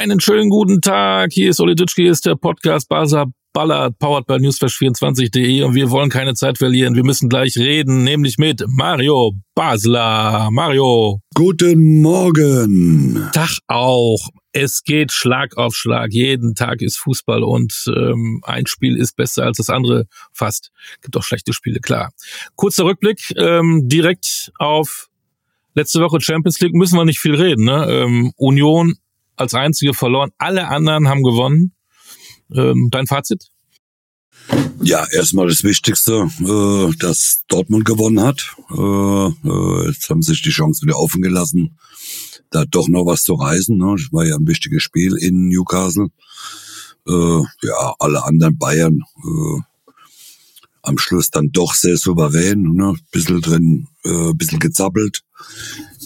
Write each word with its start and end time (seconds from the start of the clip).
Einen 0.00 0.18
schönen 0.18 0.48
guten 0.48 0.80
Tag. 0.80 1.30
Hier 1.30 1.50
ist 1.50 1.60
Oli 1.60 1.74
Ditschke, 1.74 2.00
hier 2.00 2.12
ist 2.12 2.24
der 2.24 2.34
Podcast 2.34 2.88
Basa 2.88 3.26
Ballard, 3.52 3.98
powered 3.98 4.26
by 4.26 4.36
newsflash24.de 4.36 5.62
und 5.62 5.74
wir 5.74 5.90
wollen 5.90 6.08
keine 6.08 6.32
Zeit 6.32 6.56
verlieren. 6.56 6.94
Wir 6.94 7.04
müssen 7.04 7.28
gleich 7.28 7.58
reden, 7.58 8.02
nämlich 8.02 8.38
mit 8.38 8.64
Mario 8.66 9.32
Basler. 9.54 10.48
Mario. 10.52 11.20
Guten 11.34 12.00
Morgen. 12.00 13.28
Tag 13.34 13.58
auch. 13.66 14.26
Es 14.52 14.84
geht 14.84 15.12
Schlag 15.12 15.58
auf 15.58 15.74
Schlag. 15.74 16.12
Jeden 16.12 16.54
Tag 16.54 16.80
ist 16.80 16.96
Fußball 16.96 17.42
und 17.42 17.84
ähm, 17.94 18.40
ein 18.44 18.66
Spiel 18.66 18.96
ist 18.96 19.16
besser 19.16 19.44
als 19.44 19.58
das 19.58 19.68
andere 19.68 20.06
fast. 20.32 20.70
Gibt 21.02 21.14
auch 21.18 21.24
schlechte 21.24 21.52
Spiele, 21.52 21.80
klar. 21.80 22.10
Kurzer 22.56 22.86
Rückblick, 22.86 23.34
ähm, 23.36 23.86
direkt 23.86 24.50
auf 24.58 25.08
letzte 25.74 26.00
Woche 26.00 26.22
Champions 26.22 26.58
League 26.60 26.74
müssen 26.74 26.96
wir 26.96 27.04
nicht 27.04 27.20
viel 27.20 27.34
reden. 27.34 27.66
Ne? 27.66 27.86
Ähm, 27.86 28.32
Union 28.38 28.96
als 29.40 29.54
einzige 29.54 29.94
verloren. 29.94 30.30
Alle 30.38 30.68
anderen 30.68 31.08
haben 31.08 31.22
gewonnen. 31.22 31.72
Ähm, 32.52 32.88
dein 32.90 33.06
Fazit? 33.06 33.50
Ja, 34.82 35.06
erstmal 35.12 35.48
das 35.48 35.64
Wichtigste, 35.64 36.28
äh, 36.40 36.96
dass 36.98 37.42
Dortmund 37.48 37.84
gewonnen 37.84 38.20
hat. 38.20 38.54
Äh, 38.70 39.48
äh, 39.48 39.88
jetzt 39.88 40.08
haben 40.10 40.22
sich 40.22 40.42
die 40.42 40.50
Chancen 40.50 40.86
wieder 40.86 40.98
offen 40.98 41.22
gelassen, 41.22 41.78
da 42.50 42.64
doch 42.64 42.88
noch 42.88 43.06
was 43.06 43.22
zu 43.22 43.34
reisen. 43.34 43.78
Ne? 43.78 43.94
Das 43.96 44.12
war 44.12 44.26
ja 44.26 44.36
ein 44.36 44.46
wichtiges 44.46 44.82
Spiel 44.82 45.16
in 45.16 45.48
Newcastle. 45.48 46.08
Äh, 47.06 47.42
ja, 47.62 47.94
alle 47.98 48.24
anderen 48.24 48.58
Bayern 48.58 49.00
äh, 49.24 49.60
am 50.82 50.98
Schluss 50.98 51.30
dann 51.30 51.52
doch 51.52 51.74
sehr 51.74 51.96
souverän, 51.96 52.62
ne? 52.62 52.94
bisschen 53.10 53.40
drin, 53.40 53.88
äh, 54.04 54.32
bisschen 54.34 54.58
gezappelt, 54.58 55.22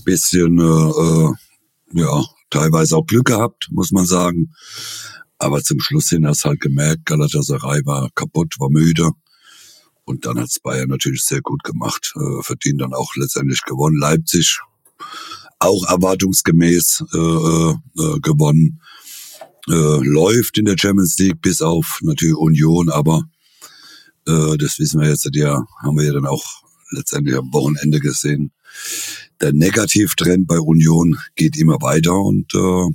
bisschen 0.04 0.58
äh, 0.58 0.62
äh, 0.62 1.32
ja 1.92 2.24
teilweise 2.50 2.96
auch 2.96 3.06
Glück 3.06 3.26
gehabt, 3.26 3.68
muss 3.70 3.90
man 3.90 4.06
sagen. 4.06 4.54
Aber 5.38 5.62
zum 5.62 5.80
Schluss 5.80 6.08
hin 6.08 6.26
hast 6.26 6.44
du 6.44 6.50
halt 6.50 6.60
gemerkt, 6.60 7.06
Galatasaray 7.06 7.84
war 7.84 8.08
kaputt, 8.14 8.54
war 8.58 8.70
müde. 8.70 9.10
Und 10.04 10.26
dann 10.26 10.38
hat's 10.38 10.60
Bayern 10.60 10.88
natürlich 10.88 11.22
sehr 11.22 11.40
gut 11.40 11.64
gemacht, 11.64 12.12
äh, 12.16 12.42
verdient 12.42 12.80
dann 12.80 12.92
auch 12.92 13.16
letztendlich 13.16 13.62
gewonnen. 13.62 13.98
Leipzig 13.98 14.60
auch 15.58 15.88
erwartungsgemäß 15.88 17.04
äh, 17.12 17.18
äh, 17.18 18.20
gewonnen. 18.20 18.80
Äh, 19.66 19.72
läuft 20.06 20.58
in 20.58 20.66
der 20.66 20.76
Champions 20.78 21.18
League 21.18 21.40
bis 21.40 21.62
auf 21.62 22.00
natürlich 22.02 22.36
Union, 22.36 22.90
aber 22.90 23.22
äh, 24.26 24.58
das 24.58 24.78
wissen 24.78 25.00
wir 25.00 25.08
jetzt 25.08 25.28
ja, 25.32 25.64
haben 25.82 25.96
wir 25.96 26.04
ja 26.04 26.12
dann 26.12 26.26
auch 26.26 26.44
letztendlich 26.90 27.36
am 27.36 27.50
Wochenende 27.52 27.98
gesehen 27.98 28.52
der 29.40 29.52
Negativtrend 29.52 30.46
bei 30.46 30.58
Union 30.58 31.18
geht 31.36 31.56
immer 31.56 31.80
weiter 31.80 32.14
und 32.14 32.54
äh, 32.54 32.94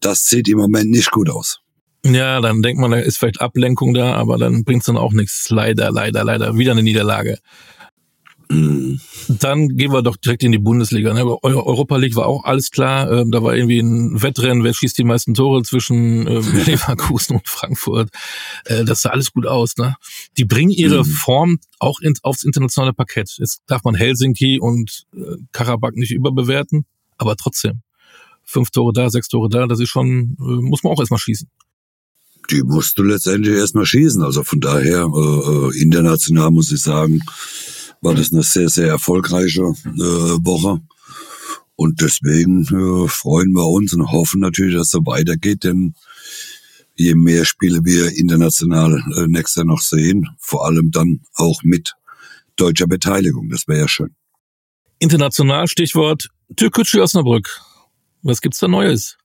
das 0.00 0.28
sieht 0.28 0.48
im 0.48 0.58
Moment 0.58 0.90
nicht 0.90 1.10
gut 1.10 1.30
aus. 1.30 1.60
Ja, 2.04 2.40
dann 2.40 2.62
denkt 2.62 2.80
man, 2.80 2.90
da 2.90 2.98
ist 2.98 3.18
vielleicht 3.18 3.40
Ablenkung 3.40 3.94
da, 3.94 4.14
aber 4.14 4.36
dann 4.36 4.64
bringt's 4.64 4.86
dann 4.86 4.96
auch 4.96 5.12
nichts. 5.12 5.50
Leider, 5.50 5.92
leider, 5.92 6.24
leider. 6.24 6.56
Wieder 6.58 6.72
eine 6.72 6.82
Niederlage. 6.82 7.38
Dann 9.28 9.76
gehen 9.76 9.92
wir 9.92 10.02
doch 10.02 10.16
direkt 10.16 10.42
in 10.42 10.52
die 10.52 10.58
Bundesliga. 10.58 11.14
Ne? 11.14 11.24
Europa 11.24 11.96
League 11.96 12.16
war 12.16 12.26
auch 12.26 12.44
alles 12.44 12.70
klar. 12.70 13.10
Ähm, 13.10 13.30
da 13.30 13.42
war 13.42 13.54
irgendwie 13.54 13.78
ein 13.78 14.22
Wettrennen, 14.22 14.64
wer 14.64 14.74
schießt 14.74 14.98
die 14.98 15.04
meisten 15.04 15.34
Tore 15.34 15.62
zwischen 15.62 16.26
ähm, 16.26 16.44
Leverkusen 16.66 17.36
und 17.36 17.48
Frankfurt. 17.48 18.10
Äh, 18.64 18.84
das 18.84 19.02
sah 19.02 19.10
alles 19.10 19.32
gut 19.32 19.46
aus. 19.46 19.76
Ne? 19.76 19.96
Die 20.36 20.44
bringen 20.44 20.70
ihre 20.70 21.04
mhm. 21.04 21.10
Form 21.10 21.58
auch 21.78 22.00
ins, 22.00 22.22
aufs 22.24 22.44
internationale 22.44 22.92
Parkett. 22.92 23.36
Jetzt 23.38 23.62
darf 23.66 23.84
man 23.84 23.94
Helsinki 23.94 24.58
und 24.60 25.04
äh, 25.14 25.36
Karabakh 25.52 25.96
nicht 25.96 26.12
überbewerten, 26.12 26.84
aber 27.18 27.36
trotzdem. 27.36 27.82
Fünf 28.44 28.70
Tore 28.70 28.92
da, 28.92 29.08
sechs 29.08 29.28
Tore 29.28 29.48
da, 29.48 29.66
das 29.66 29.80
ist 29.80 29.88
schon, 29.88 30.36
äh, 30.40 30.42
muss 30.42 30.82
man 30.82 30.92
auch 30.92 31.00
erstmal 31.00 31.20
schießen 31.20 31.48
die 32.50 32.62
musst 32.64 32.98
du 32.98 33.04
letztendlich 33.04 33.54
erstmal 33.56 33.86
schießen. 33.86 34.22
Also 34.22 34.42
von 34.42 34.60
daher, 34.60 35.06
äh 35.06 35.80
international 35.80 36.50
muss 36.50 36.72
ich 36.72 36.82
sagen, 36.82 37.20
war 38.02 38.14
das 38.14 38.32
eine 38.32 38.42
sehr, 38.42 38.68
sehr 38.68 38.88
erfolgreiche 38.88 39.62
äh, 39.62 40.44
Woche. 40.44 40.80
Und 41.76 42.00
deswegen 42.00 42.62
äh, 42.64 43.08
freuen 43.08 43.52
wir 43.52 43.66
uns 43.66 43.94
und 43.94 44.12
hoffen 44.12 44.40
natürlich, 44.40 44.74
dass 44.74 44.86
es 44.86 44.90
so 44.90 45.06
weitergeht, 45.06 45.64
denn 45.64 45.94
je 46.94 47.14
mehr 47.14 47.44
Spiele 47.44 47.84
wir 47.84 48.14
international 48.16 49.02
äh, 49.16 49.26
nächstes 49.26 49.56
Jahr 49.56 49.64
noch 49.64 49.80
sehen, 49.80 50.28
vor 50.38 50.66
allem 50.66 50.90
dann 50.90 51.22
auch 51.34 51.62
mit 51.62 51.94
deutscher 52.56 52.86
Beteiligung, 52.86 53.48
das 53.48 53.66
wäre 53.66 53.80
ja 53.80 53.88
schön. 53.88 54.14
International 54.98 55.66
Stichwort 55.66 56.28
Türkgücü 56.56 57.00
Osnabrück. 57.00 57.60
Was 58.22 58.40
gibt's 58.40 58.58
da 58.58 58.68
Neues? 58.68 59.16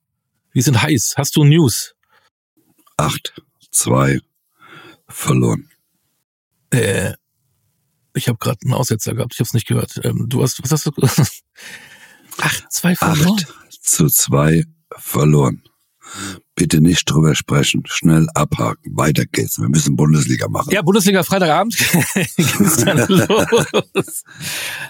Wir 0.54 0.64
sind 0.64 0.82
heiß. 0.82 1.16
Hast 1.18 1.36
du 1.36 1.44
News? 1.44 1.94
Acht, 2.96 3.42
zwei, 3.70 4.20
verloren. 5.08 5.70
Äh, 6.72 7.14
ich 8.18 8.28
habe 8.28 8.38
gerade 8.38 8.60
einen 8.64 8.74
Aussetzer 8.74 9.14
gehabt, 9.14 9.34
ich 9.34 9.40
habe 9.40 9.48
es 9.48 9.54
nicht 9.54 9.68
gehört. 9.68 10.00
Ähm, 10.04 10.26
du 10.28 10.42
hast, 10.42 10.62
was 10.64 10.72
hast 10.72 10.86
du? 10.86 10.92
Acht, 12.40 12.72
zwei 12.72 12.96
verloren. 12.96 13.38
Acht 13.40 13.84
zu 13.84 14.08
zwei 14.08 14.64
verloren. 14.96 15.64
Bitte 16.56 16.82
nicht 16.82 17.10
drüber 17.10 17.36
sprechen. 17.36 17.84
Schnell 17.86 18.28
abhaken. 18.34 18.96
Weiter 18.96 19.26
geht's. 19.26 19.60
Wir 19.60 19.70
müssen 19.70 19.96
Bundesliga 19.96 20.48
machen. 20.48 20.72
Ja, 20.72 20.82
Bundesliga 20.82 21.22
Freitagabend 21.24 21.78
ging's 22.38 22.78
dann 22.78 22.98
los. 23.08 24.24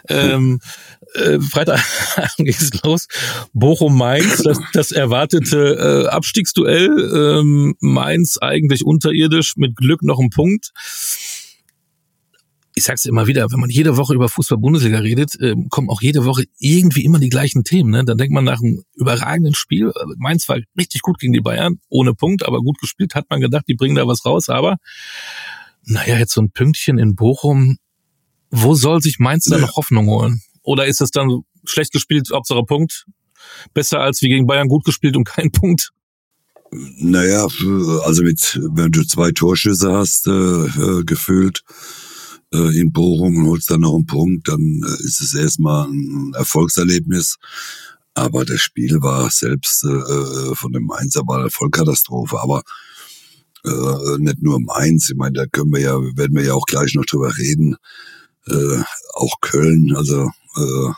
ähm, 0.07 0.59
äh, 1.15 1.39
Freitag 1.39 1.83
ging's 2.37 2.71
los. 2.83 3.07
Bochum-Mainz, 3.53 4.43
das, 4.43 4.59
das 4.73 4.91
erwartete 4.91 6.05
äh, 6.05 6.09
Abstiegsduell. 6.09 7.39
Ähm, 7.39 7.75
Mainz 7.79 8.37
eigentlich 8.37 8.85
unterirdisch, 8.85 9.57
mit 9.57 9.75
Glück 9.75 10.03
noch 10.03 10.19
ein 10.19 10.29
Punkt 10.29 10.71
ich 12.77 12.83
sag's 12.83 13.05
immer 13.05 13.25
wieder, 13.25 13.51
wenn 13.51 13.59
man 13.59 13.71
jede 13.71 13.97
Woche 13.97 14.13
über 14.13 14.29
Fußball-Bundesliga 14.29 14.99
redet, 14.99 15.35
äh, 15.41 15.55
kommen 15.69 15.89
auch 15.89 15.99
jede 15.99 16.25
Woche 16.25 16.43
irgendwie 16.59 17.03
immer 17.05 17.17
die 17.17 17.29
gleichen 17.29 17.63
Themen. 17.63 17.89
Ne? 17.89 18.05
Dann 18.05 18.19
denkt 18.19 18.31
man 18.31 18.43
nach 18.43 18.61
einem 18.61 18.83
überragenden 18.93 19.55
Spiel, 19.55 19.87
äh, 19.87 20.05
Mainz 20.17 20.47
war 20.47 20.59
richtig 20.77 21.01
gut 21.01 21.17
gegen 21.17 21.33
die 21.33 21.41
Bayern, 21.41 21.79
ohne 21.89 22.13
Punkt, 22.13 22.45
aber 22.45 22.59
gut 22.59 22.77
gespielt, 22.77 23.15
hat 23.15 23.25
man 23.31 23.41
gedacht, 23.41 23.65
die 23.67 23.73
bringen 23.73 23.95
da 23.95 24.05
was 24.05 24.23
raus. 24.25 24.49
Aber 24.49 24.77
naja, 25.85 26.19
jetzt 26.19 26.33
so 26.33 26.41
ein 26.41 26.51
Pünktchen 26.51 26.99
in 26.99 27.15
Bochum, 27.15 27.77
wo 28.51 28.75
soll 28.75 29.01
sich 29.01 29.17
Mainz 29.17 29.45
da 29.45 29.57
noch 29.57 29.75
Hoffnung 29.75 30.05
holen? 30.05 30.41
Oder 30.61 30.85
ist 30.85 31.01
es 31.01 31.09
dann 31.09 31.41
schlecht 31.65 31.91
gespielt, 31.91 32.29
Hauptsache 32.31 32.61
Punkt? 32.61 33.05
Besser 33.73 34.01
als 34.01 34.21
wie 34.21 34.29
gegen 34.29 34.45
Bayern 34.45 34.67
gut 34.67 34.85
gespielt 34.85 35.17
und 35.17 35.23
kein 35.23 35.51
Punkt? 35.51 35.89
Naja, 36.71 37.47
also 38.03 38.21
mit, 38.21 38.59
wenn 38.75 38.91
du 38.91 39.03
zwei 39.03 39.31
Torschüsse 39.31 39.93
hast, 39.93 40.27
äh, 40.27 40.31
äh 40.31 41.03
gefühlt, 41.05 41.63
äh, 42.53 42.79
in 42.79 42.91
Bochum 42.91 43.37
und 43.37 43.47
holst 43.47 43.69
dann 43.69 43.81
noch 43.81 43.95
einen 43.95 44.05
Punkt, 44.05 44.47
dann 44.47 44.81
äh, 44.83 45.03
ist 45.03 45.21
es 45.21 45.33
erstmal 45.33 45.87
ein 45.87 46.33
Erfolgserlebnis. 46.35 47.37
Aber 48.13 48.45
das 48.45 48.61
Spiel 48.61 49.01
war 49.01 49.29
selbst 49.29 49.83
äh, 49.83 49.89
äh, 49.89 50.55
von 50.55 50.71
dem 50.71 50.85
Mainzer 50.85 51.21
war 51.27 51.39
eine 51.39 51.49
Vollkatastrophe. 51.49 52.39
Aber 52.39 52.63
äh, 53.63 54.17
nicht 54.19 54.41
nur 54.41 54.59
Mainz, 54.59 55.09
ich 55.09 55.15
meine, 55.15 55.33
da 55.33 55.45
können 55.45 55.71
wir 55.71 55.81
ja, 55.81 55.95
werden 56.15 56.35
wir 56.35 56.43
ja 56.43 56.53
auch 56.53 56.65
gleich 56.65 56.95
noch 56.95 57.05
drüber 57.05 57.37
reden. 57.37 57.75
Äh, 58.47 58.81
auch 59.13 59.39
Köln, 59.41 59.95
also 59.95 60.31
äh, 60.55 60.91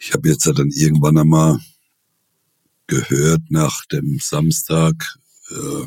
ich 0.00 0.12
habe 0.12 0.28
jetzt 0.28 0.46
dann 0.46 0.70
irgendwann 0.70 1.16
einmal 1.16 1.58
gehört 2.86 3.42
nach 3.48 3.86
dem 3.86 4.18
Samstag, 4.20 5.16
äh, 5.50 5.86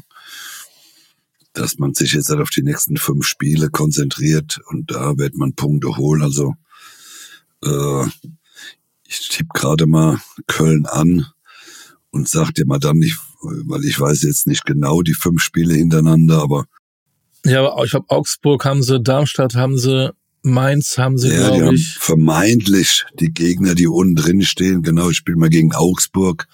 dass 1.57 1.79
man 1.79 1.93
sich 1.93 2.13
jetzt 2.13 2.29
halt 2.29 2.41
auf 2.41 2.49
die 2.49 2.63
nächsten 2.63 2.97
fünf 2.97 3.25
Spiele 3.25 3.69
konzentriert 3.69 4.59
und 4.67 4.91
da 4.91 5.17
wird 5.17 5.35
man 5.35 5.53
Punkte 5.53 5.97
holen. 5.97 6.21
Also 6.21 6.53
äh, 7.63 8.05
ich 9.05 9.29
tippe 9.29 9.49
gerade 9.53 9.87
mal 9.87 10.19
Köln 10.47 10.85
an 10.85 11.25
und 12.11 12.29
sag 12.29 12.51
dir 12.51 12.65
mal 12.65 12.79
dann 12.79 12.97
nicht, 12.97 13.17
weil 13.41 13.83
ich 13.85 13.99
weiß 13.99 14.21
jetzt 14.23 14.47
nicht 14.47 14.65
genau 14.65 15.01
die 15.01 15.13
fünf 15.13 15.41
Spiele 15.41 15.73
hintereinander, 15.73 16.41
aber 16.41 16.65
ja, 17.45 17.65
aber 17.65 17.85
ich 17.85 17.91
glaube 17.91 18.09
Augsburg 18.09 18.65
haben 18.65 18.83
sie, 18.83 18.99
Darmstadt 19.01 19.55
haben 19.55 19.77
sie, 19.77 20.11
Mainz 20.47 20.97
haben 20.97 21.17
sie, 21.17 21.29
ja, 21.29 21.55
glaube 21.55 21.75
ich. 21.75 21.97
vermeintlich 21.99 23.05
die 23.19 23.31
Gegner, 23.31 23.75
die 23.75 23.87
unten 23.87 24.15
drin 24.15 24.41
stehen. 24.41 24.81
Genau, 24.81 25.09
ich 25.09 25.17
spiele 25.17 25.37
mal 25.37 25.49
gegen 25.49 25.73
Augsburg, 25.73 26.47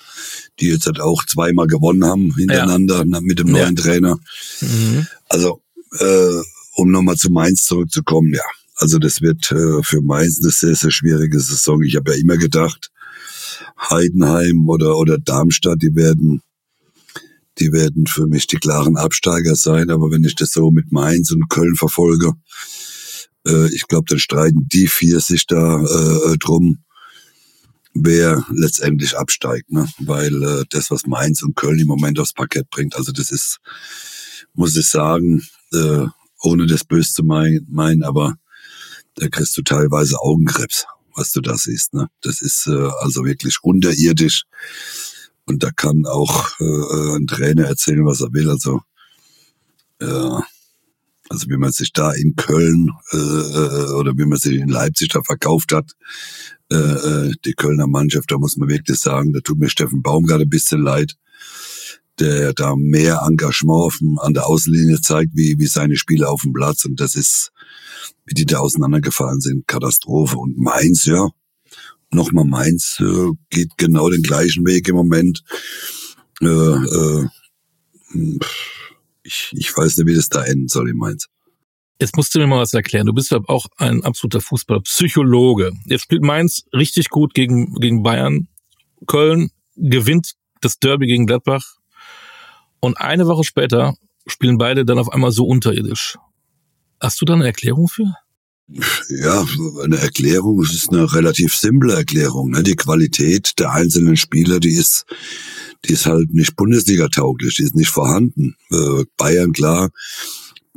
die 0.60 0.68
jetzt 0.68 0.86
halt 0.86 1.00
auch 1.00 1.26
zweimal 1.26 1.68
gewonnen 1.68 2.06
haben 2.06 2.36
hintereinander 2.36 3.06
ja. 3.06 3.22
mit 3.22 3.40
dem 3.40 3.48
neuen 3.48 3.76
ja. 3.76 3.82
Trainer. 3.82 4.18
Mhm. 4.62 5.08
Also, 5.30 5.62
äh, 6.00 6.42
um 6.76 6.92
nochmal 6.92 7.16
zu 7.16 7.30
Mainz 7.30 7.66
zurückzukommen, 7.66 8.34
ja. 8.34 8.44
Also 8.76 8.98
das 8.98 9.22
wird 9.22 9.52
äh, 9.52 9.84
für 9.84 10.02
Mainz 10.02 10.40
eine 10.42 10.52
sehr, 10.52 10.76
sehr 10.76 10.92
schwierige 10.92 11.40
Saison. 11.40 11.82
Ich 11.84 11.96
habe 11.96 12.12
ja 12.12 12.18
immer 12.18 12.38
gedacht, 12.38 12.92
Heidenheim 13.90 14.68
oder, 14.68 14.98
oder 14.98 15.18
Darmstadt, 15.18 15.82
die 15.82 15.96
werden 15.96 16.42
die 17.60 17.72
werden 17.72 18.08
für 18.08 18.28
mich 18.28 18.48
die 18.48 18.58
klaren 18.58 18.98
Absteiger 18.98 19.56
sein. 19.56 19.90
Aber 19.90 20.12
wenn 20.12 20.24
ich 20.24 20.36
das 20.36 20.52
so 20.52 20.72
mit 20.72 20.92
Mainz 20.92 21.32
und 21.32 21.50
Köln 21.50 21.76
verfolge, 21.76 22.34
äh, 23.48 23.74
ich 23.74 23.88
glaube, 23.88 24.06
dann 24.08 24.20
streiten 24.20 24.68
die 24.72 24.88
vier 24.88 25.20
sich 25.20 25.46
da 25.48 25.82
äh, 25.82 26.38
drum. 26.38 26.84
wer 27.94 28.46
letztendlich 28.52 29.18
absteigt, 29.18 29.72
ne? 29.72 29.88
Weil 30.00 30.44
äh, 30.44 30.64
das, 30.70 30.90
was 30.92 31.06
Mainz 31.06 31.44
und 31.44 31.56
Köln 31.56 31.80
im 31.80 31.88
Moment 31.88 32.20
aufs 32.20 32.34
Parkett 32.34 32.70
bringt, 32.70 32.96
also 32.96 33.12
das 33.12 33.32
ist, 33.32 33.60
muss 34.54 34.76
ich 34.76 34.88
sagen, 34.88 35.44
äh, 35.74 36.06
ohne 36.42 36.66
das 36.66 36.84
Böse 36.84 37.14
zu 37.14 37.24
meinen, 37.24 38.04
aber 38.04 38.36
da 39.16 39.28
kriegst 39.30 39.56
du 39.58 39.62
teilweise 39.62 40.20
Augenkrebs, 40.20 40.86
was 41.16 41.32
du 41.32 41.42
da 41.42 41.56
siehst. 41.56 41.94
Ne? 41.94 42.08
Das 42.22 42.42
ist 42.42 42.68
äh, 42.68 42.90
also 43.02 43.26
wirklich 43.26 43.58
unterirdisch. 43.62 44.44
Und 45.46 45.62
da 45.64 45.72
kann 45.72 46.06
auch 46.06 46.60
äh, 46.60 47.16
ein 47.16 47.28
Trainer 47.28 47.66
erzählen, 47.66 48.06
was 48.06 48.22
er 48.22 48.34
will. 48.34 48.50
Also, 48.50 48.82
äh, 50.00 50.42
also 51.30 51.50
wie 51.50 51.58
man 51.58 51.72
sich 51.72 51.94
da 51.94 52.12
in 52.12 52.36
Köln 52.36 52.90
äh, 53.12 53.18
äh 53.18 53.94
oder 53.94 54.14
wie 54.18 54.26
man 54.26 54.38
sich 54.38 54.56
in 54.56 54.70
Leipzig 54.70 55.10
da 55.10 55.22
verkauft 55.24 55.72
hat, 55.72 55.92
äh, 56.72 56.76
äh, 56.76 57.34
die 57.46 57.54
Kölner 57.54 57.88
Mannschaft, 57.88 58.32
da 58.32 58.38
muss 58.38 58.58
man 58.58 58.70
wirklich 58.70 59.00
sagen, 59.00 59.34
da 59.34 59.40
tut 59.42 59.60
mir 59.60 59.70
Steffen 59.70 60.02
Baum 60.02 60.26
gerade 60.26 60.44
ein 60.44 60.50
bisschen 60.50 60.82
leid, 60.82 61.16
der 62.20 62.54
da 62.54 62.76
mehr 62.76 63.22
Engagement 63.28 63.86
auf 63.86 63.98
dem, 64.00 64.20
an 64.20 64.34
der 64.34 64.48
Außenlinie 64.48 65.02
zeigt, 65.02 65.32
wie, 65.36 65.56
wie 65.60 65.68
seine 65.68 65.98
Spieler 65.98 66.32
auf 66.32 66.42
dem 66.42 66.54
Platz. 66.54 66.86
Und 66.86 67.00
das 67.00 67.16
ist, 67.16 67.52
wie 68.26 68.34
die 68.34 68.46
da 68.46 68.60
auseinandergefallen 68.60 69.42
sind, 69.42 69.68
Katastrophe. 69.68 70.38
Und 70.38 70.58
Mainz, 70.58 71.06
ja, 71.06 71.30
nochmal 72.12 72.46
Mainz 72.46 72.98
äh, 73.00 73.32
geht 73.50 73.78
genau 73.78 74.10
den 74.10 74.24
gleichen 74.24 74.66
Weg 74.66 74.88
im 74.88 74.96
Moment. 74.96 75.44
Äh, 76.42 76.48
äh, 76.48 77.28
ich, 79.24 79.52
ich 79.54 79.76
weiß 79.76 79.98
nicht, 79.98 80.08
wie 80.08 80.16
das 80.16 80.30
da 80.30 80.44
enden 80.44 80.68
soll 80.68 80.90
in 80.90 80.98
Mainz. 80.98 81.28
Jetzt 82.00 82.18
musst 82.18 82.36
du 82.36 82.40
mir 82.40 82.48
mal 82.48 82.60
was 82.60 82.74
erklären. 82.74 83.06
Du 83.06 83.14
bist 83.14 83.32
ja 83.32 83.40
auch 83.48 83.68
ein 83.78 84.04
absoluter 84.04 84.42
Fußballpsychologe. 84.42 85.72
Jetzt 85.86 86.04
spielt 86.04 86.24
Mainz 86.24 86.64
richtig 86.74 87.10
gut 87.10 87.34
gegen, 87.34 87.76
gegen 87.76 88.04
Bayern. 88.04 88.48
Köln 89.08 89.52
gewinnt 89.76 90.34
das 90.62 90.80
Derby 90.80 91.08
gegen 91.08 91.26
Gladbach. 91.26 91.78
Und 92.80 93.00
eine 93.00 93.28
Woche 93.28 93.44
später 93.44 93.96
spielen 94.28 94.58
beide 94.58 94.86
dann 94.86 94.98
auf 95.00 95.10
einmal 95.10 95.32
so 95.32 95.46
unterirdisch. 95.46 96.18
Hast 97.00 97.22
du 97.22 97.26
da 97.26 97.34
eine 97.34 97.46
Erklärung 97.46 97.88
für? 97.88 98.14
Ja, 98.68 99.46
eine 99.84 99.98
Erklärung, 99.98 100.62
es 100.62 100.74
ist 100.74 100.90
eine 100.90 101.12
relativ 101.14 101.54
simple 101.54 101.94
Erklärung. 101.94 102.52
Ne? 102.52 102.64
Die 102.64 102.76
Qualität 102.76 103.52
der 103.60 103.72
einzelnen 103.72 104.16
Spieler, 104.16 104.60
die 104.60 104.76
ist, 104.76 105.06
die 105.86 105.94
ist 105.94 106.06
halt 106.06 106.34
nicht 106.34 106.56
Bundesliga-tauglich, 106.56 107.56
die 107.56 107.64
ist 107.64 107.76
nicht 107.76 107.90
vorhanden. 107.90 108.56
Äh, 108.72 109.04
Bayern, 109.18 109.52
klar, 109.52 109.90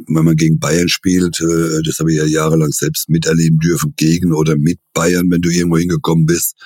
wenn 0.08 0.24
man 0.24 0.36
gegen 0.36 0.58
Bayern 0.58 0.88
spielt, 0.88 1.40
äh, 1.40 1.82
das 1.84 2.00
habe 2.00 2.12
ich 2.12 2.18
ja 2.18 2.24
jahrelang 2.24 2.72
selbst 2.72 3.08
miterleben 3.08 3.60
dürfen, 3.60 3.94
gegen 3.96 4.32
oder 4.32 4.56
mit 4.56 4.80
Bayern, 4.92 5.30
wenn 5.30 5.40
du 5.40 5.50
irgendwo 5.50 5.78
hingekommen 5.78 6.26
bist, 6.26 6.56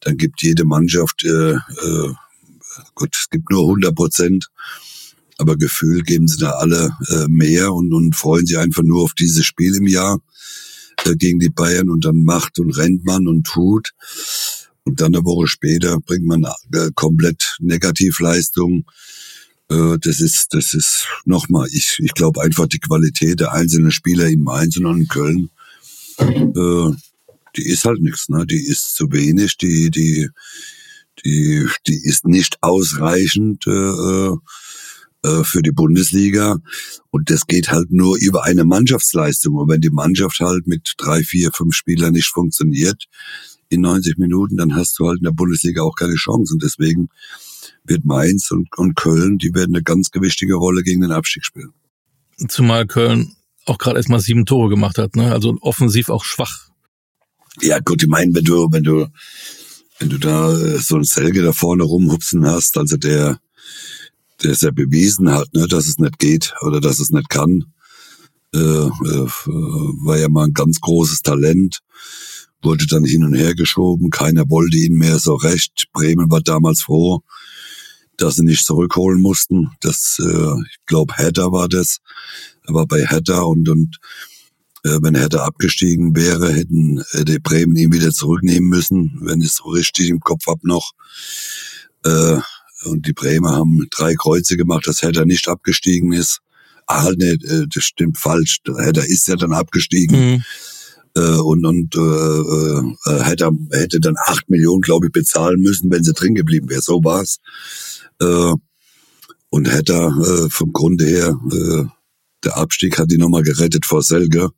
dann 0.00 0.18
gibt 0.18 0.42
jede 0.42 0.66
Mannschaft, 0.66 1.24
äh, 1.24 1.52
äh, 1.52 2.12
gut, 2.94 3.16
es 3.16 3.30
gibt 3.30 3.50
nur 3.50 3.62
100 3.62 3.94
Prozent 3.94 4.50
aber 5.38 5.56
gefühlt 5.56 6.06
geben 6.06 6.28
sie 6.28 6.38
da 6.38 6.50
alle 6.50 6.96
äh, 7.08 7.26
mehr 7.28 7.72
und, 7.72 7.92
und 7.92 8.14
freuen 8.14 8.46
sich 8.46 8.58
einfach 8.58 8.82
nur 8.82 9.02
auf 9.02 9.14
dieses 9.14 9.44
Spiel 9.44 9.74
im 9.74 9.86
Jahr 9.86 10.20
gegen 11.18 11.38
die 11.38 11.50
Bayern 11.50 11.90
und 11.90 12.04
dann 12.04 12.24
macht 12.24 12.58
und 12.58 12.76
rennt 12.76 13.04
man 13.04 13.26
und 13.26 13.46
tut. 13.46 13.90
Und 14.84 15.00
dann 15.00 15.14
eine 15.14 15.24
Woche 15.24 15.46
später 15.46 15.98
bringt 16.00 16.26
man 16.26 16.44
äh, 16.72 16.90
komplett 16.94 17.56
Negativleistung. 17.60 18.84
Äh, 19.70 19.96
das 20.00 20.20
ist, 20.20 20.48
das 20.50 20.74
ist 20.74 21.06
nochmal, 21.24 21.68
ich, 21.72 21.98
ich 22.00 22.12
glaube 22.12 22.42
einfach 22.42 22.66
die 22.66 22.80
Qualität 22.80 23.40
der 23.40 23.52
einzelnen 23.52 23.90
Spieler 23.90 24.28
Mainz 24.36 24.76
und 24.76 25.00
in 25.00 25.08
Köln, 25.08 25.50
äh, 26.18 26.90
die 27.56 27.68
ist 27.68 27.84
halt 27.84 28.00
nichts, 28.00 28.28
ne? 28.28 28.44
Die 28.46 28.66
ist 28.66 28.94
zu 28.94 29.10
wenig, 29.12 29.56
die, 29.56 29.90
die, 29.90 30.28
die, 31.24 31.66
die 31.86 32.04
ist 32.04 32.26
nicht 32.26 32.62
ausreichend. 32.62 33.66
Äh, 33.66 34.32
äh 35.24 35.42
für 35.42 35.62
die 35.62 35.72
Bundesliga. 35.72 36.58
Und 37.10 37.30
das 37.30 37.46
geht 37.46 37.70
halt 37.70 37.90
nur 37.90 38.16
über 38.18 38.44
eine 38.44 38.64
Mannschaftsleistung. 38.64 39.54
Und 39.54 39.68
wenn 39.68 39.80
die 39.80 39.90
Mannschaft 39.90 40.38
halt 40.40 40.66
mit 40.66 40.94
drei, 40.98 41.22
vier, 41.22 41.50
fünf 41.52 41.74
Spielern 41.74 42.12
nicht 42.12 42.28
funktioniert 42.28 43.04
in 43.68 43.80
90 43.80 44.18
Minuten, 44.18 44.56
dann 44.56 44.76
hast 44.76 44.98
du 44.98 45.08
halt 45.08 45.18
in 45.18 45.24
der 45.24 45.32
Bundesliga 45.32 45.82
auch 45.82 45.96
keine 45.96 46.14
Chance. 46.14 46.54
Und 46.54 46.62
deswegen 46.62 47.08
wird 47.84 48.04
Mainz 48.04 48.50
und, 48.50 48.68
und 48.76 48.94
Köln, 48.96 49.38
die 49.38 49.54
werden 49.54 49.74
eine 49.74 49.82
ganz 49.82 50.10
gewichtige 50.10 50.54
Rolle 50.54 50.82
gegen 50.82 51.00
den 51.00 51.12
Abstieg 51.12 51.44
spielen. 51.44 51.72
Zumal 52.48 52.86
Köln 52.86 53.34
auch 53.66 53.78
gerade 53.78 53.96
erst 53.96 54.08
mal 54.08 54.20
sieben 54.20 54.46
Tore 54.46 54.68
gemacht 54.68 54.98
hat, 54.98 55.16
ne? 55.16 55.32
Also 55.32 55.56
offensiv 55.60 56.08
auch 56.08 56.24
schwach. 56.24 56.68
Ja, 57.62 57.78
gut, 57.78 58.02
ich 58.02 58.08
meine, 58.08 58.34
wenn 58.34 58.44
du, 58.44 58.68
wenn 58.70 58.82
du, 58.82 59.06
wenn 59.98 60.08
du 60.08 60.18
da 60.18 60.52
äh, 60.52 60.78
so 60.78 60.96
ein 60.96 61.04
Selge 61.04 61.42
da 61.42 61.52
vorne 61.52 61.84
rumhupsen 61.84 62.44
hast, 62.46 62.76
also 62.76 62.96
der, 62.96 63.38
der 64.44 64.52
es 64.52 64.60
ja 64.60 64.70
bewiesen 64.70 65.30
hat, 65.30 65.52
ne, 65.54 65.66
dass 65.66 65.86
es 65.86 65.98
nicht 65.98 66.18
geht 66.18 66.54
oder 66.62 66.80
dass 66.80 67.00
es 67.00 67.10
nicht 67.10 67.28
kann. 67.28 67.64
Äh, 68.54 68.58
äh, 68.58 69.28
war 70.04 70.18
ja 70.18 70.28
mal 70.28 70.44
ein 70.44 70.54
ganz 70.54 70.80
großes 70.80 71.22
Talent, 71.22 71.80
wurde 72.62 72.86
dann 72.86 73.04
hin 73.04 73.24
und 73.24 73.34
her 73.34 73.54
geschoben, 73.54 74.10
keiner 74.10 74.48
wollte 74.48 74.76
ihn 74.76 74.96
mehr 74.96 75.18
so 75.18 75.34
recht. 75.34 75.86
Bremen 75.92 76.30
war 76.30 76.40
damals 76.40 76.82
froh, 76.82 77.22
dass 78.16 78.36
sie 78.36 78.44
nicht 78.44 78.64
zurückholen 78.64 79.20
mussten. 79.20 79.70
Das, 79.80 80.18
äh, 80.20 80.60
ich 80.70 80.78
glaube, 80.86 81.14
Hedda 81.16 81.50
war 81.50 81.68
das. 81.68 81.98
Er 82.66 82.74
war 82.74 82.86
bei 82.86 83.04
Hedda 83.04 83.40
und, 83.40 83.68
und 83.68 83.98
äh, 84.84 84.98
wenn 85.02 85.16
Hedda 85.16 85.44
abgestiegen 85.44 86.14
wäre, 86.14 86.52
hätten 86.52 87.02
hätte 87.10 87.40
Bremen 87.40 87.76
ihn 87.76 87.92
wieder 87.92 88.10
zurücknehmen 88.10 88.68
müssen, 88.68 89.18
wenn 89.22 89.40
ich 89.40 89.48
es 89.48 89.56
so 89.56 89.70
richtig 89.70 90.10
im 90.10 90.20
Kopf 90.20 90.46
hab 90.46 90.62
noch. 90.62 90.92
Äh, 92.04 92.38
und 92.84 93.06
die 93.06 93.12
Bremer 93.12 93.52
haben 93.52 93.86
drei 93.90 94.14
Kreuze 94.14 94.56
gemacht, 94.56 94.86
dass 94.86 95.02
Hertha 95.02 95.24
nicht 95.24 95.48
abgestiegen 95.48 96.12
ist. 96.12 96.40
Ah, 96.86 97.10
nee, 97.16 97.32
äh, 97.32 97.66
das 97.72 97.84
stimmt 97.84 98.18
falsch. 98.18 98.58
Hertha 98.66 99.02
ist 99.02 99.28
ja 99.28 99.36
dann 99.36 99.52
abgestiegen. 99.52 100.18
Mhm. 100.18 100.44
Äh, 101.16 101.38
und 101.38 101.64
und 101.64 101.94
äh, 101.94 102.00
äh, 102.00 103.22
hätte, 103.24 103.50
hätte 103.70 104.00
dann 104.00 104.16
acht 104.26 104.50
Millionen, 104.50 104.82
glaube 104.82 105.06
ich, 105.06 105.12
bezahlen 105.12 105.60
müssen, 105.60 105.90
wenn 105.90 106.04
sie 106.04 106.12
drin 106.12 106.34
geblieben 106.34 106.68
wäre. 106.68 106.82
So 106.82 107.02
war's. 107.04 107.38
Äh, 108.20 108.52
und 109.48 109.72
hätte 109.72 109.94
äh, 109.94 110.50
vom 110.50 110.72
Grunde 110.72 111.06
her, 111.06 111.38
äh, 111.52 111.84
der 112.42 112.56
Abstieg 112.56 112.98
hat 112.98 113.10
die 113.10 113.18
nochmal 113.18 113.42
gerettet 113.42 113.86
vor 113.86 114.02
Selge. 114.02 114.50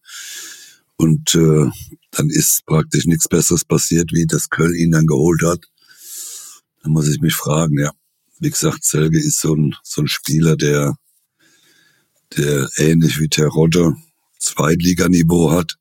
Und 0.97 1.35
äh, 1.35 1.66
dann 2.11 2.30
ist 2.30 2.64
praktisch 2.64 3.04
nichts 3.04 3.28
Besseres 3.28 3.64
passiert, 3.64 4.11
wie 4.12 4.26
das 4.26 4.49
Köln 4.49 4.75
ihn 4.75 4.92
dann 4.92 5.06
geholt 5.06 5.42
hat. 5.45 5.66
Da 6.83 6.88
muss 6.88 7.09
ich 7.09 7.21
mich 7.21 7.35
fragen, 7.35 7.78
ja 7.78 7.92
wie 8.38 8.50
gesagt, 8.50 8.85
Selge 8.85 9.19
ist 9.19 9.40
so 9.40 9.55
ein, 9.55 9.75
so 9.83 10.02
ein 10.02 10.09
Spieler, 10.09 10.57
der, 10.57 10.97
der 12.37 12.69
ähnlich 12.76 13.21
wie 13.21 13.28
Terodde 13.28 13.95
Zweitliganiveau 14.38 15.50
hat. 15.50 15.76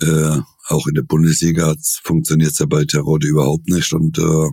Äh, 0.00 0.40
auch 0.68 0.86
in 0.86 0.94
der 0.94 1.02
Bundesliga 1.02 1.74
funktioniert 2.02 2.52
es 2.52 2.58
ja 2.58 2.66
bei 2.66 2.84
Terodde 2.84 3.26
überhaupt 3.26 3.68
nicht. 3.68 3.92
Und 3.92 4.18
äh, 4.18 4.50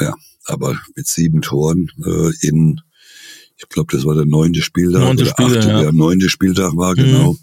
ja, 0.00 0.14
aber 0.44 0.78
mit 0.96 1.06
sieben 1.06 1.42
Toren 1.42 1.88
äh, 2.04 2.30
in, 2.46 2.80
ich 3.56 3.68
glaube, 3.68 3.94
das 3.94 4.04
war 4.04 4.14
der 4.14 4.26
neunte 4.26 4.62
Spieltag 4.62 5.02
neunte 5.02 5.22
oder 5.24 5.30
Spiele, 5.30 5.58
achte, 5.58 5.68
ja. 5.68 5.80
der 5.82 5.92
neunte 5.92 6.28
Spieltag 6.28 6.76
war, 6.76 6.92
mhm. 6.92 6.96
genau. 6.96 7.36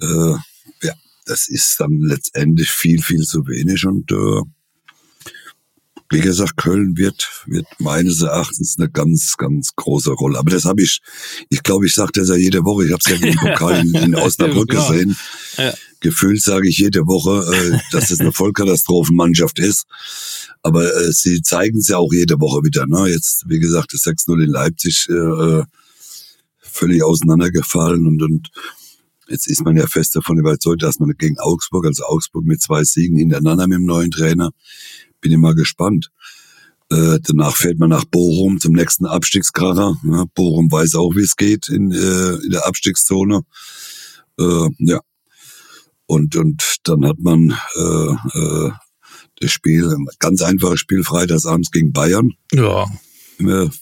Äh, 0.00 0.36
ja, 0.86 0.94
das 1.26 1.48
ist 1.48 1.80
dann 1.80 2.00
letztendlich 2.00 2.70
viel, 2.70 3.02
viel 3.02 3.22
zu 3.24 3.46
wenig 3.46 3.84
und 3.86 4.10
äh, 4.12 4.42
wie 6.10 6.20
gesagt, 6.20 6.56
Köln 6.56 6.96
wird, 6.96 7.44
wird 7.46 7.66
meines 7.78 8.20
Erachtens 8.20 8.76
eine 8.78 8.90
ganz, 8.90 9.36
ganz 9.36 9.70
große 9.76 10.10
Rolle. 10.10 10.38
Aber 10.38 10.50
das 10.50 10.64
habe 10.64 10.82
ich, 10.82 11.00
ich 11.50 11.62
glaube, 11.62 11.86
ich 11.86 11.94
sage 11.94 12.10
das 12.14 12.28
ja 12.28 12.34
jede 12.34 12.64
Woche. 12.64 12.86
Ich 12.86 12.92
habe 12.92 13.00
es 13.04 13.20
ja 13.20 13.28
im 13.28 13.36
Pokal 13.36 13.80
in, 13.80 13.94
in 13.94 14.14
Osnabrück 14.16 14.74
ja. 14.74 14.88
gesehen. 14.88 15.16
Ja. 15.56 15.72
Gefühlt 16.00 16.42
sage 16.42 16.68
ich 16.68 16.78
jede 16.78 17.06
Woche, 17.06 17.54
äh, 17.54 17.78
dass 17.92 18.10
es 18.10 18.18
eine 18.18 18.32
Vollkatastrophenmannschaft 18.32 19.60
ist. 19.60 19.84
Aber 20.62 20.84
äh, 20.84 21.12
sie 21.12 21.42
zeigen 21.42 21.78
es 21.78 21.86
ja 21.86 21.98
auch 21.98 22.12
jede 22.12 22.40
Woche 22.40 22.64
wieder. 22.64 22.86
Ne? 22.88 23.08
Jetzt, 23.08 23.44
wie 23.46 23.60
gesagt, 23.60 23.92
das 23.92 24.02
6-0 24.02 24.42
in 24.42 24.50
Leipzig 24.50 25.06
äh, 25.08 25.12
äh, 25.12 25.64
völlig 26.58 27.04
auseinandergefallen 27.04 28.06
und, 28.06 28.22
und 28.22 28.50
Jetzt 29.28 29.46
ist 29.46 29.62
man 29.62 29.76
ja 29.76 29.86
fest 29.86 30.16
davon 30.16 30.40
überzeugt, 30.40 30.82
dass 30.82 30.98
man 30.98 31.12
gegen 31.16 31.38
Augsburg, 31.38 31.86
also 31.86 32.02
Augsburg 32.04 32.44
mit 32.44 32.60
zwei 32.60 32.82
Siegen 32.82 33.16
hintereinander 33.16 33.68
mit 33.68 33.78
dem 33.78 33.84
neuen 33.84 34.10
Trainer, 34.10 34.50
bin 35.20 35.32
ich 35.32 35.38
mal 35.38 35.54
gespannt. 35.54 36.10
Äh, 36.90 37.20
danach 37.22 37.56
fährt 37.56 37.78
man 37.78 37.90
nach 37.90 38.04
Bochum 38.04 38.58
zum 38.58 38.72
nächsten 38.72 39.06
Abstiegskracher. 39.06 39.96
Ja, 40.04 40.24
Bochum 40.34 40.70
weiß 40.72 40.96
auch, 40.96 41.14
wie 41.14 41.22
es 41.22 41.36
geht 41.36 41.68
in, 41.68 41.92
äh, 41.92 42.34
in 42.44 42.50
der 42.50 42.66
Abstiegszone. 42.66 43.42
Äh, 44.38 44.68
ja. 44.78 45.00
Und, 46.06 46.34
und 46.34 46.78
dann 46.84 47.06
hat 47.06 47.18
man 47.20 47.56
äh, 47.76 48.38
äh, 48.38 48.70
das 49.36 49.52
Spiel, 49.52 49.96
ganz 50.18 50.42
einfaches 50.42 50.80
Spiel 50.80 51.04
freitagsabends 51.04 51.70
gegen 51.70 51.92
Bayern. 51.92 52.32
Ja. 52.52 52.86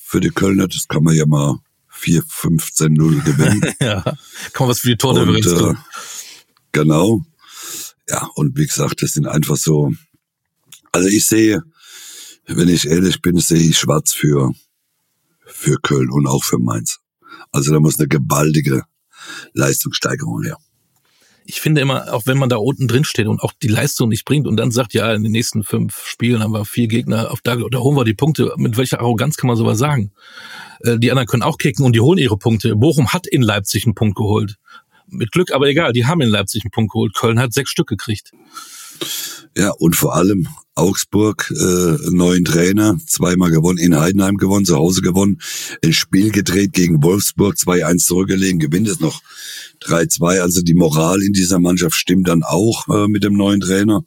Für 0.05 0.21
die 0.21 0.29
Kölner, 0.29 0.69
das 0.69 0.87
kann 0.87 1.03
man 1.03 1.17
ja 1.17 1.27
mal 1.27 1.59
4, 1.89 2.23
15, 2.29 2.93
0 2.93 3.21
gewinnen. 3.23 3.63
ja, 3.81 4.03
kann 4.03 4.17
man 4.61 4.69
was 4.69 4.81
für 4.81 4.89
die 4.89 4.97
Tordifferenz 4.97 5.47
äh, 5.47 5.75
Genau. 6.73 7.23
Ja, 8.09 8.29
und 8.35 8.57
wie 8.57 8.67
gesagt, 8.67 9.03
das 9.03 9.13
sind 9.13 9.27
einfach 9.27 9.57
so, 9.57 9.93
Also 10.93 11.09
ich 11.09 11.27
sehe, 11.27 11.63
wenn 12.47 12.69
ich 12.69 12.87
ehrlich 12.87 13.21
bin, 13.21 13.39
sehe 13.39 13.59
ich 13.59 13.79
schwarz 13.79 14.13
für, 14.13 14.53
für 15.47 15.77
Köln 15.83 16.11
und 16.11 16.27
auch 16.27 16.45
für 16.45 16.59
Mainz. 16.59 16.99
Also 17.53 17.73
da 17.73 17.81
muss 17.81 17.99
eine 17.99 18.09
gewaltige 18.09 18.85
Leistungssteigerung 19.53 20.43
her 20.43 20.57
ich 21.49 21.63
finde 21.63 21.81
immer, 21.81 22.13
auch 22.13 22.27
wenn 22.27 22.37
man 22.37 22.51
da 22.51 22.57
unten 22.57 22.89
drin 22.89 23.05
steht 23.05 23.27
und 23.27 23.41
auch 23.41 23.55
die 23.63 23.69
Leistung 23.69 24.11
nicht 24.11 24.27
bringt 24.27 24.47
und 24.47 24.59
dann 24.59 24.71
sagt, 24.71 24.93
ja, 24.93 25.15
in 25.15 25.23
den 25.23 25.33
nächsten 25.33 25.65
fünf 25.65 26.05
Spielen 26.05 26.43
haben 26.43 26.53
wir 26.53 26.67
vier 26.67 26.89
Gegner, 26.89 27.31
auf 27.31 27.41
da, 27.43 27.57
da 27.57 27.79
holen 27.79 27.97
wir 27.97 28.05
die 28.05 28.13
Punkte. 28.13 28.53
Mit 28.59 28.77
welcher 28.77 29.01
Arroganz 29.01 29.39
kann 29.39 29.49
man 29.49 29.57
sowas 29.57 29.79
sagen? 29.79 30.13
Äh, 30.81 30.99
die 30.99 31.11
anderen 31.11 31.27
können 31.27 31.43
auch 31.43 31.57
kicken 31.57 31.87
und 31.87 31.95
die 31.95 32.01
holen 32.01 32.19
ihre 32.19 32.37
Punkte. 32.37 32.77
Bochum 32.77 33.15
hat 33.15 33.27
in 33.27 33.41
Leipzig 33.41 33.87
einen 33.87 33.95
Punkt 33.95 34.15
geholt. 34.15 34.57
Mit 35.07 35.33
Glück, 35.33 35.51
aber 35.51 35.69
egal, 35.69 35.95
die 35.95 36.05
haben 36.05 36.21
in 36.21 36.29
Leipzig 36.29 36.65
einen 36.65 36.71
Punkt 36.71 36.93
geholt. 36.93 37.15
Köln 37.15 37.41
hat 37.41 37.55
sechs 37.55 37.71
Stück 37.71 37.89
gekriegt. 37.89 38.33
Ja, 39.57 39.71
und 39.71 39.97
vor 39.97 40.15
allem 40.15 40.49
Augsburg, 40.79 41.51
äh, 41.51 42.11
neuen 42.11 42.45
Trainer, 42.45 42.97
zweimal 43.07 43.51
gewonnen, 43.51 43.79
in 43.79 43.99
Heidenheim 43.99 44.37
gewonnen, 44.37 44.65
zu 44.65 44.77
Hause 44.77 45.03
gewonnen, 45.03 45.41
ein 45.85 45.93
Spiel 45.93 46.31
gedreht 46.31 46.73
gegen 46.73 47.03
Wolfsburg, 47.03 47.57
2-1 47.57 48.07
zurückgelegen, 48.07 48.59
gewinnt 48.59 48.89
es 48.89 49.01
noch 49.01 49.21
3-2. 49.83 50.41
Also 50.41 50.63
die 50.63 50.75
Moral 50.75 51.23
in 51.23 51.33
dieser 51.33 51.59
Mannschaft 51.59 51.95
stimmt 51.95 52.29
dann 52.29 52.43
auch 52.43 52.89
äh, 52.89 53.09
mit 53.09 53.25
dem 53.25 53.35
neuen 53.35 53.61
Trainer. 53.61 54.05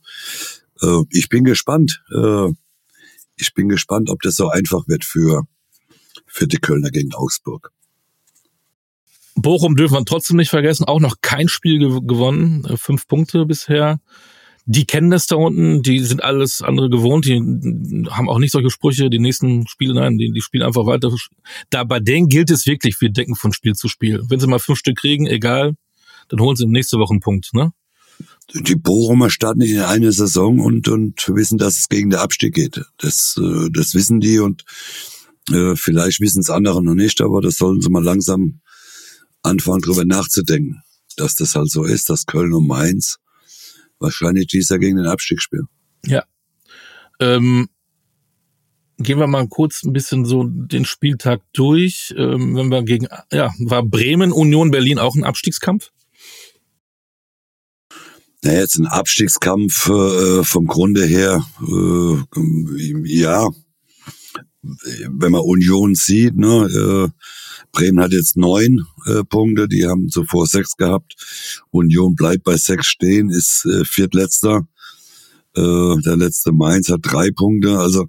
Äh, 0.81 1.03
ich 1.09 1.29
bin 1.29 1.43
gespannt. 1.43 2.01
Äh, 2.13 2.49
ich 3.35 3.53
bin 3.53 3.69
gespannt, 3.69 4.09
ob 4.09 4.21
das 4.21 4.35
so 4.35 4.49
einfach 4.49 4.87
wird 4.87 5.03
für, 5.03 5.43
für 6.27 6.47
die 6.47 6.57
Kölner 6.57 6.91
gegen 6.91 7.13
Augsburg. 7.13 7.71
Bochum 9.35 9.75
dürfen 9.75 9.95
wir 9.95 10.05
trotzdem 10.05 10.37
nicht 10.37 10.49
vergessen, 10.49 10.85
auch 10.85 10.99
noch 10.99 11.15
kein 11.21 11.47
Spiel 11.47 11.79
gewonnen, 12.01 12.65
äh, 12.65 12.77
fünf 12.77 13.07
Punkte 13.07 13.45
bisher 13.45 13.99
die 14.65 14.85
kennen 14.85 15.09
das 15.09 15.25
da 15.25 15.35
unten, 15.35 15.81
die 15.81 15.99
sind 15.99 16.23
alles 16.23 16.61
andere 16.61 16.89
gewohnt, 16.89 17.25
die 17.25 17.35
haben 18.09 18.29
auch 18.29 18.39
nicht 18.39 18.51
solche 18.51 18.69
Sprüche, 18.69 19.09
die 19.09 19.19
nächsten 19.19 19.67
Spiele, 19.67 19.93
nein, 19.93 20.17
die, 20.17 20.31
die 20.31 20.41
spielen 20.41 20.63
einfach 20.63 20.85
weiter. 20.85 21.11
Da 21.69 21.83
bei 21.83 21.99
denen 21.99 22.27
gilt 22.27 22.51
es 22.51 22.65
wirklich, 22.65 22.99
wir 23.01 23.09
decken 23.09 23.35
von 23.35 23.53
Spiel 23.53 23.73
zu 23.73 23.87
Spiel. 23.87 24.21
Wenn 24.29 24.39
sie 24.39 24.47
mal 24.47 24.59
fünf 24.59 24.79
Stück 24.79 24.97
kriegen, 24.97 25.25
egal, 25.25 25.75
dann 26.29 26.39
holen 26.39 26.55
sie 26.55 26.65
nächste 26.67 26.97
Woche 26.97 27.11
einen 27.11 27.19
Punkt, 27.19 27.53
ne? 27.53 27.71
Die 28.53 28.75
Bochumer 28.75 29.29
starten 29.29 29.61
in 29.61 29.79
eine 29.79 30.11
Saison 30.11 30.59
und, 30.59 30.87
und 30.89 31.27
wissen, 31.29 31.57
dass 31.57 31.77
es 31.77 31.89
gegen 31.89 32.09
den 32.09 32.19
Abstieg 32.19 32.53
geht. 32.53 32.81
Das, 32.97 33.39
äh, 33.41 33.69
das 33.71 33.95
wissen 33.95 34.19
die 34.19 34.39
und 34.39 34.63
äh, 35.49 35.75
vielleicht 35.75 36.19
wissen 36.19 36.41
es 36.41 36.49
andere 36.49 36.83
noch 36.83 36.93
nicht, 36.93 37.21
aber 37.21 37.41
das 37.41 37.57
sollen 37.57 37.81
sie 37.81 37.89
mal 37.89 38.03
langsam 38.03 38.59
anfangen, 39.41 39.81
drüber 39.81 40.05
nachzudenken, 40.05 40.81
dass 41.15 41.35
das 41.35 41.55
halt 41.55 41.71
so 41.71 41.83
ist, 41.83 42.09
dass 42.09 42.25
Köln 42.25 42.53
und 42.53 42.67
Mainz 42.67 43.17
wahrscheinlich 44.01 44.47
dies 44.47 44.69
Jahr 44.69 44.79
gegen 44.79 44.97
den 44.97 45.07
Abstieg 45.07 45.41
spielen. 45.41 45.67
Ja. 46.05 46.23
Ähm, 47.19 47.69
gehen 48.97 49.19
wir 49.19 49.27
mal 49.27 49.47
kurz 49.47 49.83
ein 49.83 49.93
bisschen 49.93 50.25
so 50.25 50.43
den 50.43 50.85
Spieltag 50.85 51.41
durch. 51.53 52.13
Ähm, 52.17 52.55
wenn 52.55 52.69
wir 52.69 52.83
gegen, 52.83 53.07
ja, 53.31 53.51
war 53.59 53.83
Bremen, 53.83 54.31
Union 54.31 54.71
Berlin 54.71 54.99
auch 54.99 55.15
ein 55.15 55.23
Abstiegskampf? 55.23 55.91
Naja, 58.43 58.59
jetzt 58.59 58.77
ein 58.77 58.87
Abstiegskampf 58.87 59.87
äh, 59.87 60.43
vom 60.43 60.65
Grunde 60.65 61.05
her, 61.05 61.45
äh, 61.61 62.17
ja, 63.05 63.49
wenn 64.63 65.31
man 65.31 65.41
Union 65.41 65.95
sieht, 65.95 66.35
ne, 66.35 66.67
äh, 66.67 67.09
Bremen 67.71 68.01
hat 68.01 68.11
jetzt 68.11 68.37
neun 68.37 68.85
äh, 69.05 69.23
Punkte, 69.23 69.67
die 69.67 69.85
haben 69.85 70.09
zuvor 70.09 70.45
sechs 70.45 70.75
gehabt. 70.75 71.15
Union 71.71 72.15
bleibt 72.15 72.43
bei 72.43 72.57
sechs 72.57 72.87
stehen, 72.87 73.29
ist 73.29 73.65
äh, 73.65 73.85
viertletzter. 73.85 74.67
Äh, 75.55 76.01
der 76.05 76.17
letzte 76.17 76.51
Mainz 76.51 76.89
hat 76.89 77.01
drei 77.03 77.31
Punkte. 77.31 77.79
Also 77.79 78.07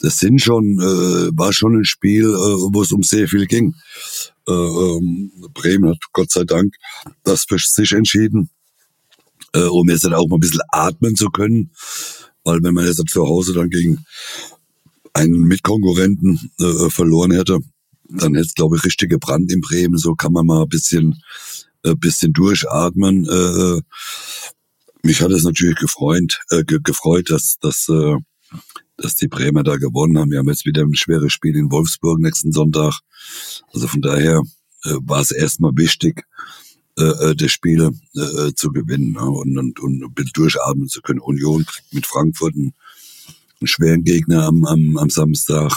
das 0.00 0.18
sind 0.18 0.40
schon, 0.40 0.78
äh, 0.78 1.30
war 1.36 1.52
schon 1.52 1.76
ein 1.76 1.84
Spiel, 1.84 2.26
äh, 2.26 2.72
wo 2.72 2.82
es 2.82 2.92
um 2.92 3.02
sehr 3.02 3.28
viel 3.28 3.46
ging. 3.46 3.74
Äh, 4.46 4.52
ähm, 4.52 5.32
Bremen 5.54 5.90
hat 5.90 5.98
Gott 6.12 6.30
sei 6.30 6.44
Dank 6.44 6.74
das 7.24 7.44
für 7.48 7.58
sich 7.58 7.92
entschieden, 7.92 8.50
äh, 9.54 9.62
um 9.62 9.88
jetzt 9.88 10.04
dann 10.04 10.14
auch 10.14 10.28
mal 10.28 10.36
ein 10.36 10.40
bisschen 10.40 10.62
atmen 10.70 11.16
zu 11.16 11.28
können. 11.28 11.70
Weil 12.44 12.62
wenn 12.62 12.74
man 12.74 12.86
jetzt 12.86 13.02
zu 13.08 13.26
Hause 13.26 13.52
dann 13.52 13.70
gegen 13.70 14.04
einen 15.18 15.42
Mitkonkurrenten 15.42 16.50
äh, 16.60 16.90
verloren 16.90 17.32
hätte, 17.32 17.60
dann 18.08 18.34
hätte 18.34 18.46
es, 18.46 18.54
glaube 18.54 18.76
ich, 18.76 18.84
richtig 18.84 19.10
gebrannt 19.10 19.52
in 19.52 19.60
Bremen. 19.60 19.98
So 19.98 20.14
kann 20.14 20.32
man 20.32 20.46
mal 20.46 20.62
ein 20.62 20.68
bisschen, 20.68 21.22
äh, 21.82 21.94
bisschen 21.94 22.32
durchatmen. 22.32 23.26
Äh, 23.26 23.80
mich 25.02 25.20
hat 25.20 25.30
es 25.30 25.44
natürlich 25.44 25.76
gefreut, 25.76 26.40
äh, 26.50 26.64
gefreut, 26.64 27.30
dass, 27.30 27.58
dass, 27.60 27.88
äh, 27.88 28.16
dass 28.96 29.16
die 29.16 29.28
Bremer 29.28 29.62
da 29.62 29.76
gewonnen 29.76 30.18
haben. 30.18 30.30
Wir 30.30 30.38
haben 30.38 30.48
jetzt 30.48 30.66
wieder 30.66 30.82
ein 30.82 30.94
schweres 30.94 31.32
Spiel 31.32 31.56
in 31.56 31.70
Wolfsburg 31.70 32.18
nächsten 32.18 32.52
Sonntag. 32.52 32.98
Also 33.72 33.88
von 33.88 34.00
daher 34.00 34.42
äh, 34.84 34.94
war 35.02 35.20
es 35.20 35.30
erstmal 35.30 35.72
wichtig, 35.76 36.24
äh, 36.98 37.04
äh 37.04 37.34
das 37.36 37.52
Spiel 37.52 37.90
äh, 38.14 38.52
zu 38.54 38.70
gewinnen 38.70 39.12
ne? 39.12 39.28
und, 39.28 39.58
und, 39.58 39.80
und 39.80 40.02
ein 40.02 40.14
bisschen 40.14 40.32
durchatmen 40.34 40.88
zu 40.88 41.02
können. 41.02 41.20
Union 41.20 41.64
kriegt 41.64 41.92
mit 41.92 42.06
Frankfurt 42.06 42.54
einen, 42.54 42.74
einen 43.60 43.68
schweren 43.68 44.04
Gegner 44.04 44.44
am, 44.46 44.64
am, 44.64 44.96
am 44.96 45.10
Samstag. 45.10 45.72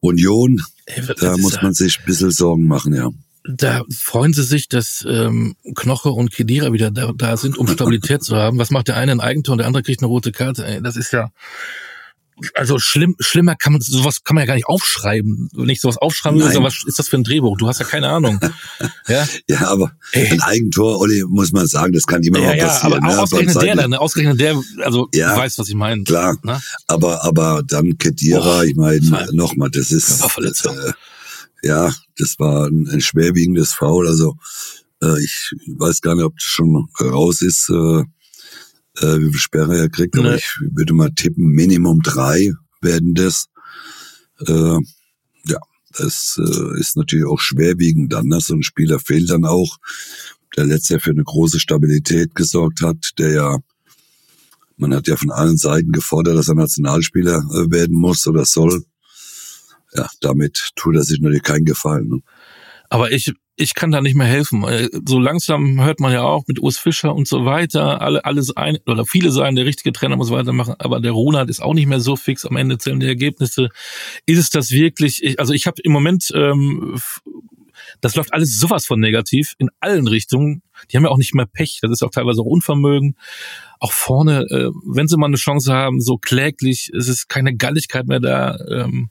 Union 0.00 0.60
Ey, 0.86 1.02
da 1.18 1.36
muss 1.38 1.62
man 1.62 1.72
sich 1.72 1.98
ein 1.98 2.04
bisschen 2.04 2.30
Sorgen 2.30 2.66
machen, 2.66 2.94
ja. 2.94 3.10
Da 3.46 3.82
freuen 3.94 4.32
sie 4.32 4.42
sich, 4.42 4.68
dass 4.68 5.04
ähm, 5.08 5.54
Knoche 5.74 6.10
und 6.10 6.30
Kedira 6.30 6.72
wieder 6.72 6.90
da, 6.90 7.12
da 7.14 7.36
sind, 7.36 7.58
um 7.58 7.68
Stabilität 7.68 8.22
zu 8.22 8.36
haben. 8.36 8.58
Was 8.58 8.70
macht 8.70 8.88
der 8.88 8.96
eine 8.96 9.12
ein 9.12 9.20
Eigentor 9.20 9.52
und 9.52 9.58
der 9.58 9.66
andere 9.66 9.82
kriegt 9.82 10.00
eine 10.00 10.08
rote 10.08 10.32
Karte? 10.32 10.66
Ey, 10.66 10.82
das 10.82 10.96
ist 10.96 11.12
ja 11.12 11.30
also 12.54 12.78
schlimm, 12.78 13.16
schlimmer 13.20 13.54
kann 13.54 13.72
man 13.72 13.80
sowas 13.80 14.24
kann 14.24 14.34
man 14.34 14.42
ja 14.42 14.46
gar 14.46 14.54
nicht 14.54 14.66
aufschreiben. 14.66 15.48
Wenn 15.52 15.68
ich 15.68 15.80
sowas 15.80 15.98
aufschreiben 15.98 16.40
würde, 16.40 16.62
was 16.62 16.82
ist 16.86 16.98
das 16.98 17.08
für 17.08 17.16
ein 17.16 17.24
Drehbuch? 17.24 17.56
Du 17.58 17.68
hast 17.68 17.78
ja 17.78 17.86
keine 17.86 18.08
Ahnung. 18.08 18.40
ja, 19.08 19.26
ja 19.48 19.68
aber 19.68 19.92
Ey. 20.12 20.30
ein 20.30 20.40
Eigentor, 20.40 21.00
Olli, 21.00 21.24
muss 21.28 21.52
man 21.52 21.66
sagen, 21.66 21.92
das 21.92 22.06
kann 22.06 22.22
immer 22.22 22.40
ja, 22.40 22.46
mal 22.46 22.58
passieren. 22.58 22.92
Ja, 22.92 22.98
aber 22.98 23.06
ne? 23.06 23.18
ausgerechnet 23.20 23.62
der 23.62 23.76
dann, 23.76 23.90
ne? 23.90 24.00
ausgerechnet 24.00 24.40
der, 24.40 24.60
also 24.82 25.08
ja, 25.14 25.34
du 25.34 25.40
weißt, 25.40 25.58
was 25.58 25.68
ich 25.68 25.74
meine. 25.74 26.02
Klar, 26.04 26.36
ne? 26.42 26.60
aber 26.86 27.24
aber 27.24 27.62
dann 27.66 27.96
Kedira, 27.98 28.60
oh, 28.60 28.62
ich 28.62 28.74
meine, 28.74 29.00
nochmal, 29.32 29.70
das 29.70 29.92
ist 29.92 30.22
äh, 30.22 30.92
ja, 31.62 31.92
das 32.18 32.38
war 32.38 32.66
ein, 32.66 32.88
ein 32.90 33.00
schwerwiegendes 33.00 33.72
Foul. 33.72 34.08
Also 34.08 34.36
äh, 35.02 35.22
ich 35.22 35.52
weiß 35.66 36.00
gar 36.00 36.14
nicht, 36.14 36.24
ob 36.24 36.34
das 36.34 36.44
schon 36.44 36.88
raus 37.00 37.42
ist. 37.42 37.70
Äh, 37.70 38.04
äh, 38.98 39.18
wie 39.18 39.30
viel 39.30 39.40
Sperre 39.40 39.78
er 39.78 39.88
kriegt, 39.88 40.16
aber 40.16 40.30
nee. 40.30 40.36
ich 40.36 40.58
würde 40.60 40.94
mal 40.94 41.10
tippen, 41.10 41.46
Minimum 41.46 42.00
drei 42.02 42.52
werden 42.80 43.14
das. 43.14 43.46
Äh, 44.46 44.78
ja, 45.46 45.58
das 45.96 46.38
äh, 46.38 46.80
ist 46.80 46.96
natürlich 46.96 47.26
auch 47.26 47.40
schwerwiegend 47.40 48.12
dann. 48.12 48.26
Ne? 48.26 48.40
So 48.40 48.54
ein 48.54 48.62
Spieler 48.62 48.98
fehlt 49.00 49.30
dann 49.30 49.44
auch, 49.44 49.78
der 50.56 50.66
letztes 50.66 50.90
Jahr 50.90 51.00
für 51.00 51.10
eine 51.10 51.24
große 51.24 51.58
Stabilität 51.58 52.34
gesorgt 52.34 52.82
hat, 52.82 53.12
der 53.18 53.32
ja, 53.32 53.58
man 54.76 54.94
hat 54.94 55.08
ja 55.08 55.16
von 55.16 55.30
allen 55.30 55.56
Seiten 55.56 55.92
gefordert, 55.92 56.36
dass 56.36 56.48
er 56.48 56.54
Nationalspieler 56.54 57.38
äh, 57.38 57.70
werden 57.70 57.96
muss 57.96 58.26
oder 58.26 58.44
soll. 58.44 58.84
Ja, 59.94 60.08
damit 60.20 60.72
tut 60.74 60.96
er 60.96 61.04
sich 61.04 61.20
natürlich 61.20 61.42
keinen 61.42 61.64
Gefallen. 61.64 62.08
Ne? 62.08 62.20
Aber 62.90 63.12
ich 63.12 63.32
ich 63.56 63.74
kann 63.74 63.90
da 63.90 64.00
nicht 64.00 64.16
mehr 64.16 64.26
helfen. 64.26 64.64
Äh, 64.64 64.88
so 65.06 65.18
langsam 65.18 65.82
hört 65.82 66.00
man 66.00 66.12
ja 66.12 66.22
auch 66.22 66.44
mit 66.46 66.60
Urs 66.60 66.78
Fischer 66.78 67.14
und 67.14 67.28
so 67.28 67.44
weiter, 67.44 68.00
alle, 68.00 68.24
alles 68.24 68.56
ein, 68.56 68.78
oder 68.86 69.04
viele 69.06 69.30
sagen, 69.30 69.56
der 69.56 69.66
richtige 69.66 69.92
Trainer 69.92 70.16
muss 70.16 70.30
weitermachen, 70.30 70.74
aber 70.78 71.00
der 71.00 71.12
Ronald 71.12 71.50
ist 71.50 71.62
auch 71.62 71.74
nicht 71.74 71.86
mehr 71.86 72.00
so 72.00 72.16
fix, 72.16 72.44
am 72.44 72.56
Ende 72.56 72.78
zählen 72.78 73.00
die 73.00 73.06
Ergebnisse. 73.06 73.68
Ist 74.26 74.38
es 74.38 74.50
das 74.50 74.70
wirklich? 74.70 75.22
Ich, 75.22 75.38
also 75.38 75.52
ich 75.52 75.66
habe 75.66 75.80
im 75.82 75.92
Moment, 75.92 76.30
ähm, 76.34 76.98
das 78.00 78.16
läuft 78.16 78.32
alles 78.32 78.58
sowas 78.58 78.86
von 78.86 78.98
negativ 78.98 79.54
in 79.58 79.70
allen 79.80 80.08
Richtungen. 80.08 80.62
Die 80.90 80.96
haben 80.96 81.04
ja 81.04 81.10
auch 81.10 81.18
nicht 81.18 81.34
mehr 81.34 81.46
Pech, 81.46 81.78
das 81.80 81.92
ist 81.92 82.02
auch 82.02 82.10
teilweise 82.10 82.40
auch 82.40 82.46
Unvermögen. 82.46 83.16
Auch 83.78 83.92
vorne, 83.92 84.42
äh, 84.50 84.70
wenn 84.84 85.06
sie 85.06 85.16
mal 85.16 85.26
eine 85.26 85.36
Chance 85.36 85.72
haben, 85.72 86.00
so 86.00 86.16
kläglich, 86.16 86.90
es 86.96 87.08
ist 87.08 87.28
keine 87.28 87.56
Galligkeit 87.56 88.06
mehr 88.06 88.20
da. 88.20 88.56
Ähm, 88.68 89.10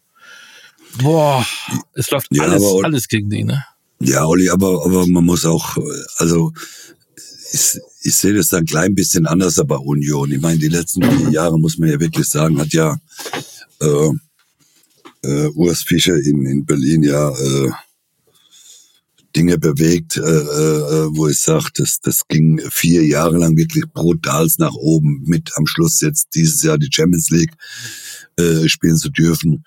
boah, 1.01 1.45
es 1.93 2.11
läuft 2.11 2.27
ja, 2.31 2.43
alles, 2.43 2.63
alles 2.83 3.07
gegen 3.07 3.29
die, 3.29 3.43
ne? 3.45 3.63
Ja, 4.05 4.25
Olli, 4.25 4.49
aber, 4.49 4.85
aber 4.85 5.07
man 5.07 5.23
muss 5.23 5.45
auch, 5.45 5.77
also 6.17 6.51
ich, 7.53 7.79
ich 8.01 8.15
sehe 8.15 8.33
das 8.33 8.49
da 8.49 8.57
ein 8.57 8.65
klein 8.65 8.95
bisschen 8.95 9.25
anders 9.25 9.61
bei 9.65 9.77
Union. 9.77 10.31
Ich 10.31 10.41
meine, 10.41 10.59
die 10.59 10.67
letzten 10.67 11.03
vier 11.03 11.29
Jahre, 11.29 11.57
muss 11.57 11.77
man 11.77 11.89
ja 11.89 11.99
wirklich 11.99 12.27
sagen, 12.27 12.59
hat 12.59 12.73
ja 12.73 12.97
äh, 13.79 14.09
äh, 15.23 15.47
Urs 15.55 15.83
Fischer 15.83 16.17
in, 16.17 16.45
in 16.45 16.65
Berlin 16.65 17.03
ja 17.03 17.29
äh, 17.29 17.71
Dinge 19.35 19.57
bewegt, 19.57 20.17
äh, 20.17 20.21
äh, 20.21 21.07
wo 21.15 21.27
ich 21.27 21.39
sage, 21.39 21.69
das, 21.75 21.99
das 22.01 22.27
ging 22.27 22.61
vier 22.69 23.05
Jahre 23.05 23.37
lang 23.37 23.55
wirklich 23.55 23.85
brutal 23.93 24.47
nach 24.57 24.73
oben, 24.73 25.23
mit 25.25 25.51
am 25.55 25.65
Schluss 25.65 26.01
jetzt 26.01 26.35
dieses 26.35 26.61
Jahr 26.61 26.77
die 26.77 26.89
Champions 26.91 27.29
League 27.29 27.53
äh, 28.37 28.67
spielen 28.67 28.97
zu 28.97 29.09
dürfen. 29.09 29.63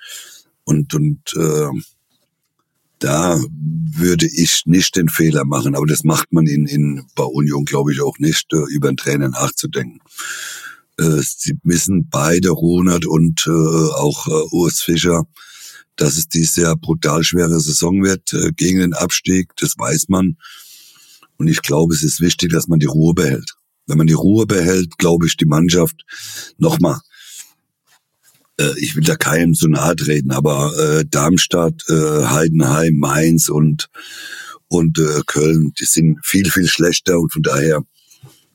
Und, 0.65 0.95
und 0.95 1.21
äh, 1.37 1.69
da 2.99 3.41
würde 3.51 4.27
ich 4.27 4.63
nicht 4.65 4.97
den 4.97 5.09
Fehler 5.09 5.45
machen, 5.45 5.75
aber 5.75 5.87
das 5.87 6.05
macht 6.05 6.33
man 6.33 6.47
in, 6.47 6.67
in 6.67 7.07
bei 7.15 7.25
Union, 7.25 7.65
glaube 7.65 7.93
ich, 7.93 8.01
auch 8.01 8.19
nicht, 8.19 8.53
äh, 8.53 8.65
über 8.71 8.91
den 8.91 8.97
Trainer 8.97 9.29
nachzudenken. 9.29 10.01
Äh, 10.99 11.21
sie 11.23 11.55
wissen 11.63 12.09
beide, 12.09 12.51
Ronald 12.51 13.07
und 13.07 13.47
äh, 13.47 13.51
auch 13.51 14.27
äh, 14.29 14.47
Urs 14.51 14.81
Fischer, 14.81 15.25
dass 15.97 16.17
es 16.17 16.29
dieses 16.29 16.57
Jahr 16.57 16.77
brutal 16.77 17.23
schwere 17.23 17.61
Saison 17.61 18.03
wird 18.03 18.33
äh, 18.33 18.53
gegen 18.53 18.81
den 18.81 18.95
Abstieg. 18.95 19.53
Das 19.57 19.75
weiß 19.77 20.09
man. 20.09 20.37
Und 21.37 21.49
ich 21.49 21.61
glaube, 21.61 21.95
es 21.95 22.03
ist 22.03 22.21
wichtig, 22.21 22.51
dass 22.51 22.69
man 22.69 22.79
die 22.79 22.87
Ruhe 22.87 23.13
behält. 23.15 23.55
Wenn 23.87 23.99
man 23.99 24.07
die 24.07 24.15
Ruhe 24.15 24.47
behält, 24.47 24.99
glaube 24.99 25.27
ich, 25.27 25.37
die 25.37 25.45
Mannschaft 25.45 26.03
nochmal. 26.59 27.01
Äh, 28.59 28.79
ich 28.79 28.97
will 28.97 29.05
da 29.05 29.17
keinem 29.17 29.55
so 29.55 29.67
nahe 29.69 29.97
treten, 29.97 30.31
aber 30.31 30.73
äh, 30.79 31.05
Darmstadt, 31.09 31.83
äh, 31.89 32.25
Heidenheim, 32.27 32.95
Mainz 32.97 33.49
und 33.49 33.89
und 34.69 34.99
äh, 34.99 35.23
Köln, 35.27 35.73
die 35.79 35.85
sind 35.85 36.19
viel 36.25 36.51
viel 36.51 36.67
schlechter 36.67 37.19
und 37.19 37.33
von 37.33 37.43
daher 37.43 37.83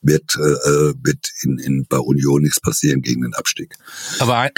wird, 0.02 0.36
äh, 0.36 0.94
wird 1.04 1.32
in, 1.44 1.60
in 1.60 1.86
bei 1.88 1.98
Union 1.98 2.42
nichts 2.42 2.60
passieren 2.60 3.02
gegen 3.02 3.22
den 3.22 3.34
Abstieg. 3.34 3.76
Aber 4.20 4.50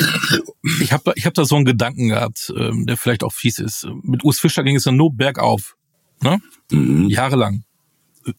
ich 0.82 0.94
habe 0.94 1.14
ich 1.16 1.26
hab 1.26 1.34
da 1.34 1.46
so 1.46 1.56
einen 1.56 1.66
Gedanken 1.66 2.10
gehabt, 2.10 2.54
ähm, 2.56 2.86
der 2.86 2.98
vielleicht 2.98 3.24
auch 3.24 3.34
fies 3.34 3.60
ist. 3.60 3.88
Mit 4.04 4.24
Urs 4.24 4.40
Fischer 4.40 4.64
ging 4.64 4.78
es 4.78 4.84
dann 4.84 4.96
nur 4.96 5.14
bergauf, 5.14 5.76
ne? 6.22 6.40
Mhm. 6.72 7.10
Jahrelang. 7.10 7.64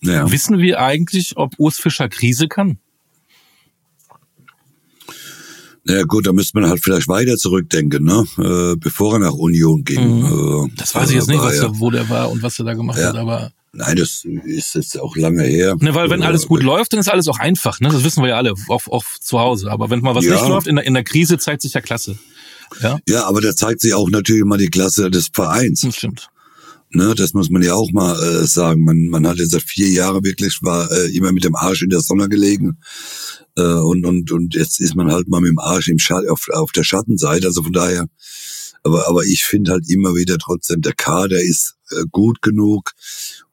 Ja. 0.00 0.30
Wissen 0.30 0.58
wir 0.58 0.80
eigentlich, 0.80 1.36
ob 1.36 1.54
Urs 1.58 1.78
Fischer 1.78 2.08
Krise 2.08 2.48
kann? 2.48 2.78
Naja 5.86 6.04
gut, 6.04 6.26
da 6.26 6.32
müsste 6.32 6.58
man 6.58 6.68
halt 6.68 6.82
vielleicht 6.82 7.08
weiter 7.08 7.36
zurückdenken, 7.36 8.04
ne? 8.04 8.24
Äh, 8.38 8.76
bevor 8.76 9.14
er 9.14 9.18
nach 9.18 9.34
Union 9.34 9.84
ging. 9.84 10.20
Mhm. 10.20 10.70
Äh, 10.70 10.76
das 10.76 10.94
weiß 10.94 11.10
ich 11.10 11.16
jetzt 11.16 11.28
nicht, 11.28 11.42
was 11.42 11.58
er, 11.58 11.78
wo 11.78 11.90
der 11.90 12.08
war 12.08 12.30
und 12.30 12.42
was 12.42 12.58
er 12.58 12.64
da 12.64 12.74
gemacht 12.74 12.98
ja. 12.98 13.08
hat, 13.08 13.16
aber 13.16 13.52
Nein, 13.76 13.96
das 13.96 14.24
ist 14.24 14.76
jetzt 14.76 14.98
auch 15.00 15.16
lange 15.16 15.42
her. 15.42 15.76
Ne, 15.80 15.94
weil 15.94 16.08
wenn 16.08 16.22
alles 16.22 16.46
gut 16.46 16.62
läuft, 16.62 16.92
dann 16.92 17.00
ist 17.00 17.08
alles 17.08 17.26
auch 17.26 17.40
einfach. 17.40 17.80
Ne? 17.80 17.88
Das 17.88 18.04
wissen 18.04 18.22
wir 18.22 18.30
ja 18.30 18.36
alle, 18.36 18.54
auch, 18.68 18.86
auch 18.86 19.04
zu 19.20 19.40
Hause. 19.40 19.70
Aber 19.70 19.90
wenn 19.90 20.00
mal 20.00 20.14
was 20.14 20.24
ja. 20.24 20.34
nicht 20.34 20.48
läuft, 20.48 20.68
in 20.68 20.76
der, 20.76 20.86
in 20.86 20.94
der 20.94 21.02
Krise 21.02 21.38
zeigt 21.38 21.62
sich 21.62 21.74
ja 21.74 21.80
Klasse. 21.80 22.16
Ja, 22.80 22.98
ja 23.08 23.24
aber 23.26 23.40
da 23.40 23.54
zeigt 23.54 23.80
sich 23.80 23.92
auch 23.92 24.08
natürlich 24.08 24.44
mal 24.44 24.58
die 24.58 24.68
Klasse 24.68 25.10
des 25.10 25.28
Vereins. 25.32 25.80
Das 25.80 25.96
stimmt. 25.96 26.28
Ne, 26.94 27.14
das 27.16 27.34
muss 27.34 27.50
man 27.50 27.62
ja 27.62 27.74
auch 27.74 27.90
mal 27.92 28.14
äh, 28.22 28.46
sagen. 28.46 28.84
Man, 28.84 29.08
man 29.08 29.26
hat 29.26 29.38
jetzt 29.38 29.50
seit 29.50 29.62
vier 29.62 29.88
Jahren 29.88 30.24
wirklich 30.24 30.58
war 30.62 30.90
äh, 30.92 31.14
immer 31.16 31.32
mit 31.32 31.44
dem 31.44 31.56
Arsch 31.56 31.82
in 31.82 31.90
der 31.90 32.00
Sonne 32.00 32.28
gelegen 32.28 32.78
äh, 33.56 33.62
und 33.62 34.06
und 34.06 34.30
und 34.30 34.54
jetzt 34.54 34.80
ist 34.80 34.94
man 34.94 35.10
halt 35.10 35.28
mal 35.28 35.40
mit 35.40 35.50
dem 35.50 35.58
Arsch 35.58 35.88
im 35.88 35.98
Schatten 35.98 36.28
auf, 36.28 36.46
auf 36.52 36.70
der 36.72 36.84
Schattenseite. 36.84 37.48
Also 37.48 37.64
von 37.64 37.72
daher, 37.72 38.06
aber 38.84 39.08
aber 39.08 39.24
ich 39.24 39.44
finde 39.44 39.72
halt 39.72 39.90
immer 39.90 40.14
wieder 40.14 40.38
trotzdem 40.38 40.82
der 40.82 40.94
Kader 40.94 41.42
ist 41.42 41.74
äh, 41.90 42.04
gut 42.10 42.42
genug 42.42 42.92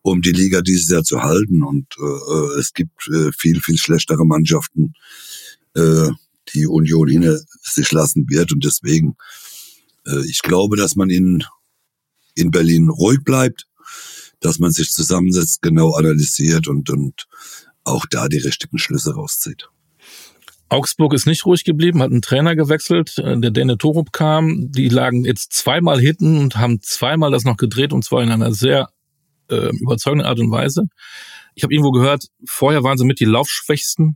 um 0.02 0.22
die 0.22 0.32
Liga 0.32 0.62
dieses 0.62 0.90
Jahr 0.90 1.04
zu 1.04 1.22
halten. 1.22 1.64
Und 1.64 1.88
äh, 2.00 2.60
es 2.60 2.74
gibt 2.74 3.08
äh, 3.08 3.32
viel, 3.38 3.62
viel 3.62 3.78
schlechtere 3.78 4.26
Mannschaften, 4.26 4.94
äh, 5.76 6.10
die 6.54 6.68
Union 6.68 7.08
hinter 7.08 7.40
sich 7.62 7.92
lassen 7.92 8.26
wird. 8.30 8.52
Und 8.52 8.66
deswegen, 8.66 9.16
äh, 10.06 10.26
ich 10.28 10.42
glaube, 10.42 10.76
dass 10.76 10.96
man 10.96 11.10
in, 11.10 11.44
in 12.36 12.52
Berlin 12.52 12.90
ruhig 12.90 13.24
bleibt, 13.24 13.68
dass 14.40 14.60
man 14.60 14.72
sich 14.72 14.92
zusammensetzt, 14.92 15.62
genau 15.62 15.94
analysiert 15.94 16.68
und, 16.68 16.90
und 16.90 17.28
auch 17.84 18.06
da 18.10 18.28
die 18.28 18.40
richtigen 18.40 18.78
Schlüsse 18.78 19.14
rauszieht. 19.14 19.70
Augsburg 20.70 21.14
ist 21.14 21.28
nicht 21.28 21.46
ruhig 21.46 21.66
geblieben, 21.66 22.02
hat 22.02 22.12
einen 22.12 22.22
Trainer 22.22 22.56
gewechselt, 22.56 23.18
äh, 23.18 23.38
der 23.38 23.52
Dene 23.52 23.78
Torup 23.78 24.14
kam. 24.14 24.72
Die 24.72 24.88
lagen 24.88 25.26
jetzt 25.26 25.52
zweimal 25.52 26.00
hinten 26.00 26.38
und 26.38 26.58
haben 26.58 26.82
zweimal 26.82 27.30
das 27.30 27.44
noch 27.44 27.58
gedreht 27.58 27.92
und 27.92 28.06
zwar 28.06 28.24
in 28.24 28.32
einer 28.32 28.54
sehr 28.54 28.90
äh, 29.50 29.70
überzeugende 29.76 30.26
Art 30.26 30.40
und 30.40 30.50
Weise. 30.50 30.86
Ich 31.56 31.64
habe 31.64 31.74
irgendwo 31.74 31.92
gehört, 31.92 32.28
vorher 32.46 32.84
waren 32.84 32.98
sie 32.98 33.06
mit 33.06 33.20
die 33.20 33.26
Laufschwächsten 33.26 34.16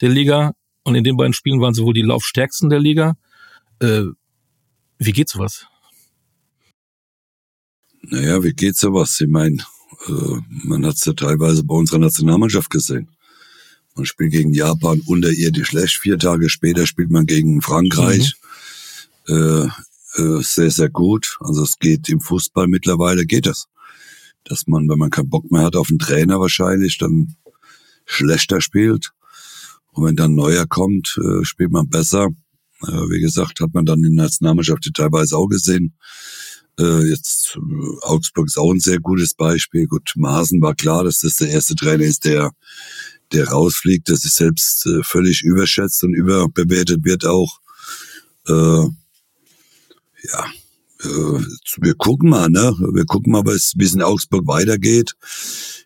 der 0.00 0.08
Liga 0.08 0.54
und 0.82 0.96
in 0.96 1.04
den 1.04 1.16
beiden 1.16 1.32
Spielen 1.32 1.60
waren 1.60 1.74
sie 1.74 1.84
wohl 1.84 1.94
die 1.94 2.02
Laufstärksten 2.02 2.70
der 2.70 2.80
Liga. 2.80 3.14
Äh, 3.78 4.02
wie 4.98 5.12
geht 5.12 5.28
sowas? 5.28 5.66
Naja, 8.10 8.42
wie 8.42 8.52
geht 8.52 8.76
sowas? 8.76 9.20
Ich 9.20 9.28
meine, 9.28 9.56
äh, 10.06 10.40
man 10.48 10.84
hat 10.86 10.96
es 10.96 11.04
ja 11.04 11.12
teilweise 11.12 11.64
bei 11.64 11.74
unserer 11.74 11.98
Nationalmannschaft 11.98 12.70
gesehen. 12.70 13.08
Man 13.94 14.06
spielt 14.06 14.32
gegen 14.32 14.52
Japan 14.52 15.00
unterirdisch 15.06 15.68
schlecht. 15.68 15.96
Vier 15.96 16.18
Tage 16.18 16.48
später 16.48 16.86
spielt 16.86 17.10
man 17.10 17.26
gegen 17.26 17.62
Frankreich. 17.62 18.34
Mhm. 19.28 19.34
Äh, 19.34 20.20
äh, 20.20 20.42
sehr, 20.42 20.70
sehr 20.70 20.90
gut. 20.90 21.36
Also 21.40 21.62
es 21.62 21.78
geht 21.78 22.08
im 22.08 22.20
Fußball 22.20 22.66
mittlerweile, 22.66 23.24
geht 23.24 23.46
es 23.46 23.68
dass 24.44 24.66
man, 24.66 24.88
wenn 24.88 24.98
man 24.98 25.10
keinen 25.10 25.30
Bock 25.30 25.50
mehr 25.50 25.62
hat 25.62 25.76
auf 25.76 25.88
einen 25.88 25.98
Trainer 25.98 26.38
wahrscheinlich, 26.38 26.98
dann 26.98 27.34
schlechter 28.04 28.60
spielt. 28.60 29.10
Und 29.92 30.04
wenn 30.04 30.16
dann 30.16 30.34
neuer 30.34 30.66
kommt, 30.66 31.18
äh, 31.22 31.44
spielt 31.44 31.72
man 31.72 31.88
besser. 31.88 32.28
Äh, 32.82 33.08
wie 33.10 33.20
gesagt, 33.20 33.60
hat 33.60 33.72
man 33.72 33.86
dann 33.86 34.04
in 34.04 34.16
der 34.16 34.24
Nationalmannschaft 34.24 34.88
teilweise 34.94 35.36
auch 35.36 35.48
gesehen. 35.48 35.94
Äh, 36.78 37.08
jetzt 37.08 37.56
äh, 37.56 38.06
Augsburg 38.06 38.46
ist 38.46 38.58
auch 38.58 38.72
ein 38.72 38.80
sehr 38.80 39.00
gutes 39.00 39.34
Beispiel. 39.34 39.86
Gut, 39.86 40.12
Maaßen 40.16 40.60
war 40.60 40.74
klar, 40.74 41.04
dass 41.04 41.20
das 41.20 41.36
der 41.36 41.48
erste 41.48 41.74
Trainer 41.74 42.04
ist, 42.04 42.24
der 42.24 42.52
der 43.32 43.48
rausfliegt, 43.48 44.08
der 44.08 44.16
sich 44.16 44.32
selbst 44.32 44.86
äh, 44.86 45.02
völlig 45.02 45.42
überschätzt 45.42 46.04
und 46.04 46.14
überbewertet 46.14 47.04
wird 47.04 47.24
auch. 47.24 47.60
Äh, 48.46 48.52
ja, 50.26 50.46
äh, 51.02 51.40
wir 51.80 51.94
gucken 51.94 52.30
mal, 52.30 52.48
ne? 52.48 52.74
Wir 52.92 53.04
gucken 53.04 53.32
mal, 53.32 53.44
was 53.44 53.72
bis 53.76 53.94
in 53.94 54.02
Augsburg 54.02 54.46
weitergeht. 54.46 55.14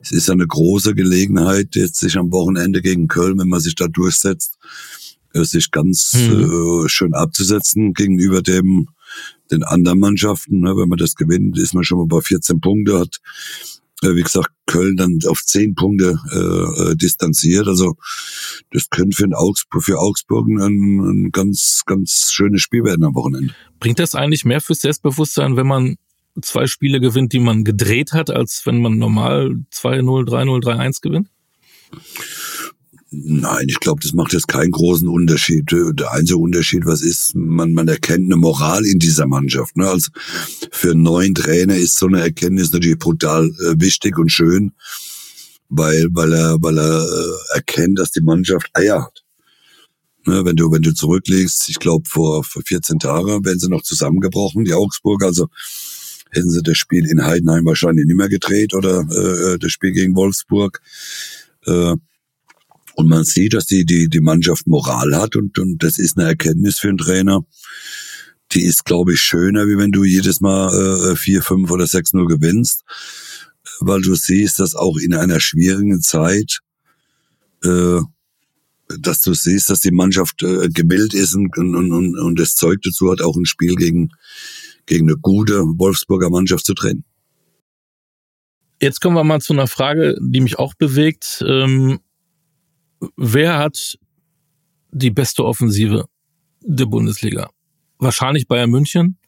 Es 0.01 0.13
ist 0.13 0.31
eine 0.31 0.47
große 0.47 0.95
Gelegenheit, 0.95 1.75
jetzt 1.75 1.99
sich 1.99 2.17
am 2.17 2.31
Wochenende 2.33 2.83
gegen 2.83 3.09
Köln, 3.09 3.39
wenn 3.39 3.49
man 3.49 3.61
sich 3.61 3.75
da 3.75 3.89
durchsetzt, 3.89 4.59
äh, 5.33 5.45
sich 5.45 5.71
ganz 5.71 6.13
mhm. 6.15 6.85
äh, 6.85 6.89
schön 6.89 7.15
abzusetzen 7.15 7.95
gegenüber 7.95 8.43
dem 8.43 8.89
den 9.51 9.63
anderen 9.63 9.99
Mannschaften. 9.99 10.61
Ne? 10.61 10.77
Wenn 10.77 10.89
man 10.89 10.99
das 10.99 11.15
gewinnt, 11.15 11.59
ist 11.59 11.75
man 11.75 11.85
schon 11.85 11.99
mal 11.99 12.07
bei 12.07 12.21
14 12.21 12.61
Punkte, 12.61 12.99
hat 12.99 13.21
äh, 14.03 14.15
wie 14.15 14.23
gesagt, 14.23 14.51
Köln 14.67 14.97
dann 14.97 15.19
auf 15.27 15.43
zehn 15.43 15.75
Punkte 15.75 16.19
äh, 16.31 16.91
äh, 16.91 16.97
distanziert. 16.97 17.67
Also 17.67 17.97
das 18.71 18.91
könnte 18.91 19.17
für, 19.17 19.27
Augsburg, 19.37 19.83
für 19.83 19.99
Augsburg 19.99 20.47
ein, 20.49 20.59
ein 20.59 21.31
ganz, 21.33 21.83
ganz 21.87 22.31
schönes 22.33 22.61
Spiel 22.61 22.85
werden 22.85 23.05
am 23.05 23.15
Wochenende. 23.15 23.55
Bringt 23.81 23.99
das 23.99 24.15
eigentlich 24.15 24.45
mehr 24.45 24.61
fürs 24.61 24.81
Selbstbewusstsein, 24.81 25.57
wenn 25.57 25.67
man 25.67 25.97
zwei 26.43 26.67
Spiele 26.67 27.01
gewinnt, 27.01 27.33
die 27.33 27.41
man 27.41 27.65
gedreht 27.65 28.13
hat, 28.13 28.31
als 28.31 28.63
wenn 28.65 28.81
man 28.81 28.99
normal 28.99 29.57
2-0, 29.73 30.29
3-0, 30.29 30.65
3-1 30.65 31.01
gewinnt? 31.03 31.29
Nein, 33.11 33.67
ich 33.69 33.81
glaube, 33.81 34.01
das 34.03 34.13
macht 34.13 34.35
jetzt 34.35 34.49
keinen 34.49 34.71
großen 34.71 35.09
Unterschied. 35.09 35.71
Der 35.73 36.13
einzige 36.13 36.37
Unterschied, 36.37 36.85
was 36.85 37.01
ist, 37.01 37.35
man, 37.35 37.73
man 37.73 37.89
erkennt 37.89 38.27
eine 38.27 38.37
Moral 38.37 38.85
in 38.85 38.99
dieser 38.99 39.27
Mannschaft. 39.27 39.79
Ne? 39.79 39.89
Also 39.89 40.11
für 40.71 40.91
einen 40.91 41.05
neuen 41.05 41.35
Trainer 41.35 41.75
ist 41.75 41.97
so 41.97 42.07
eine 42.07 42.21
Erkenntnis 42.21 42.71
natürlich 42.73 42.99
brutal 42.99 43.47
äh, 43.47 43.81
wichtig 43.81 44.19
und 44.19 44.31
schön, 44.31 44.73
weil, 45.71 46.09
weil 46.13 46.35
er, 46.35 46.57
weil 46.61 46.79
er 46.79 47.03
äh, 47.03 47.57
erkennt, 47.57 47.99
dass 47.99 48.11
die 48.11 48.21
Mannschaft 48.21 48.69
Eier 48.75 49.05
hat. 49.05 49.25
Ne? 50.27 50.45
Wenn 50.45 50.57
du, 50.57 50.71
wenn 50.71 50.83
du 50.83 50.93
zurücklegst, 50.93 51.71
ich 51.71 51.79
glaube, 51.79 52.07
vor, 52.07 52.45
vor 52.45 52.63
14 52.63 52.99
Tagen 52.99 53.43
werden 53.43 53.59
sie 53.59 53.71
noch 53.71 53.83
zusammengebrochen, 53.83 54.67
die 54.67 54.75
Augsburg, 54.75 55.25
also 55.25 55.49
hätten 56.31 56.51
sie 56.51 56.63
das 56.63 56.77
Spiel 56.77 57.07
in 57.07 57.25
Heidenheim 57.25 57.65
wahrscheinlich 57.65 58.05
nicht 58.05 58.17
mehr 58.17 58.29
gedreht 58.29 58.75
oder 58.75 59.01
äh, 59.01 59.59
das 59.59 59.73
Spiel 59.73 59.93
gegen 59.93 60.15
Wolfsburg. 60.15 60.83
Äh, 61.65 61.95
und 62.99 63.07
man 63.07 63.23
sieht, 63.23 63.55
dass 63.55 63.67
die, 63.67 63.85
die, 63.87 64.09
die 64.09 64.21
Mannschaft 64.21 64.67
Moral 64.67 65.15
hat 65.15 65.37
und, 65.37 65.57
und 65.61 65.85
das 65.85 65.99
ist 65.99 66.19
eine 66.19 66.27
Erkenntnis 66.27 66.81
für 66.81 66.89
einen 66.89 66.99
Trainer. 66.99 67.43
Die 68.51 68.65
ist, 68.65 68.85
glaube 68.85 69.13
ich, 69.13 69.21
schöner, 69.21 69.69
wie 69.69 69.79
wenn 69.79 69.93
du 69.93 70.03
jedes 70.03 70.41
Mal 70.41 71.13
äh, 71.13 71.15
4, 71.15 71.43
5 71.43 71.71
oder 71.71 71.85
6-0 71.85 72.27
gewinnst, 72.27 72.83
weil 73.79 74.01
du 74.01 74.17
siehst, 74.17 74.59
dass 74.59 74.75
auch 74.75 74.97
in 74.97 75.15
einer 75.15 75.39
schwierigen 75.39 76.01
Zeit, 76.01 76.59
äh, 77.63 78.01
dass 78.99 79.21
du 79.21 79.33
siehst, 79.33 79.71
dass 79.71 79.79
die 79.79 79.93
Mannschaft 79.93 80.43
äh, 80.43 80.69
gebildet 80.69 81.15
ist 81.15 81.37
und, 81.37 81.57
und, 81.57 81.77
und, 81.77 82.19
und 82.19 82.41
das 82.41 82.57
Zeug 82.57 82.81
dazu 82.83 83.13
hat, 83.13 83.21
auch 83.21 83.37
ein 83.37 83.47
Spiel 83.47 83.77
gegen, 83.77 84.09
gegen 84.87 85.09
eine 85.09 85.19
gute 85.19 85.61
Wolfsburger 85.61 86.31
Mannschaft 86.31 86.67
zu 86.67 86.75
trennen. 86.75 87.05
Jetzt 88.81 89.01
kommen 89.01 89.15
wir 89.15 89.23
mal 89.23 89.41
zu 89.41 89.53
einer 89.53 89.69
Frage, 89.69 90.19
die 90.21 90.41
mich 90.41 90.59
auch 90.59 90.75
bewegt. 90.75 91.45
Ähm, 91.47 92.01
wer 93.17 93.59
hat 93.59 93.99
die 94.91 95.11
beste 95.11 95.45
Offensive 95.45 96.07
der 96.61 96.87
Bundesliga? 96.87 97.51
Wahrscheinlich 97.99 98.47
Bayern 98.47 98.71
München 98.71 99.19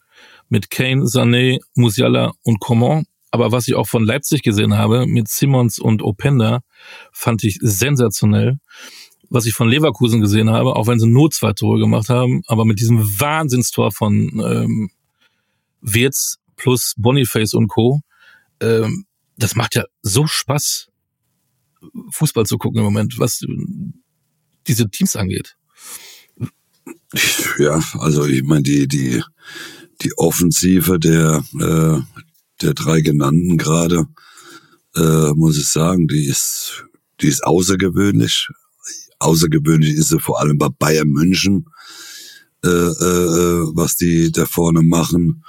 mit 0.49 0.69
Kane, 0.69 1.03
Sané, 1.03 1.59
Musiala 1.75 2.33
und 2.43 2.59
Coman. 2.59 3.05
Aber 3.31 3.53
was 3.53 3.67
ich 3.67 3.75
auch 3.75 3.87
von 3.87 4.05
Leipzig 4.05 4.43
gesehen 4.43 4.77
habe, 4.77 5.07
mit 5.07 5.29
Simons 5.29 5.79
und 5.79 6.01
Openda, 6.01 6.61
fand 7.13 7.43
ich 7.45 7.57
sensationell. 7.61 8.59
Was 9.29 9.45
ich 9.45 9.53
von 9.53 9.69
Leverkusen 9.69 10.19
gesehen 10.19 10.49
habe, 10.49 10.75
auch 10.75 10.87
wenn 10.87 10.99
sie 10.99 11.07
nur 11.07 11.31
zwei 11.31 11.53
Tore 11.53 11.79
gemacht 11.79 12.09
haben, 12.09 12.41
aber 12.47 12.65
mit 12.65 12.81
diesem 12.81 12.99
Wahnsinnstor 13.19 13.93
von 13.93 14.41
ähm, 14.45 14.91
Wirtz 15.79 16.39
plus 16.57 16.93
Boniface 16.97 17.53
und 17.53 17.69
Co., 17.69 18.01
ähm, 18.59 19.05
das 19.37 19.55
macht 19.55 19.75
ja 19.75 19.85
so 20.01 20.27
Spaß. 20.27 20.90
Fußball 22.11 22.45
zu 22.45 22.57
gucken 22.57 22.79
im 22.79 22.85
Moment, 22.85 23.17
was 23.19 23.43
diese 24.67 24.89
Teams 24.89 25.15
angeht. 25.15 25.55
Ja, 27.57 27.81
also 27.99 28.25
ich 28.25 28.43
meine, 28.43 28.63
die, 28.63 28.87
die, 28.87 29.21
die 30.01 30.17
Offensive 30.17 30.99
der, 30.99 31.43
äh, 31.59 31.99
der 32.61 32.73
drei 32.73 33.01
genannten 33.01 33.57
gerade, 33.57 34.07
äh, 34.95 35.31
muss 35.33 35.57
ich 35.57 35.67
sagen, 35.67 36.07
die 36.07 36.25
ist, 36.25 36.85
die 37.21 37.27
ist 37.27 37.43
außergewöhnlich. 37.43 38.47
Außergewöhnlich 39.19 39.93
ist 39.93 40.09
sie 40.09 40.19
vor 40.19 40.39
allem 40.39 40.57
bei 40.57 40.69
Bayern 40.69 41.09
München, 41.09 41.65
äh, 42.63 42.69
äh, 42.69 43.65
was 43.75 43.95
die 43.95 44.31
da 44.31 44.45
vorne 44.45 44.81
machen. 44.81 45.43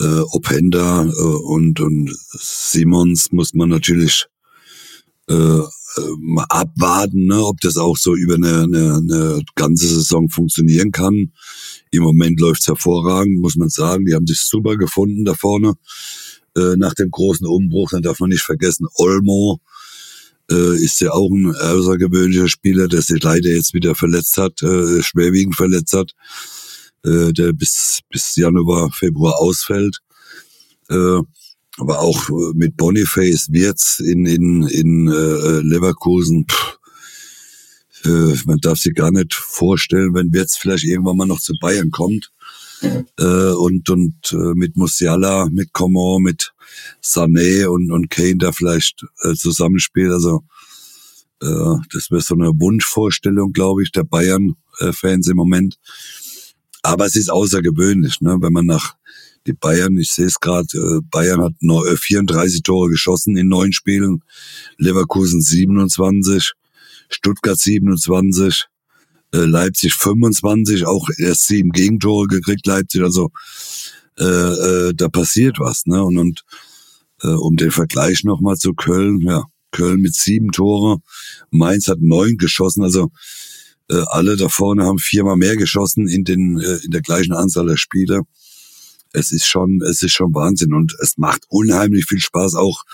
Äh, 0.00 0.20
Openda 0.32 1.04
äh, 1.04 1.08
und, 1.08 1.80
und 1.80 2.14
Simons 2.32 3.32
muss 3.32 3.54
man 3.54 3.68
natürlich 3.68 4.26
äh, 5.28 5.62
mal 6.18 6.46
abwarten, 6.48 7.26
ne, 7.26 7.44
ob 7.44 7.60
das 7.60 7.76
auch 7.76 7.96
so 7.96 8.14
über 8.14 8.34
eine, 8.34 8.62
eine, 8.64 8.94
eine 8.96 9.42
ganze 9.54 9.88
Saison 9.88 10.28
funktionieren 10.28 10.92
kann. 10.92 11.32
Im 11.90 12.02
Moment 12.02 12.40
läuft's 12.40 12.66
hervorragend, 12.66 13.40
muss 13.40 13.56
man 13.56 13.68
sagen. 13.68 14.04
Die 14.06 14.14
haben 14.14 14.26
sich 14.26 14.40
super 14.40 14.76
gefunden 14.76 15.24
da 15.24 15.34
vorne 15.34 15.74
äh, 16.56 16.76
nach 16.76 16.94
dem 16.94 17.10
großen 17.10 17.46
Umbruch. 17.46 17.90
Dann 17.90 18.02
darf 18.02 18.20
man 18.20 18.30
nicht 18.30 18.42
vergessen, 18.42 18.86
Olmo 18.94 19.60
äh, 20.50 20.76
ist 20.76 21.00
ja 21.00 21.12
auch 21.12 21.30
ein 21.30 21.54
außergewöhnlicher 21.54 22.48
Spieler, 22.48 22.88
der 22.88 23.02
sich 23.02 23.22
leider 23.22 23.48
jetzt 23.48 23.74
wieder 23.74 23.94
verletzt 23.94 24.36
hat, 24.36 24.62
äh, 24.62 25.02
schwerwiegend 25.02 25.56
verletzt 25.56 25.92
hat, 25.92 26.12
äh, 27.04 27.32
der 27.32 27.52
bis, 27.52 28.00
bis 28.10 28.36
Januar, 28.36 28.90
Februar 28.92 29.38
ausfällt. 29.40 29.98
Äh, 30.88 31.20
aber 31.78 32.00
auch 32.00 32.28
äh, 32.28 32.52
mit 32.54 32.76
Boniface, 32.76 33.52
Wirtz 33.52 34.00
in, 34.00 34.26
in, 34.26 34.66
in 34.66 35.08
äh, 35.08 35.60
Leverkusen, 35.60 36.46
pff, 36.48 36.78
äh, 38.04 38.34
man 38.46 38.58
darf 38.60 38.78
sich 38.78 38.94
gar 38.94 39.10
nicht 39.10 39.34
vorstellen, 39.34 40.14
wenn 40.14 40.32
Wirtz 40.32 40.56
vielleicht 40.56 40.84
irgendwann 40.84 41.16
mal 41.16 41.26
noch 41.26 41.40
zu 41.40 41.54
Bayern 41.60 41.90
kommt. 41.90 42.30
Äh, 43.18 43.52
und 43.52 43.88
und 43.88 44.32
äh, 44.32 44.54
mit 44.54 44.76
Musiala, 44.76 45.48
mit 45.50 45.72
Coman, 45.72 46.22
mit 46.22 46.52
Sané 47.02 47.66
und, 47.66 47.90
und 47.90 48.10
Kane 48.10 48.36
da 48.36 48.52
vielleicht 48.52 49.02
äh, 49.22 49.34
zusammenspielt. 49.34 50.12
Also 50.12 50.44
äh, 51.40 51.76
das 51.92 52.10
wäre 52.10 52.20
so 52.20 52.34
eine 52.34 52.48
Wunschvorstellung, 52.48 53.52
glaube 53.52 53.82
ich, 53.82 53.92
der 53.92 54.04
Bayern-Fans 54.04 55.28
im 55.28 55.36
Moment. 55.36 55.78
Aber 56.82 57.06
es 57.06 57.16
ist 57.16 57.30
außergewöhnlich, 57.30 58.20
ne? 58.20 58.36
wenn 58.40 58.52
man 58.52 58.66
nach 58.66 58.96
die 59.46 59.52
Bayern, 59.52 59.96
ich 59.96 60.10
sehe 60.10 60.26
es 60.26 60.40
gerade, 60.40 60.66
äh, 60.74 61.00
Bayern 61.10 61.42
hat 61.42 61.54
34 61.60 62.58
äh, 62.58 62.60
Tore 62.62 62.90
geschossen 62.90 63.36
in 63.36 63.48
neun 63.48 63.72
Spielen, 63.72 64.22
Leverkusen 64.78 65.40
27, 65.40 66.52
Stuttgart 67.08 67.58
27, 67.58 68.66
äh, 69.32 69.38
Leipzig 69.38 69.94
25, 69.94 70.86
auch 70.86 71.08
erst 71.18 71.46
sieben 71.46 71.70
Gegentore 71.70 72.26
gekriegt, 72.26 72.66
Leipzig, 72.66 73.02
also 73.02 73.30
äh, 74.18 74.24
äh, 74.24 74.94
da 74.94 75.08
passiert 75.08 75.58
was, 75.58 75.86
ne? 75.86 76.02
Und, 76.02 76.18
und 76.18 76.44
äh, 77.22 77.28
um 77.28 77.56
den 77.56 77.70
Vergleich 77.70 78.24
nochmal 78.24 78.56
zu 78.56 78.72
Köln, 78.72 79.20
ja, 79.20 79.44
Köln 79.70 80.00
mit 80.00 80.14
sieben 80.14 80.52
Tore, 80.52 80.98
Mainz 81.50 81.88
hat 81.88 82.00
neun 82.00 82.36
geschossen, 82.36 82.82
also 82.82 83.10
äh, 83.90 84.02
alle 84.06 84.36
da 84.36 84.48
vorne 84.48 84.84
haben 84.84 84.98
viermal 84.98 85.36
mehr 85.36 85.56
geschossen 85.56 86.08
in 86.08 86.24
den 86.24 86.58
äh, 86.58 86.78
in 86.84 86.90
der 86.90 87.02
gleichen 87.02 87.32
Anzahl 87.32 87.66
der 87.66 87.76
Spiele 87.76 88.22
es 89.16 89.32
ist 89.32 89.46
schon, 89.46 89.80
es 89.82 90.02
ist 90.02 90.12
schon 90.12 90.34
Wahnsinn 90.34 90.74
und 90.74 90.94
es 91.00 91.16
macht 91.16 91.44
unheimlich 91.48 92.04
viel 92.04 92.20
Spaß 92.20 92.54
auch 92.54 92.84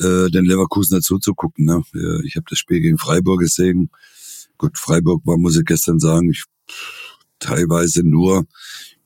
äh, 0.00 0.30
den 0.30 0.44
Leverkusen 0.44 0.96
dazu 0.96 1.18
zu 1.18 1.34
gucken. 1.34 1.64
Ne? 1.64 1.82
Ich 2.24 2.36
habe 2.36 2.46
das 2.48 2.58
Spiel 2.58 2.80
gegen 2.80 2.98
Freiburg 2.98 3.40
gesehen. 3.40 3.90
Gut, 4.58 4.78
Freiburg 4.78 5.22
war, 5.24 5.36
muss 5.36 5.56
ich 5.56 5.64
gestern 5.64 5.98
sagen, 5.98 6.30
ich, 6.30 6.44
teilweise 7.40 8.04
nur 8.04 8.46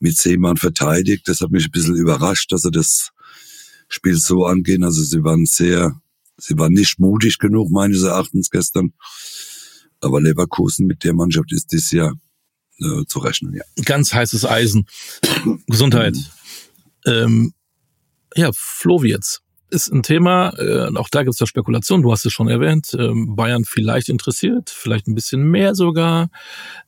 mit 0.01 0.17
zehn 0.19 0.41
Mann 0.41 0.59
verteidigt. 0.59 1.27
Das 1.27 1.41
hat 1.41 1.51
mich 1.51 1.65
ein 1.65 1.71
bisschen 1.71 1.97
überrascht, 1.97 2.53
dass 2.53 2.63
sie 2.63 2.71
das 2.71 3.11
Spiel 3.89 4.17
so 4.17 4.45
angehen. 4.45 4.85
Also 4.85 5.03
sie 5.03 5.25
waren 5.25 5.47
sehr, 5.47 5.99
sie 6.37 6.59
waren 6.59 6.75
nicht 6.75 6.99
mutig 6.99 7.39
genug, 7.39 7.71
meines 7.71 8.03
Erachtens 8.03 8.51
gestern. 8.51 8.93
Aber 10.01 10.21
Leverkusen 10.21 10.87
mit 10.87 11.05
der 11.05 11.15
Mannschaft 11.15 11.53
ist 11.53 11.73
dieses 11.73 11.91
Jahr 11.91 12.15
äh, 12.81 13.05
zu 13.07 13.19
rechnen, 13.19 13.55
ja. 13.55 13.65
Ganz 13.85 14.13
heißes 14.13 14.45
Eisen. 14.45 14.87
Gesundheit. 15.67 16.17
Ähm, 17.07 17.53
ja, 18.35 18.51
Flowirts 18.55 19.43
ist 19.71 19.93
ein 19.93 20.03
Thema, 20.03 20.51
äh, 20.59 20.89
auch 20.97 21.09
da 21.11 21.23
gibt 21.23 21.35
es 21.35 21.41
ja 21.41 21.47
Spekulationen, 21.47 22.03
du 22.03 22.11
hast 22.11 22.25
es 22.25 22.33
schon 22.33 22.49
erwähnt, 22.49 22.97
ähm, 22.99 23.37
Bayern 23.37 23.65
vielleicht 23.65 24.09
interessiert, 24.09 24.71
vielleicht 24.71 25.07
ein 25.07 25.15
bisschen 25.15 25.51
mehr 25.51 25.75
sogar. 25.75 26.31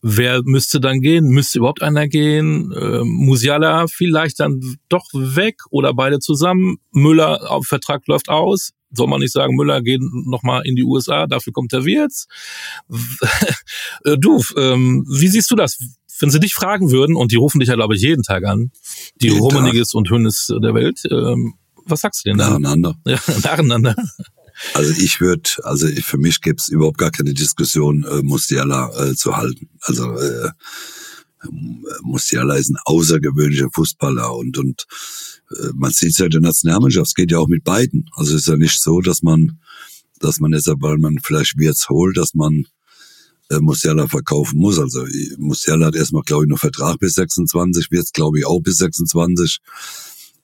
Wer 0.00 0.40
müsste 0.44 0.80
dann 0.80 1.00
gehen? 1.00 1.26
Müsste 1.26 1.58
überhaupt 1.58 1.82
einer 1.82 2.08
gehen? 2.08 2.72
Ähm, 2.74 3.06
Musiala 3.06 3.86
vielleicht 3.86 4.40
dann 4.40 4.60
doch 4.88 5.06
weg 5.12 5.56
oder 5.70 5.92
beide 5.92 6.20
zusammen? 6.20 6.78
Müller 6.90 7.60
Vertrag 7.66 8.06
läuft 8.06 8.28
aus 8.30 8.72
soll 8.92 9.06
man 9.06 9.20
nicht 9.20 9.32
sagen, 9.32 9.56
Müller 9.56 9.82
geht 9.82 10.00
nochmal 10.02 10.62
in 10.64 10.76
die 10.76 10.84
USA, 10.84 11.26
dafür 11.26 11.52
kommt 11.52 11.72
der 11.72 11.84
Wirtz. 11.84 12.26
Äh, 14.04 14.16
du, 14.18 14.42
ähm, 14.56 15.04
wie 15.10 15.28
siehst 15.28 15.50
du 15.50 15.56
das? 15.56 15.78
Wenn 16.20 16.30
sie 16.30 16.40
dich 16.40 16.54
fragen 16.54 16.90
würden, 16.90 17.16
und 17.16 17.32
die 17.32 17.36
rufen 17.36 17.60
dich 17.60 17.68
ja, 17.68 17.74
glaube 17.74 17.94
ich, 17.94 18.00
jeden 18.00 18.22
Tag 18.22 18.44
an, 18.44 18.70
die 19.20 19.28
Rummeniges 19.28 19.92
und 19.92 20.08
Hönes 20.10 20.46
der 20.62 20.74
Welt, 20.74 21.02
ähm, 21.10 21.54
was 21.84 22.00
sagst 22.00 22.24
du 22.24 22.30
denn 22.30 22.38
da? 22.38 22.48
Nacheinander. 22.48 22.94
Ja, 23.06 23.18
nacheinander. 23.42 23.94
Also 24.74 24.92
ich 25.02 25.20
würde, 25.20 25.50
also 25.62 25.86
für 26.02 26.18
mich 26.18 26.40
gibt's 26.40 26.68
überhaupt 26.68 26.98
gar 26.98 27.10
keine 27.10 27.34
Diskussion, 27.34 28.04
äh, 28.04 28.22
Musiala 28.22 28.90
äh, 28.98 29.14
zu 29.14 29.36
halten. 29.36 29.68
Also 29.80 30.12
äh, 30.18 30.50
Musiala 32.02 32.56
ist 32.56 32.70
ein 32.70 32.76
außergewöhnlicher 32.84 33.68
Fußballer 33.72 34.34
und 34.34 34.58
und 34.58 34.86
äh, 35.50 35.70
man 35.74 35.90
sieht 35.90 36.10
es 36.10 36.18
ja 36.18 36.26
in 36.26 36.32
der 36.32 36.40
Nationalmannschaft, 36.40 37.08
es 37.08 37.14
geht 37.14 37.30
ja 37.30 37.38
auch 37.38 37.48
mit 37.48 37.64
beiden. 37.64 38.08
Also 38.14 38.34
es 38.34 38.42
ist 38.42 38.48
ja 38.48 38.56
nicht 38.56 38.80
so, 38.80 39.00
dass 39.00 39.22
man, 39.22 39.58
dass 40.18 40.40
man 40.40 40.52
jetzt, 40.52 40.68
weil 40.68 40.98
man 40.98 41.18
vielleicht 41.22 41.58
Wirtz 41.58 41.88
holt, 41.88 42.16
dass 42.16 42.34
man 42.34 42.66
äh, 43.50 43.58
Musiala 43.58 44.06
verkaufen 44.06 44.58
muss. 44.58 44.78
Also 44.78 45.06
Musiala 45.38 45.86
hat 45.86 45.96
erstmal, 45.96 46.22
glaube 46.22 46.44
ich, 46.44 46.50
noch 46.50 46.58
Vertrag 46.58 46.98
bis 46.98 47.14
26, 47.14 47.90
Wirtz, 47.90 48.12
glaube 48.12 48.38
ich, 48.38 48.46
auch 48.46 48.60
bis 48.60 48.76
26. 48.76 49.58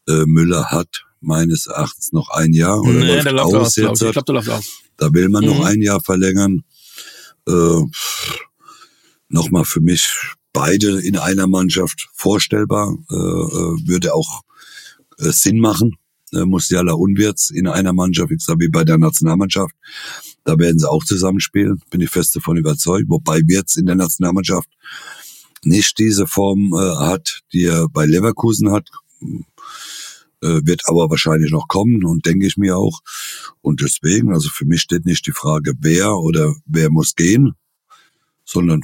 Äh, 0.09 0.25
Müller 0.27 0.67
hat 0.67 1.05
meines 1.21 1.67
Erachtens 1.67 2.13
noch 2.13 2.31
ein 2.31 2.53
Jahr 2.53 2.81
oder 2.81 2.93
nee, 2.93 3.07
läuft 3.07 3.25
der 3.27 3.33
läuft 3.33 3.55
aus, 3.55 3.55
aus 3.55 3.77
jetzt. 3.77 4.03
Ich 4.03 4.13
glaube, 4.13 4.25
der 4.25 4.35
läuft 4.35 4.49
aus. 4.51 4.65
Da 4.97 5.13
will 5.13 5.29
man 5.29 5.45
mhm. 5.45 5.51
noch 5.51 5.65
ein 5.65 5.83
Jahr 5.83 6.01
verlängern. 6.01 6.63
Äh, 7.49 7.83
Nochmal 9.29 9.65
für 9.65 9.81
mich 9.81 10.09
beide 10.57 11.03
in 11.03 11.19
einer 11.19 11.47
Mannschaft 11.47 12.09
vorstellbar. 12.15 12.97
Äh, 13.11 13.15
äh 13.15 13.89
würde 13.89 14.15
auch 14.15 14.41
äh, 15.19 15.31
Sinn 15.31 15.61
machen. 15.61 15.97
Äh, 16.33 16.47
Musiala 16.47 16.95
und 16.95 17.19
Wirtz 17.19 17.51
in 17.51 17.69
einer 17.69 17.93
Mannschaft, 17.93 18.33
ich 18.33 18.43
sage 18.43 18.61
wie 18.61 18.71
bei 18.71 18.83
der 18.83 18.97
Nationalmannschaft. 18.97 19.75
Da 20.45 20.59
werden 20.59 20.79
sie 20.79 20.91
auch 20.91 21.05
zusammenspielen, 21.05 21.83
bin 21.91 22.01
ich 22.01 22.09
fest 22.09 22.35
davon 22.35 22.57
überzeugt. 22.57 23.05
Wobei 23.09 23.43
Wirtz 23.47 23.77
in 23.77 23.85
der 23.85 23.97
Nationalmannschaft 23.97 24.69
nicht 25.63 25.99
diese 25.99 26.27
Form 26.27 26.73
äh, 26.73 26.97
hat, 26.97 27.41
die 27.53 27.65
er 27.65 27.89
bei 27.91 28.07
Leverkusen 28.07 28.73
hat. 28.73 28.89
Äh, 30.43 30.61
wird 30.65 30.83
aber 30.87 31.11
wahrscheinlich 31.11 31.51
noch 31.51 31.69
kommen 31.69 32.03
und 32.03 32.25
denke 32.25 32.47
ich 32.47 32.57
mir 32.57 32.79
auch. 32.79 33.01
Und 33.61 33.83
deswegen, 33.83 34.33
also 34.33 34.49
für 34.49 34.65
mich 34.65 34.81
steht 34.81 35.05
nicht 35.05 35.27
die 35.27 35.33
Frage, 35.33 35.75
wer 35.81 36.17
oder 36.17 36.55
wer 36.65 36.91
muss 36.91 37.15
gehen, 37.15 37.55
sondern 38.45 38.81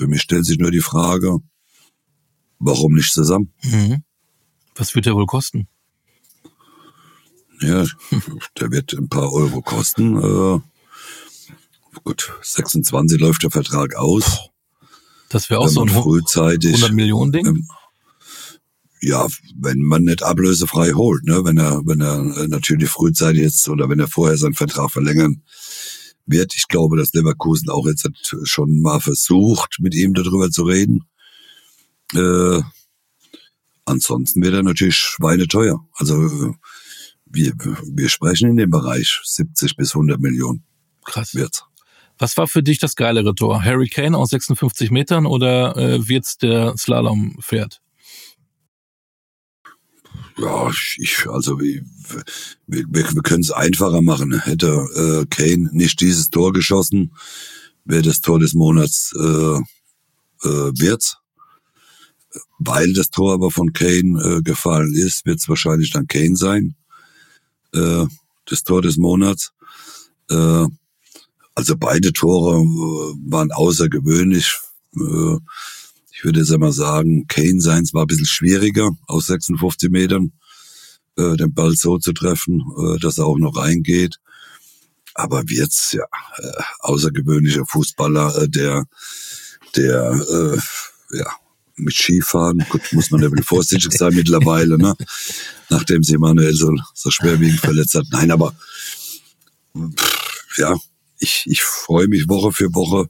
für 0.00 0.08
mich 0.08 0.22
stellt 0.22 0.46
sich 0.46 0.58
nur 0.58 0.70
die 0.70 0.80
Frage, 0.80 1.40
warum 2.58 2.94
nicht 2.94 3.12
zusammen? 3.12 3.52
Mhm. 3.62 4.02
Was 4.74 4.94
wird 4.94 5.04
der 5.04 5.14
wohl 5.14 5.26
kosten? 5.26 5.68
Ja, 7.60 7.84
der 8.58 8.70
wird 8.70 8.94
ein 8.94 9.10
paar 9.10 9.30
Euro 9.30 9.60
kosten. 9.60 10.16
Äh, 10.16 10.60
gut, 12.02 12.32
26 12.40 13.20
läuft 13.20 13.42
der 13.42 13.50
Vertrag 13.50 13.94
aus. 13.96 14.48
Das 15.28 15.50
wäre 15.50 15.60
auch 15.60 15.68
so 15.68 15.82
ein 15.82 15.90
frühzeitig, 15.90 16.76
100 16.76 16.92
Millionen 16.92 17.32
Ding. 17.32 17.46
Ähm, 17.46 17.68
ja, 19.02 19.26
wenn 19.58 19.80
man 19.80 20.04
nicht 20.04 20.22
ablösefrei 20.22 20.92
holt, 20.92 21.24
ne, 21.24 21.44
wenn 21.44 21.58
er, 21.58 21.82
wenn 21.84 22.00
er 22.00 22.48
natürlich 22.48 22.88
frühzeitig 22.88 23.42
jetzt 23.42 23.68
oder 23.68 23.90
wenn 23.90 24.00
er 24.00 24.08
vorher 24.08 24.38
seinen 24.38 24.54
Vertrag 24.54 24.90
verlängern 24.90 25.42
wird. 26.26 26.54
Ich 26.54 26.68
glaube, 26.68 26.96
dass 26.96 27.12
Leverkusen 27.12 27.70
auch 27.70 27.86
jetzt 27.86 28.08
schon 28.44 28.80
mal 28.80 29.00
versucht, 29.00 29.78
mit 29.80 29.94
ihm 29.94 30.14
darüber 30.14 30.50
zu 30.50 30.64
reden. 30.64 31.04
Äh, 32.14 32.62
ansonsten 33.84 34.42
wird 34.42 34.54
er 34.54 34.62
natürlich 34.62 34.96
schweineteuer. 34.96 35.86
Also 35.94 36.54
wir, 37.26 37.52
wir 37.56 38.08
sprechen 38.08 38.50
in 38.50 38.56
dem 38.56 38.70
Bereich 38.70 39.20
70 39.24 39.76
bis 39.76 39.94
100 39.94 40.20
Millionen. 40.20 40.64
Krass. 41.04 41.34
Wird's. 41.34 41.64
Was 42.18 42.36
war 42.36 42.46
für 42.46 42.62
dich 42.62 42.78
das 42.78 42.96
geilere 42.96 43.34
Tor? 43.34 43.64
Harry 43.64 43.88
Kane 43.88 44.16
aus 44.16 44.28
56 44.30 44.90
Metern 44.90 45.24
oder 45.24 45.76
äh, 45.76 46.06
wird's 46.06 46.36
der 46.36 46.76
Slalom-Pferd? 46.76 47.80
Ja, 50.38 50.70
ich, 50.98 51.26
also 51.28 51.60
wir, 51.60 51.82
wir, 52.66 52.86
wir 52.88 53.22
können 53.22 53.40
es 53.40 53.50
einfacher 53.50 54.02
machen. 54.02 54.38
Hätte 54.40 54.66
äh, 54.94 55.26
Kane 55.26 55.68
nicht 55.72 56.00
dieses 56.00 56.30
Tor 56.30 56.52
geschossen, 56.52 57.12
wäre 57.84 58.02
das 58.02 58.20
Tor 58.20 58.38
des 58.38 58.54
Monats 58.54 59.12
äh, 59.16 59.58
äh, 60.48 60.72
Wirtz. 60.78 61.16
Weil 62.58 62.92
das 62.92 63.10
Tor 63.10 63.34
aber 63.34 63.50
von 63.50 63.72
Kane 63.72 64.22
äh, 64.22 64.42
gefallen 64.42 64.94
ist, 64.94 65.26
wird 65.26 65.40
es 65.40 65.48
wahrscheinlich 65.48 65.90
dann 65.90 66.06
Kane 66.06 66.36
sein. 66.36 66.76
Äh, 67.74 68.06
das 68.46 68.62
Tor 68.62 68.82
des 68.82 68.96
Monats. 68.96 69.52
Äh, 70.30 70.66
also 71.54 71.76
beide 71.76 72.12
Tore 72.12 72.60
äh, 72.60 73.30
waren 73.30 73.50
außergewöhnlich. 73.52 74.56
Äh, 74.96 75.36
ich 76.20 76.24
würde 76.24 76.40
jetzt 76.40 76.52
einmal 76.52 76.72
sagen, 76.72 77.26
Kane 77.28 77.62
seins 77.62 77.94
war 77.94 78.02
ein 78.02 78.06
bisschen 78.06 78.26
schwieriger 78.26 78.90
aus 79.06 79.24
56 79.28 79.88
Metern, 79.90 80.32
äh, 81.16 81.34
den 81.36 81.54
Ball 81.54 81.72
so 81.74 81.96
zu 81.96 82.12
treffen, 82.12 82.62
äh, 82.76 82.98
dass 82.98 83.16
er 83.16 83.24
auch 83.24 83.38
noch 83.38 83.56
reingeht. 83.56 84.18
Aber 85.14 85.48
Wirtz, 85.48 85.92
ja, 85.92 86.04
äh, 86.36 86.62
außergewöhnlicher 86.80 87.64
Fußballer, 87.64 88.36
äh, 88.36 88.48
der, 88.50 88.84
der, 89.76 90.12
äh, 90.12 91.16
ja, 91.16 91.32
mit 91.76 91.94
Skifahren, 91.94 92.66
gut, 92.68 92.82
muss 92.92 93.10
man 93.10 93.22
ja 93.22 93.30
bisschen 93.30 93.42
vorsichtig 93.42 93.92
sein 93.92 94.12
mittlerweile, 94.12 94.76
ne? 94.76 94.94
Nachdem 95.70 96.02
sie 96.02 96.18
Manuel 96.18 96.52
so, 96.52 96.70
so 96.92 97.10
schwerwiegend 97.10 97.60
verletzt 97.60 97.94
hat. 97.94 98.04
Nein, 98.10 98.30
aber, 98.30 98.54
pff, 99.74 100.58
ja, 100.58 100.76
ich, 101.18 101.44
ich 101.46 101.62
freue 101.62 102.08
mich 102.08 102.28
Woche 102.28 102.52
für 102.52 102.74
Woche, 102.74 103.08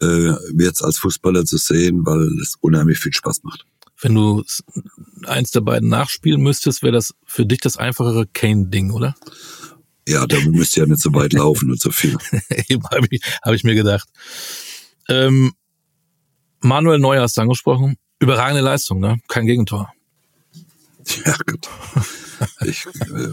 äh, 0.00 0.34
Wirtz 0.54 0.82
als 0.82 0.98
Fußballer 0.98 1.44
zu 1.44 1.56
sehen, 1.56 2.04
weil 2.04 2.22
es 2.40 2.56
unheimlich 2.60 2.98
viel 2.98 3.12
Spaß 3.12 3.42
macht. 3.42 3.66
Wenn 4.00 4.14
du 4.14 4.44
eins 5.26 5.50
der 5.50 5.60
beiden 5.60 5.88
nachspielen 5.88 6.40
müsstest, 6.40 6.82
wäre 6.82 6.92
das 6.92 7.14
für 7.26 7.44
dich 7.44 7.60
das 7.60 7.76
einfachere 7.76 8.26
Kane-Ding, 8.26 8.92
oder? 8.92 9.14
Ja, 10.08 10.26
da 10.26 10.40
müsste 10.40 10.80
ja 10.80 10.86
nicht 10.86 11.00
so 11.00 11.12
weit 11.14 11.34
laufen 11.34 11.70
und 11.70 11.80
so 11.80 11.90
viel. 11.90 12.16
Eben 12.68 12.82
habe 12.84 13.06
ich, 13.10 13.22
hab 13.42 13.52
ich 13.52 13.62
mir 13.62 13.74
gedacht. 13.74 14.08
Ähm, 15.08 15.52
Manuel 16.60 16.98
Neuer 16.98 17.22
hast 17.22 17.36
du 17.36 17.42
angesprochen. 17.42 17.96
Überragende 18.18 18.62
Leistung, 18.62 19.00
ne? 19.00 19.18
Kein 19.28 19.46
Gegentor. 19.46 19.92
Ja, 21.24 21.36
gut. 21.46 21.68
Ich 22.64 22.86
äh, 22.86 23.28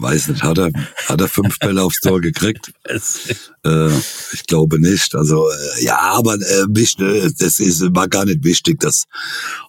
weiß 0.00 0.28
nicht, 0.28 0.42
hat 0.42 0.58
er, 0.58 0.70
hat 1.06 1.20
er 1.20 1.28
fünf 1.28 1.58
Bälle 1.58 1.82
aufs 1.82 2.00
Tor 2.00 2.20
gekriegt? 2.20 2.72
äh, 3.64 3.96
ich 4.32 4.44
glaube 4.46 4.80
nicht. 4.80 5.14
Also 5.14 5.48
äh, 5.48 5.84
ja, 5.84 5.98
aber 5.98 6.34
äh, 6.34 6.66
wichtig, 6.68 7.06
äh, 7.06 7.30
das 7.38 7.60
ist 7.60 7.82
war 7.94 8.08
gar 8.08 8.24
nicht 8.24 8.44
wichtig, 8.44 8.80
dass 8.80 9.04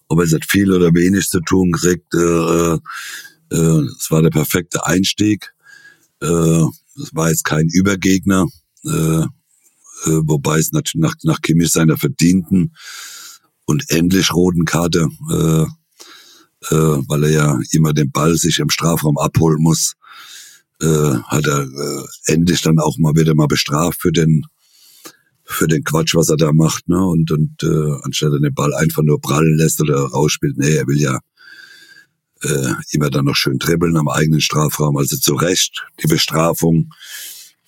ob 0.08 0.20
er 0.20 0.26
jetzt 0.26 0.50
viel 0.50 0.72
oder 0.72 0.94
wenig 0.94 1.30
zu 1.30 1.41
tun 1.41 1.72
kriegt. 1.72 2.13
Äh, 2.13 2.76
äh, 3.52 3.88
es 3.98 4.10
war 4.10 4.22
der 4.22 4.30
perfekte 4.30 4.86
Einstieg. 4.86 5.54
Äh, 6.22 6.65
es 7.02 7.13
war 7.13 7.30
jetzt 7.30 7.46
kein 7.46 7.67
Übergegner, 7.67 8.48
äh, 8.86 8.89
äh, 8.89 9.26
wobei 10.06 10.60
es 10.60 10.72
nach, 10.72 11.13
nach 11.24 11.41
Kimmich 11.41 11.72
seiner 11.72 11.98
verdienten 11.98 12.76
und 13.65 13.89
endlich 13.89 14.34
roten 14.34 14.65
Karte, 14.65 15.08
äh, 15.32 15.65
äh, 16.69 16.76
weil 17.08 17.24
er 17.26 17.30
ja 17.32 17.60
immer 17.71 17.93
den 17.93 18.12
Ball 18.12 18.36
sich 18.38 18.60
im 18.60 18.69
Strafraum 18.69 19.17
abholen 19.17 19.62
muss, 19.62 19.93
äh, 20.82 21.13
hat 21.26 21.45
er 21.47 21.63
äh, 21.63 22.34
endlich 22.34 22.62
dann 22.62 22.80
auch 22.80 22.97
mal 22.97 23.15
wieder 23.15 23.36
mal 23.36 23.47
bestraft 23.47 24.02
für 24.02 24.12
den 24.12 24.45
für 25.43 25.67
den 25.67 25.84
Quatsch, 25.84 26.15
was 26.15 26.30
er 26.30 26.38
da 26.38 26.54
macht, 26.54 26.88
ne? 26.88 27.04
Und 27.06 27.32
und 27.32 27.63
äh, 27.63 28.00
anstatt 28.04 28.32
er 28.34 28.39
den 28.39 28.54
Ball 28.54 28.74
einfach 28.74 29.04
nur 29.04 29.19
prallen 29.19 29.58
lässt 29.58 29.82
oder 29.82 30.00
rausspielt, 30.00 30.58
nee, 30.58 30.76
er 30.76 30.88
will 30.88 31.00
ja 31.00 31.19
äh, 32.41 32.74
immer 32.91 33.10
dann 33.10 33.26
noch 33.26 33.36
schön 33.36 33.60
dribbeln 33.60 33.97
am 33.97 34.08
eigenen 34.08 34.41
Strafraum. 34.41 34.97
Also 34.97 35.17
zu 35.17 35.36
Recht, 35.36 35.86
die 36.02 36.08
Bestrafung 36.08 36.91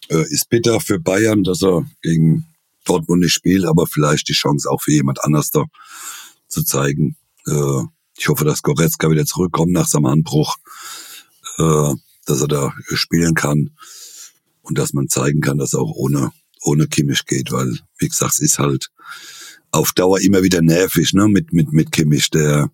äh, 0.09 0.23
ist 0.29 0.49
bitter 0.49 0.79
für 0.79 0.99
Bayern, 0.99 1.43
dass 1.43 1.61
er 1.61 1.85
gegen 2.01 2.45
Dortmund 2.85 3.21
nicht 3.21 3.33
spielt, 3.33 3.65
aber 3.65 3.87
vielleicht 3.87 4.27
die 4.29 4.33
Chance 4.33 4.69
auch 4.69 4.81
für 4.81 4.91
jemand 4.91 5.23
anders 5.23 5.51
da 5.51 5.65
zu 6.47 6.63
zeigen. 6.63 7.15
Äh, 7.47 7.83
ich 8.17 8.27
hoffe, 8.29 8.45
dass 8.45 8.61
Goretzka 8.61 9.09
wieder 9.09 9.25
zurückkommt 9.25 9.71
nach 9.71 9.87
seinem 9.87 10.05
Anbruch, 10.05 10.55
äh, 11.57 11.93
dass 12.25 12.41
er 12.41 12.47
da 12.47 12.73
spielen 12.93 13.33
kann 13.33 13.71
und 14.61 14.77
dass 14.77 14.93
man 14.93 15.09
zeigen 15.09 15.41
kann, 15.41 15.57
dass 15.57 15.73
er 15.73 15.81
auch 15.81 15.93
ohne 15.95 16.31
ohne 16.65 16.87
Kimmich 16.87 17.25
geht, 17.25 17.51
weil 17.51 17.77
wie 17.97 18.07
gesagt, 18.07 18.33
es 18.33 18.39
ist 18.39 18.59
halt 18.59 18.87
auf 19.71 19.91
Dauer 19.91 20.21
immer 20.21 20.43
wieder 20.43 20.61
nervig, 20.61 21.13
ne, 21.13 21.27
mit 21.27 21.51
mit 21.51 21.73
mit 21.73 21.91
Kimmich, 21.91 22.29
der 22.29 22.71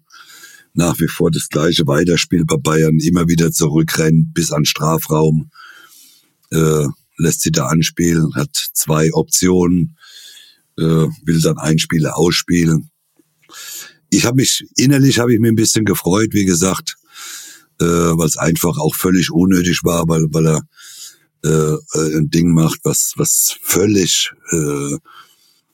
nach 0.73 0.99
wie 0.99 1.07
vor 1.07 1.31
das 1.31 1.49
gleiche 1.49 1.87
Weiterspiel 1.87 2.45
bei 2.45 2.57
Bayern, 2.57 2.99
immer 2.99 3.27
wieder 3.27 3.51
zurückrennt 3.51 4.33
bis 4.33 4.51
an 4.51 4.65
Strafraum, 4.65 5.49
äh, 6.51 6.85
lässt 7.17 7.41
sie 7.41 7.51
da 7.51 7.67
anspielen, 7.67 8.33
hat 8.35 8.55
zwei 8.73 9.11
Optionen, 9.13 9.97
äh, 10.77 11.07
will 11.23 11.41
dann 11.41 11.57
einen 11.57 11.79
Spieler 11.79 12.17
ausspielen. 12.17 12.88
Ich 14.09 14.25
habe 14.25 14.37
mich, 14.37 14.65
innerlich 14.75 15.19
habe 15.19 15.33
ich 15.33 15.39
mir 15.39 15.49
ein 15.49 15.55
bisschen 15.55 15.85
gefreut, 15.85 16.29
wie 16.31 16.45
gesagt, 16.45 16.95
äh, 17.79 17.85
weil 17.85 18.27
es 18.27 18.37
einfach 18.37 18.77
auch 18.77 18.95
völlig 18.95 19.31
unnötig 19.31 19.83
war, 19.83 20.07
weil, 20.07 20.25
weil 20.31 20.47
er 20.47 20.61
äh, 21.43 22.17
ein 22.17 22.29
Ding 22.29 22.53
macht, 22.53 22.79
was, 22.83 23.13
was 23.15 23.57
völlig 23.61 24.31
äh, 24.51 24.97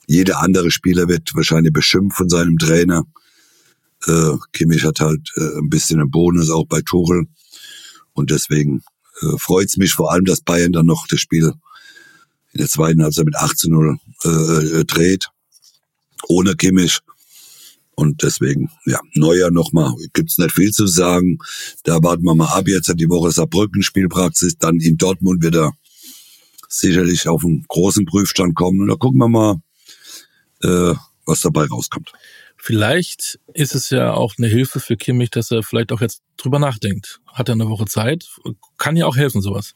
jeder 0.06 0.40
andere 0.40 0.70
Spieler 0.70 1.08
wird 1.08 1.34
wahrscheinlich 1.34 1.72
beschimpft 1.72 2.16
von 2.16 2.28
seinem 2.28 2.58
Trainer. 2.58 3.04
Äh, 4.06 4.36
Kimmich 4.52 4.84
hat 4.84 5.00
halt 5.00 5.32
äh, 5.36 5.58
ein 5.58 5.68
bisschen 5.68 6.00
einen 6.00 6.10
Bonus 6.10 6.50
auch 6.50 6.66
bei 6.66 6.80
Tuchel. 6.80 7.26
Und 8.12 8.30
deswegen 8.30 8.82
äh, 9.22 9.38
freut 9.38 9.66
es 9.66 9.76
mich 9.76 9.92
vor 9.92 10.12
allem, 10.12 10.24
dass 10.24 10.40
Bayern 10.40 10.72
dann 10.72 10.86
noch 10.86 11.06
das 11.08 11.20
Spiel 11.20 11.52
in 12.52 12.58
der 12.58 12.68
zweiten 12.68 13.02
Halbzeit 13.02 13.26
mit 13.26 13.36
8 13.36 13.58
zu 13.58 13.70
0 13.70 13.98
äh, 14.24 14.28
äh, 14.28 14.84
dreht. 14.84 15.28
Ohne 16.28 16.54
Kimmich. 16.54 17.00
Und 17.96 18.22
deswegen, 18.22 18.70
ja, 18.84 19.00
Neuer 19.14 19.50
nochmal, 19.50 19.94
gibt's 20.12 20.36
nicht 20.36 20.52
viel 20.52 20.70
zu 20.70 20.86
sagen. 20.86 21.38
Da 21.82 22.02
warten 22.02 22.24
wir 22.24 22.34
mal 22.34 22.48
ab. 22.48 22.68
Jetzt 22.68 22.88
hat 22.88 23.00
die 23.00 23.08
Woche 23.08 23.32
Saarbrücken 23.32 23.82
Spielpraxis. 23.82 24.58
Dann 24.58 24.80
in 24.80 24.98
Dortmund 24.98 25.42
wird 25.42 25.56
er 25.56 25.72
sicherlich 26.68 27.26
auf 27.26 27.42
einen 27.42 27.64
großen 27.66 28.04
Prüfstand 28.04 28.54
kommen. 28.54 28.82
Und 28.82 28.88
da 28.88 28.96
gucken 28.96 29.18
wir 29.18 29.28
mal, 29.28 29.56
äh, 30.62 30.94
was 31.24 31.40
dabei 31.40 31.64
rauskommt. 31.64 32.12
Vielleicht 32.58 33.38
ist 33.54 33.74
es 33.74 33.88
ja 33.88 34.12
auch 34.12 34.34
eine 34.36 34.48
Hilfe 34.48 34.78
für 34.80 34.96
Kimmich, 34.96 35.30
dass 35.30 35.50
er 35.50 35.62
vielleicht 35.62 35.90
auch 35.90 36.02
jetzt 36.02 36.20
drüber 36.36 36.58
nachdenkt. 36.58 37.20
Hat 37.26 37.48
er 37.48 37.54
eine 37.54 37.68
Woche 37.68 37.86
Zeit? 37.86 38.28
Kann 38.76 38.96
ja 38.96 39.06
auch 39.06 39.16
helfen, 39.16 39.40
sowas. 39.40 39.74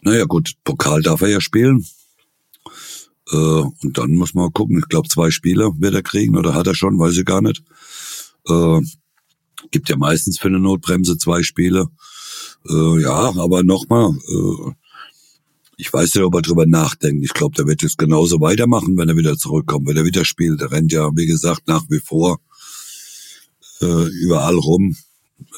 Naja, 0.00 0.24
gut, 0.24 0.52
Pokal 0.64 1.02
darf 1.02 1.20
er 1.20 1.28
ja 1.28 1.40
spielen. 1.40 1.84
Äh, 3.30 3.36
und 3.36 3.98
dann 3.98 4.12
muss 4.12 4.34
man 4.34 4.52
gucken. 4.52 4.78
Ich 4.78 4.88
glaube, 4.88 5.08
zwei 5.08 5.30
Spiele 5.30 5.70
wird 5.78 5.94
er 5.94 6.02
kriegen 6.02 6.36
oder 6.36 6.54
hat 6.54 6.66
er 6.66 6.74
schon, 6.74 6.98
weiß 6.98 7.16
ich 7.16 7.24
gar 7.24 7.42
nicht. 7.42 7.62
Äh, 8.48 8.80
gibt 9.70 9.88
ja 9.88 9.96
meistens 9.96 10.38
für 10.38 10.48
eine 10.48 10.60
Notbremse 10.60 11.18
zwei 11.18 11.42
Spiele. 11.42 11.88
Äh, 12.68 13.02
ja, 13.02 13.32
aber 13.36 13.62
nochmal, 13.62 14.10
äh, 14.10 14.72
ich 15.76 15.92
weiß 15.92 16.14
nicht, 16.14 16.24
ob 16.24 16.34
er 16.34 16.42
drüber 16.42 16.66
nachdenkt. 16.66 17.24
Ich 17.24 17.34
glaube, 17.34 17.54
der 17.56 17.66
wird 17.66 17.82
jetzt 17.82 17.98
genauso 17.98 18.40
weitermachen, 18.40 18.96
wenn 18.96 19.08
er 19.08 19.16
wieder 19.16 19.36
zurückkommt, 19.36 19.86
wenn 19.86 19.96
er 19.96 20.04
wieder 20.04 20.24
spielt. 20.24 20.60
Der 20.60 20.72
rennt 20.72 20.92
ja, 20.92 21.10
wie 21.14 21.26
gesagt, 21.26 21.68
nach 21.68 21.84
wie 21.88 22.00
vor 22.00 22.40
äh, 23.80 24.08
überall 24.08 24.56
rum. 24.56 24.96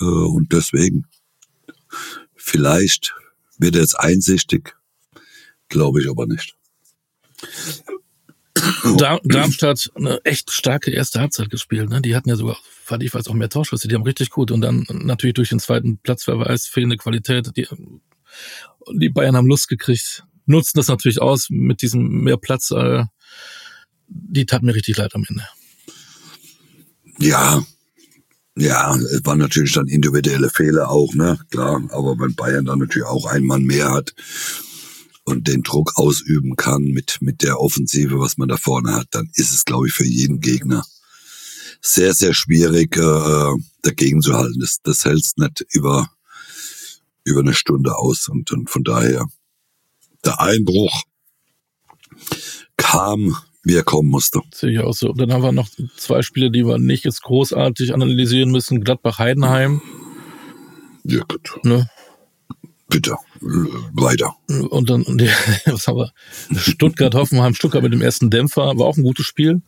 Äh, 0.01 0.05
und 0.05 0.53
deswegen, 0.53 1.07
vielleicht 2.35 3.15
wird 3.59 3.77
er 3.77 3.83
jetzt 3.83 3.99
einsichtig, 3.99 4.77
glaube 5.69 6.01
ich 6.03 6.11
aber 6.11 6.27
nicht. 6.27 6.57
Darmstadt 9.25 9.91
eine 9.95 10.21
echt 10.25 10.51
starke 10.51 10.91
erste 10.91 11.21
Halbzeit 11.21 11.51
gespielt. 11.51 11.89
Ne? 11.89 12.03
Die 12.03 12.15
hatten 12.15 12.29
ja 12.29 12.37
sogar, 12.37 12.59
fand 12.85 13.03
ich 13.03 13.15
weiß 13.15 13.29
auch 13.29 13.35
mehr 13.35 13.49
Torschüsse. 13.49 13.89
Die 13.89 13.95
haben 13.95 14.03
richtig 14.03 14.31
gut 14.31 14.51
und 14.51 14.61
dann 14.61 14.87
natürlich 14.89 15.35
durch 15.35 15.51
den 15.51 15.61
zweiten 15.61 15.99
Platzverweis 15.99 16.67
fehlende 16.67 16.97
Qualität. 16.97 17.57
Die 17.57 17.67
die 18.93 19.09
Bayern 19.09 19.37
haben 19.37 19.47
Lust 19.47 19.69
gekriegt, 19.69 20.25
nutzen 20.47 20.79
das 20.79 20.89
natürlich 20.89 21.21
aus 21.21 21.49
mit 21.51 21.83
diesem 21.83 22.23
mehr 22.23 22.37
Platz. 22.37 22.71
Äh, 22.71 23.05
die 24.09 24.47
tat 24.47 24.63
mir 24.63 24.75
richtig 24.75 24.97
leid 24.97 25.15
am 25.15 25.25
Ende. 25.29 25.47
Ja, 27.19 27.63
ja, 28.57 28.95
es 28.95 29.25
waren 29.25 29.39
natürlich 29.39 29.73
dann 29.73 29.87
individuelle 29.87 30.51
Fehler 30.51 30.91
auch, 30.91 31.15
ne, 31.15 31.39
klar. 31.51 31.83
Aber 31.91 32.19
wenn 32.19 32.35
Bayern 32.35 32.65
dann 32.65 32.81
natürlich 32.81 33.07
auch 33.07 33.27
einen 33.27 33.47
Mann 33.47 33.63
mehr 33.63 33.91
hat 33.91 34.15
und 35.31 35.49
den 35.49 35.63
Druck 35.63 35.93
ausüben 35.97 36.57
kann 36.57 36.83
mit, 36.83 37.19
mit 37.21 37.43
der 37.43 37.61
Offensive, 37.61 38.19
was 38.19 38.37
man 38.37 38.49
da 38.49 38.57
vorne 38.57 38.95
hat, 38.95 39.09
dann 39.13 39.31
ist 39.35 39.53
es, 39.53 39.65
glaube 39.65 39.87
ich, 39.89 39.93
für 39.93 40.07
jeden 40.07 40.41
Gegner 40.41 40.85
sehr, 41.81 42.15
sehr 42.15 42.35
schwierig, 42.35 42.97
äh, 42.97 43.55
dagegen 43.83 44.21
zu 44.21 44.35
halten. 44.35 44.61
Das, 44.61 44.81
das 44.83 45.05
hältst 45.05 45.39
nicht 45.39 45.65
über, 45.71 46.11
über 47.25 47.41
eine 47.41 47.55
Stunde 47.55 47.97
aus 47.97 48.29
und, 48.29 48.51
und 48.53 48.69
von 48.69 48.85
daher 48.85 49.27
der 50.25 50.41
Einbruch 50.41 51.03
kam, 52.77 53.37
wie 53.63 53.75
er 53.75 53.83
kommen 53.83 54.09
musste. 54.09 54.41
Sehe 54.53 54.73
ich 54.73 54.81
auch 54.81 54.95
so. 54.95 55.13
Dann 55.13 55.33
haben 55.33 55.43
wir 55.43 55.53
noch 55.53 55.69
zwei 55.97 56.23
Spiele, 56.23 56.51
die 56.51 56.67
wir 56.67 56.79
nicht 56.79 57.05
jetzt 57.05 57.23
großartig 57.23 57.95
analysieren 57.95 58.51
müssen. 58.51 58.83
Gladbach-Heidenheim. 58.83 59.81
Ja, 61.05 61.23
gut. 61.25 61.59
Ne? 61.63 61.89
Bitte. 62.89 63.17
Weiter. 63.41 64.37
Und 64.49 64.91
dann, 64.91 65.05
was 65.67 65.87
haben 65.87 65.99
wir? 65.99 66.13
Stuttgart, 66.57 67.15
Hoffenheim, 67.15 67.55
Stuttgart 67.55 67.83
mit 67.83 67.93
dem 67.93 68.03
ersten 68.03 68.31
Dämpfer, 68.31 68.79
war 68.79 68.87
auch 68.87 68.97
ein 68.97 69.03
gutes 69.03 69.27
Spiel. 69.27 69.63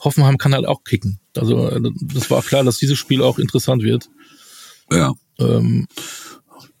Hoffenheim 0.00 0.38
kann 0.38 0.54
halt 0.54 0.66
auch 0.66 0.84
kicken. 0.84 1.20
Also, 1.36 1.78
das 2.02 2.30
war 2.30 2.42
klar, 2.42 2.64
dass 2.64 2.78
dieses 2.78 2.98
Spiel 2.98 3.22
auch 3.22 3.38
interessant 3.38 3.82
wird. 3.82 4.08
Ja. 4.90 5.12
Ähm, 5.38 5.86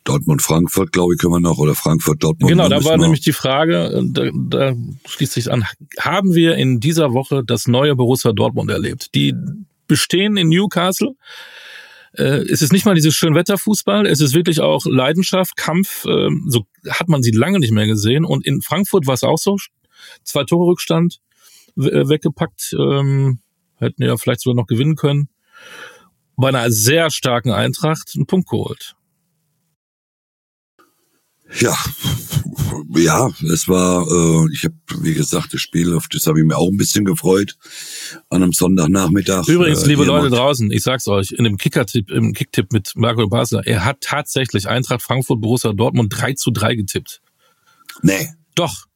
Dortmund-Frankfurt, 0.04 0.92
glaube 0.92 1.14
ich, 1.14 1.20
können 1.20 1.32
wir 1.32 1.40
noch, 1.40 1.58
oder 1.58 1.74
Frankfurt-Dortmund. 1.74 2.50
Genau, 2.50 2.68
da 2.68 2.84
war 2.84 2.98
nämlich 2.98 3.22
die 3.22 3.32
Frage, 3.32 4.02
da, 4.04 4.30
da 4.34 4.74
schließt 5.06 5.32
sich 5.32 5.50
an, 5.50 5.64
haben 5.98 6.34
wir 6.34 6.56
in 6.56 6.78
dieser 6.78 7.14
Woche 7.14 7.42
das 7.44 7.66
neue 7.66 7.96
Borussia 7.96 8.32
Dortmund 8.32 8.70
erlebt? 8.70 9.14
Die 9.14 9.34
bestehen 9.86 10.36
in 10.36 10.48
Newcastle, 10.50 11.14
äh, 12.16 12.42
es 12.50 12.62
ist 12.62 12.72
nicht 12.72 12.84
mal 12.84 12.94
dieses 12.94 13.14
Schönwetterfußball, 13.14 14.06
es 14.06 14.20
ist 14.20 14.34
wirklich 14.34 14.60
auch 14.60 14.86
Leidenschaft, 14.86 15.56
Kampf, 15.56 16.04
äh, 16.04 16.28
so 16.46 16.66
hat 16.88 17.08
man 17.08 17.22
sie 17.22 17.32
lange 17.32 17.58
nicht 17.58 17.72
mehr 17.72 17.86
gesehen. 17.86 18.24
Und 18.24 18.46
in 18.46 18.62
Frankfurt 18.62 19.06
war 19.06 19.14
es 19.14 19.22
auch 19.22 19.38
so, 19.38 19.56
zwei 20.22 20.44
Tore 20.44 20.66
Rückstand 20.66 21.20
äh, 21.76 22.08
weggepackt, 22.08 22.74
ähm, 22.78 23.40
hätten 23.76 24.02
ja 24.02 24.16
vielleicht 24.16 24.40
sogar 24.40 24.56
noch 24.56 24.66
gewinnen 24.66 24.96
können. 24.96 25.28
Bei 26.36 26.48
einer 26.48 26.70
sehr 26.70 27.10
starken 27.10 27.52
Eintracht 27.52 28.12
einen 28.14 28.26
Punkt 28.26 28.48
geholt. 28.48 28.96
Ja, 31.60 31.76
ja, 32.94 33.30
es 33.52 33.68
war, 33.68 34.06
äh, 34.06 34.52
ich 34.52 34.64
habe, 34.64 34.74
wie 35.00 35.14
gesagt, 35.14 35.52
das 35.52 35.60
Spiel, 35.60 35.94
auf 35.94 36.08
das 36.08 36.26
habe 36.26 36.40
ich 36.40 36.44
mir 36.44 36.56
auch 36.56 36.68
ein 36.68 36.76
bisschen 36.76 37.04
gefreut 37.04 37.56
an 38.30 38.42
einem 38.42 38.52
Sonntagnachmittag. 38.52 39.48
Übrigens, 39.48 39.82
äh, 39.82 39.88
liebe 39.88 40.04
Leute 40.04 40.30
draußen, 40.30 40.70
ich 40.70 40.82
sag's 40.82 41.08
euch, 41.08 41.32
in 41.32 41.44
dem 41.44 41.56
Kicker-Tipp, 41.56 42.10
im 42.10 42.32
Kicktipp 42.32 42.72
mit 42.72 42.92
Marco 42.96 43.26
Basler, 43.28 43.66
er 43.66 43.84
hat 43.84 44.00
tatsächlich 44.00 44.68
Eintracht 44.68 45.02
Frankfurt, 45.02 45.40
Borussia 45.40 45.72
Dortmund 45.72 46.12
3 46.16 46.34
zu 46.34 46.50
3 46.50 46.74
getippt. 46.74 47.20
Nee. 48.02 48.28
Doch. 48.54 48.86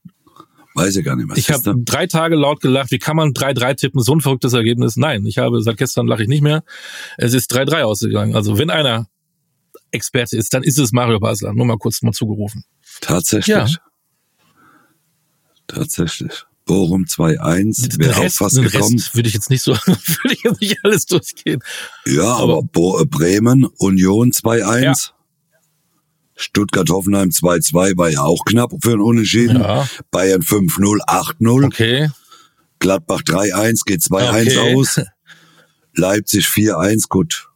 Weiß 0.74 0.94
ich 0.96 1.04
gar 1.04 1.16
nicht 1.16 1.26
mehr. 1.26 1.36
Ich 1.36 1.50
habe 1.50 1.74
drei 1.84 2.06
Tage 2.06 2.36
laut 2.36 2.60
gelacht, 2.60 2.92
wie 2.92 2.98
kann 2.98 3.16
man 3.16 3.32
3-3 3.32 3.74
tippen, 3.74 4.00
so 4.00 4.12
ein 4.12 4.20
verrücktes 4.20 4.52
Ergebnis? 4.52 4.96
Nein, 4.96 5.26
ich 5.26 5.38
habe 5.38 5.60
seit 5.60 5.76
gestern 5.76 6.06
lache 6.06 6.22
ich 6.22 6.28
nicht 6.28 6.42
mehr. 6.42 6.62
Es 7.16 7.34
ist 7.34 7.52
3-3 7.52 7.82
ausgegangen. 7.82 8.36
Also 8.36 8.58
wenn 8.58 8.70
einer 8.70 9.08
Experte 9.90 10.36
ist, 10.36 10.54
dann 10.54 10.62
ist 10.62 10.78
es 10.78 10.92
Mario 10.92 11.18
Basler. 11.18 11.52
Nur 11.52 11.66
mal 11.66 11.78
kurz 11.78 12.02
mal 12.02 12.12
zugerufen. 12.12 12.64
Tatsächlich. 13.00 13.46
Ja. 13.46 13.66
Tatsächlich. 15.66 16.44
Bochum 16.64 17.04
2-1, 17.04 17.98
wäre 17.98 18.26
auch 18.26 18.30
fast 18.30 18.56
gekommen. 18.60 18.98
Rest 18.98 19.14
würde 19.14 19.28
ich 19.28 19.34
jetzt 19.34 19.50
nicht 19.50 19.62
so, 19.62 19.72
würde 19.86 20.34
ich 20.34 20.42
jetzt 20.42 20.60
nicht 20.60 20.76
alles 20.84 21.06
durchgehen. 21.06 21.60
Ja, 22.06 22.34
aber, 22.34 22.58
aber 22.58 23.06
Bremen, 23.06 23.64
Union 23.78 24.32
2-1. 24.32 24.82
Ja. 24.82 24.94
Stuttgart-Hoffenheim 26.36 27.30
2-2 27.30 27.96
war 27.96 28.10
ja 28.10 28.20
auch 28.20 28.44
knapp 28.44 28.72
für 28.80 28.92
ein 28.92 29.00
Unentschieden. 29.00 29.60
Ja. 29.60 29.88
Bayern 30.10 30.42
5-0, 30.42 30.98
8-0. 31.06 31.66
Okay. 31.66 32.10
Gladbach 32.78 33.22
3-1, 33.22 33.80
geht 33.84 34.02
2-1 34.02 34.58
okay. 34.58 34.74
aus. 34.76 35.00
Leipzig 35.94 36.46
4-1, 36.46 37.08
gut. 37.08 37.48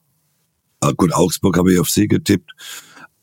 Ah, 0.80 0.90
gut, 0.96 1.12
Augsburg 1.14 1.56
habe 1.58 1.72
ich 1.72 1.78
auf 1.78 1.88
Sie 1.88 2.08
getippt. 2.08 2.50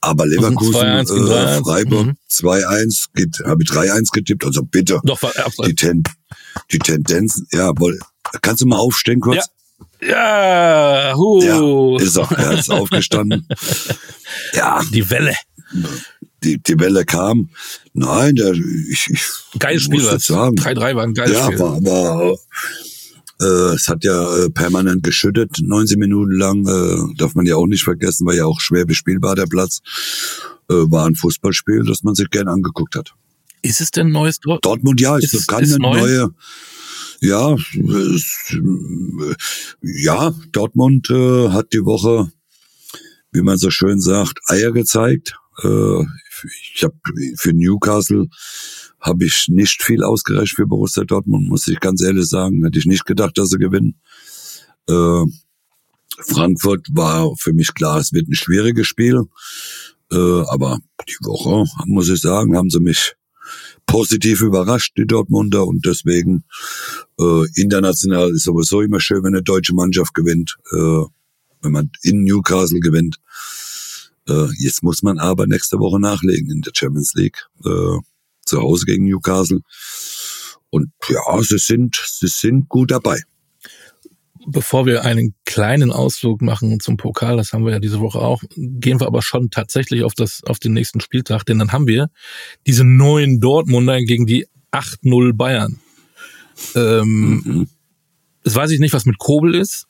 Aber 0.01 0.25
Leverkusen, 0.25 0.73
2 0.73 1.01
-1 1.01 1.57
äh, 1.57 1.62
Freiburg 1.62 2.07
mhm. 2.07 2.17
2-1, 2.31 3.05
geht, 3.13 3.41
habe 3.45 3.63
ich 3.63 3.69
3-1 3.69 4.12
getippt, 4.13 4.45
also 4.45 4.63
bitte. 4.63 4.99
Doch, 5.03 5.21
war, 5.21 5.33
die, 5.65 5.75
Ten, 5.75 6.03
die 6.71 6.79
Tendenzen, 6.79 7.47
ja, 7.51 7.71
wohl, 7.77 7.99
kannst 8.41 8.62
du 8.62 8.65
mal 8.65 8.77
aufstehen 8.77 9.19
kurz? 9.19 9.47
Ja, 10.01 11.09
ja, 11.09 11.13
huh. 11.15 11.97
ja 11.97 12.05
ist 12.05 12.17
auch, 12.17 12.31
er 12.31 12.59
ist 12.59 12.69
aufgestanden. 12.71 13.45
ja. 14.53 14.81
Die 14.93 15.09
Welle. 15.09 15.35
Die, 16.43 16.57
die 16.62 16.79
Welle 16.79 17.03
kam. 17.03 17.49
Nein, 17.93 18.35
der, 18.35 18.53
ich, 18.53 19.09
ich 19.09 19.25
Geiles 19.59 19.83
Spiel, 19.83 20.01
sagen. 20.19 20.55
3-3 20.55 20.95
war 20.95 21.03
ein 21.03 21.13
geiles 21.13 21.38
ja, 21.38 21.43
Spiel. 21.45 21.59
Ja, 21.59 21.65
war, 21.65 21.83
war 21.83 22.38
äh, 23.41 23.73
es 23.75 23.88
hat 23.88 24.04
ja 24.04 24.38
äh, 24.38 24.49
permanent 24.49 25.04
geschüttet, 25.04 25.58
90 25.62 25.97
Minuten 25.97 26.32
lang. 26.32 26.67
Äh, 26.67 27.15
darf 27.17 27.36
man 27.36 27.45
ja 27.45 27.56
auch 27.56 27.67
nicht 27.67 27.84
vergessen, 27.84 28.25
war 28.25 28.34
ja 28.34 28.45
auch 28.45 28.60
schwer 28.60 28.86
bespielbar 28.86 29.36
der 29.36 29.45
Platz. 29.45 29.80
Äh, 30.69 30.73
war 30.73 31.06
ein 31.06 31.15
Fußballspiel, 31.15 31.84
das 31.86 32.04
man 32.04 32.15
sich 32.15 32.30
gern 32.30 32.47
angeguckt 32.47 32.95
hat. 32.95 33.13
Ist 33.62 33.82
es 33.82 33.91
denn 33.91 34.12
neues 34.12 34.39
Dort 34.39 34.63
Dortmund? 34.65 35.02
Ja, 35.02 35.17
ist, 35.17 35.34
es 35.34 35.47
kann 35.47 35.63
eine 35.63 35.78
neu? 35.78 35.99
neue. 35.99 36.30
Ja, 37.21 37.54
es, 37.54 38.54
äh, 38.54 39.36
ja, 39.82 40.34
Dortmund 40.52 41.10
äh, 41.10 41.49
hat 41.49 41.73
die 41.73 41.84
Woche, 41.84 42.32
wie 43.32 43.41
man 43.41 43.58
so 43.58 43.69
schön 43.69 43.99
sagt, 43.99 44.39
Eier 44.47 44.71
gezeigt. 44.71 45.36
Äh, 45.63 46.04
ich 46.73 46.84
habe 46.84 46.95
für 47.36 47.52
Newcastle 47.52 48.28
habe 48.99 49.25
ich 49.25 49.47
nicht 49.49 49.81
viel 49.81 50.03
ausgereicht 50.03 50.55
für 50.55 50.67
Borussia 50.67 51.03
Dortmund, 51.03 51.47
muss 51.47 51.67
ich 51.67 51.79
ganz 51.79 52.01
ehrlich 52.01 52.27
sagen. 52.27 52.63
Hätte 52.63 52.79
ich 52.79 52.85
nicht 52.85 53.05
gedacht, 53.05 53.38
dass 53.38 53.49
sie 53.49 53.57
gewinnen. 53.57 53.99
Äh, 54.88 55.25
Frankfurt 56.21 56.88
war 56.91 57.35
für 57.38 57.53
mich 57.53 57.73
klar, 57.73 57.99
es 57.99 58.12
wird 58.12 58.27
ein 58.27 58.35
schwieriges 58.35 58.88
Spiel. 58.88 59.23
Äh, 60.12 60.15
aber 60.15 60.79
die 61.07 61.25
Woche, 61.25 61.65
muss 61.85 62.09
ich 62.09 62.21
sagen, 62.21 62.57
haben 62.57 62.69
sie 62.69 62.79
mich 62.79 63.15
positiv 63.85 64.41
überrascht, 64.41 64.97
die 64.97 65.07
Dortmunder. 65.07 65.65
Und 65.65 65.85
deswegen 65.85 66.43
äh, 67.19 67.45
international 67.55 68.31
ist 68.31 68.43
sowieso 68.43 68.81
immer 68.81 68.99
schön, 68.99 69.23
wenn 69.23 69.33
eine 69.33 69.43
deutsche 69.43 69.73
Mannschaft 69.73 70.13
gewinnt. 70.13 70.57
Äh, 70.71 71.05
wenn 71.62 71.71
man 71.71 71.91
in 72.03 72.23
Newcastle 72.23 72.79
gewinnt. 72.79 73.17
Äh, 74.27 74.47
jetzt 74.59 74.83
muss 74.83 75.03
man 75.03 75.19
aber 75.19 75.47
nächste 75.47 75.79
Woche 75.79 75.99
nachlegen 75.99 76.49
in 76.51 76.62
der 76.62 76.71
Champions 76.75 77.13
League. 77.15 77.47
Äh, 77.65 77.97
zu 78.49 78.62
Hause 78.62 78.85
gegen 78.85 79.05
Newcastle. 79.05 79.62
Und 80.69 80.91
ja, 81.07 81.41
sie 81.41 81.57
sind, 81.57 82.01
sie 82.05 82.27
sind 82.27 82.69
gut 82.69 82.91
dabei. 82.91 83.21
Bevor 84.47 84.85
wir 84.85 85.03
einen 85.03 85.35
kleinen 85.45 85.91
Ausflug 85.91 86.41
machen 86.41 86.79
zum 86.79 86.97
Pokal, 86.97 87.38
das 87.38 87.53
haben 87.53 87.65
wir 87.65 87.73
ja 87.73 87.79
diese 87.79 87.99
Woche 87.99 88.19
auch, 88.19 88.41
gehen 88.55 88.99
wir 88.99 89.07
aber 89.07 89.21
schon 89.21 89.49
tatsächlich 89.51 90.03
auf 90.03 90.13
das, 90.13 90.41
auf 90.45 90.59
den 90.59 90.73
nächsten 90.73 91.01
Spieltag, 91.01 91.43
denn 91.45 91.59
dann 91.59 91.71
haben 91.71 91.88
wir 91.88 92.09
diese 92.65 92.83
neuen 92.83 93.39
Dortmunder 93.41 94.01
gegen 94.01 94.25
die 94.25 94.47
8-0 94.71 95.33
Bayern. 95.33 95.79
Ähm, 96.75 97.41
mhm. 97.45 97.69
Das 98.43 98.55
weiß 98.55 98.71
ich 98.71 98.79
nicht, 98.79 98.93
was 98.93 99.05
mit 99.05 99.17
Kobel 99.17 99.55
ist. 99.55 99.88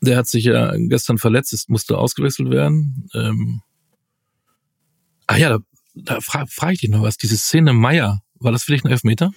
Der 0.00 0.16
hat 0.16 0.26
sich 0.26 0.44
ja 0.44 0.74
gestern 0.76 1.18
verletzt, 1.18 1.52
es 1.52 1.68
musste 1.68 1.96
ausgewechselt 1.96 2.50
werden. 2.50 3.08
Ähm, 3.14 3.62
ah 5.26 5.36
ja, 5.36 5.48
da 5.48 5.58
da 5.94 6.20
frage 6.20 6.50
frag 6.50 6.72
ich 6.74 6.80
dich 6.80 6.90
noch 6.90 7.02
was, 7.02 7.16
diese 7.16 7.36
Szene 7.36 7.72
Meier, 7.72 8.22
war 8.34 8.52
das 8.52 8.64
vielleicht 8.64 8.84
ein 8.84 8.90
Elfmeter? 8.90 9.30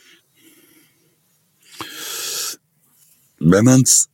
Wenn 3.40 3.66
man's, 3.66 4.10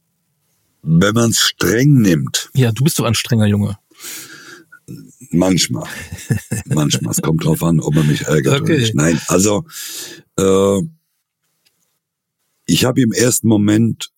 wenn 0.82 1.14
man's 1.14 1.40
streng 1.40 2.02
nimmt. 2.02 2.50
Ja, 2.54 2.72
du 2.72 2.84
bist 2.84 3.00
doch 3.00 3.06
ein 3.06 3.14
strenger 3.14 3.46
Junge. 3.46 3.78
Manchmal. 5.30 5.88
Manchmal. 6.66 7.12
Es 7.12 7.22
kommt 7.22 7.46
drauf 7.46 7.64
an, 7.64 7.80
ob 7.80 7.94
man 7.94 8.08
mich 8.08 8.24
ärgert 8.24 8.62
okay. 8.62 8.74
oder 8.74 8.82
nicht. 8.82 8.96
Nein, 8.96 9.22
also 9.28 9.66
äh, 10.38 10.82
ich 12.66 12.86
habe 12.86 13.02
im 13.02 13.12
ersten 13.12 13.48
Moment 13.48 14.12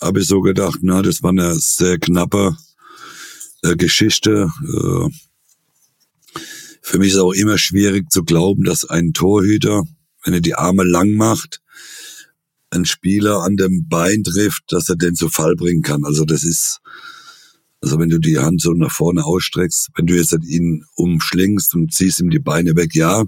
habe 0.00 0.20
ich 0.20 0.26
so 0.26 0.40
gedacht, 0.40 0.80
na, 0.82 1.02
das 1.02 1.22
war 1.22 1.30
eine 1.30 1.54
sehr 1.54 1.98
knappe 1.98 2.56
äh, 3.62 3.76
Geschichte. 3.76 4.50
Äh, 4.64 5.08
für 6.90 6.98
mich 6.98 7.12
ist 7.12 7.18
auch 7.18 7.30
immer 7.30 7.56
schwierig 7.56 8.10
zu 8.10 8.24
glauben, 8.24 8.64
dass 8.64 8.84
ein 8.84 9.12
Torhüter, 9.12 9.84
wenn 10.24 10.34
er 10.34 10.40
die 10.40 10.56
Arme 10.56 10.82
lang 10.82 11.12
macht, 11.12 11.60
einen 12.70 12.84
Spieler 12.84 13.42
an 13.42 13.56
dem 13.56 13.86
Bein 13.88 14.24
trifft, 14.24 14.64
dass 14.72 14.88
er 14.88 14.96
den 14.96 15.14
zu 15.14 15.28
Fall 15.28 15.54
bringen 15.54 15.82
kann. 15.82 16.04
Also 16.04 16.24
das 16.24 16.42
ist, 16.42 16.80
also 17.80 18.00
wenn 18.00 18.08
du 18.08 18.18
die 18.18 18.40
Hand 18.40 18.60
so 18.60 18.72
nach 18.72 18.90
vorne 18.90 19.24
ausstreckst, 19.24 19.90
wenn 19.94 20.06
du 20.06 20.16
jetzt 20.16 20.36
ihn 20.44 20.84
umschlingst 20.96 21.76
und 21.76 21.94
ziehst 21.94 22.18
ihm 22.18 22.30
die 22.30 22.40
Beine 22.40 22.74
weg, 22.74 22.92
ja. 22.96 23.22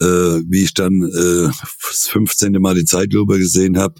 Äh, 0.00 0.42
wie 0.48 0.64
ich 0.64 0.74
dann 0.74 1.04
äh, 1.04 1.48
das 1.88 2.08
15. 2.08 2.54
Mal 2.54 2.74
die 2.74 2.84
Zeitlupe 2.84 3.38
gesehen 3.38 3.78
habe, 3.78 3.94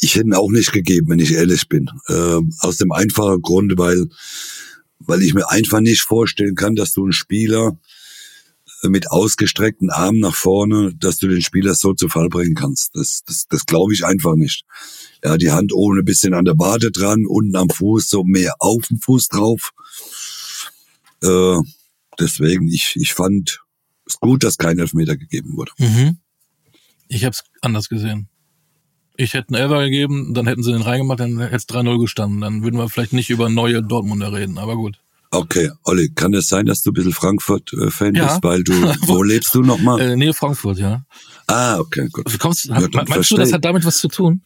ich 0.00 0.14
hätte 0.14 0.26
ihn 0.26 0.34
auch 0.34 0.50
nicht 0.50 0.72
gegeben, 0.72 1.10
wenn 1.10 1.18
ich 1.18 1.32
ehrlich 1.32 1.68
bin. 1.68 1.90
Äh, 2.08 2.40
aus 2.60 2.78
dem 2.78 2.92
einfachen 2.92 3.42
Grunde, 3.42 3.76
weil 3.76 4.08
weil 5.06 5.22
ich 5.22 5.34
mir 5.34 5.50
einfach 5.50 5.80
nicht 5.80 6.02
vorstellen 6.02 6.54
kann, 6.54 6.74
dass 6.74 6.92
du 6.92 7.04
einen 7.04 7.12
Spieler 7.12 7.78
äh, 8.82 8.88
mit 8.88 9.10
ausgestreckten 9.10 9.90
Armen 9.90 10.20
nach 10.20 10.34
vorne, 10.34 10.94
dass 10.94 11.18
du 11.18 11.28
den 11.28 11.42
Spieler 11.42 11.74
so 11.74 11.94
zu 11.94 12.08
Fall 12.08 12.28
bringen 12.28 12.54
kannst. 12.54 12.94
Das, 12.94 13.22
das, 13.26 13.46
das 13.48 13.66
glaube 13.66 13.92
ich 13.92 14.04
einfach 14.04 14.34
nicht. 14.34 14.64
Ja, 15.24 15.36
die 15.36 15.50
Hand 15.50 15.72
oben 15.72 15.98
ein 15.98 16.04
bisschen 16.04 16.34
an 16.34 16.44
der 16.44 16.54
Bade 16.54 16.90
dran, 16.90 17.24
unten 17.26 17.56
am 17.56 17.70
Fuß, 17.70 18.08
so 18.08 18.24
mehr 18.24 18.54
auf 18.58 18.86
dem 18.88 18.98
Fuß 18.98 19.28
drauf. 19.28 19.72
Äh, 21.22 21.58
deswegen, 22.18 22.68
ich, 22.68 22.96
ich 22.96 23.14
fand 23.14 23.60
es 24.06 24.18
gut, 24.18 24.42
dass 24.42 24.58
kein 24.58 24.78
Elfmeter 24.78 25.16
gegeben 25.16 25.56
wurde. 25.56 25.72
Mhm. 25.78 26.18
Ich 27.08 27.24
habe 27.24 27.34
es 27.34 27.44
anders 27.60 27.88
gesehen. 27.88 28.28
Ich 29.16 29.34
hätte 29.34 29.54
einen 29.54 29.62
Elfer 29.62 29.84
gegeben, 29.84 30.32
dann 30.34 30.46
hätten 30.46 30.62
sie 30.62 30.72
den 30.72 30.82
reingemacht, 30.82 31.20
dann 31.20 31.38
hätte 31.38 31.56
es 31.56 31.68
3-0 31.68 32.00
gestanden. 32.00 32.40
Dann 32.40 32.62
würden 32.62 32.78
wir 32.78 32.88
vielleicht 32.88 33.12
nicht 33.12 33.30
über 33.30 33.48
neue 33.48 33.82
Dortmunder 33.82 34.32
reden, 34.32 34.58
aber 34.58 34.76
gut. 34.76 34.96
Okay, 35.30 35.70
Olli, 35.84 36.10
kann 36.14 36.34
es 36.34 36.48
sein, 36.48 36.66
dass 36.66 36.82
du 36.82 36.90
ein 36.90 36.94
bisschen 36.94 37.12
Frankfurt-Fan 37.12 38.14
Ja. 38.14 38.26
bist, 38.26 38.44
weil 38.44 38.62
du, 38.64 38.72
wo 39.06 39.22
lebst 39.22 39.54
du 39.54 39.62
nochmal? 39.62 40.00
Äh, 40.00 40.16
Nähe 40.16 40.34
Frankfurt, 40.34 40.78
ja. 40.78 41.04
Ah, 41.52 41.78
okay, 41.80 42.08
gut. 42.10 42.32
Wie 42.32 42.38
kommst, 42.38 42.64
Ja, 42.66 42.76
hat, 42.76 42.92
meinst 43.08 43.30
du, 43.30 43.36
das 43.36 43.52
hat 43.52 43.64
damit 43.64 43.84
was 43.84 43.98
zu 43.98 44.08
tun? 44.08 44.42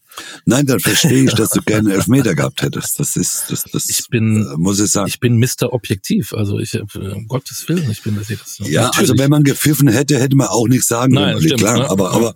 Nein, 0.46 0.66
dann 0.66 0.80
verstehe 0.80 1.24
ich, 1.24 1.34
dass 1.34 1.50
du 1.50 1.60
gerne 1.66 1.92
Elfmeter 1.92 2.34
gehabt 2.34 2.62
hättest. 2.62 2.98
Das 2.98 3.16
ist, 3.16 3.44
das, 3.48 3.64
das 3.64 3.88
Ich 3.88 4.08
bin- 4.08 4.46
äh, 4.50 4.56
muss 4.56 4.80
ich 4.80 4.90
sagen. 4.90 5.08
Ich 5.08 5.20
bin 5.20 5.38
Mr. 5.38 5.72
Objektiv, 5.72 6.32
also 6.32 6.58
ich, 6.58 6.74
äh, 6.74 6.80
um 6.94 7.26
Gottes 7.28 7.68
Willen, 7.68 7.90
ich 7.90 8.02
bin 8.02 8.16
das 8.16 8.28
jetzt. 8.28 8.58
ja, 8.60 8.84
Natürlich. 8.84 9.10
also 9.10 9.22
wenn 9.22 9.30
man 9.30 9.42
gepfiffen 9.44 9.88
hätte, 9.88 10.18
hätte 10.18 10.36
man 10.36 10.48
auch 10.48 10.66
nichts 10.68 10.88
sagen 10.88 11.14
Nein, 11.14 11.34
können. 11.34 11.42
Stimmt, 11.46 11.60
klar, 11.60 11.78
ne? 11.78 11.90
aber, 11.90 12.12
aber 12.12 12.34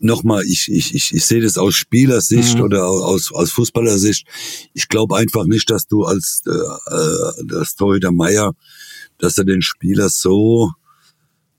nochmal, 0.00 0.42
ich, 0.44 0.68
ich, 0.70 0.94
ich, 0.94 1.14
ich 1.14 1.24
sehe 1.24 1.42
das 1.42 1.56
aus 1.58 1.74
Spielersicht 1.74 2.56
Mhm. 2.56 2.62
oder 2.62 2.86
aus, 2.86 3.30
aus 3.32 3.50
Fußballersicht. 3.52 4.26
Ich 4.72 4.88
glaube 4.88 5.16
einfach 5.16 5.44
nicht, 5.44 5.70
dass 5.70 5.86
du 5.86 6.04
als 6.04 6.42
äh, 6.46 6.50
äh, 6.50 7.44
das 7.46 7.74
Torhüter 7.76 8.10
Meier, 8.12 8.52
dass 9.18 9.38
er 9.38 9.44
den 9.44 9.62
Spieler 9.62 10.08
so 10.08 10.72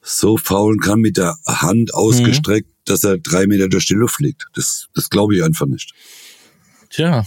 so 0.09 0.37
faulen 0.37 0.79
kann 0.79 0.99
mit 1.01 1.17
der 1.17 1.37
Hand 1.45 1.93
ausgestreckt, 1.93 2.69
dass 2.85 3.03
er 3.03 3.17
drei 3.17 3.45
Meter 3.47 3.67
durch 3.67 3.85
die 3.85 3.93
Luft 3.93 4.15
fliegt. 4.15 4.45
Das, 4.53 4.87
das 4.93 5.09
glaube 5.09 5.35
ich 5.35 5.43
einfach 5.43 5.65
nicht. 5.65 5.93
Tja, 6.89 7.25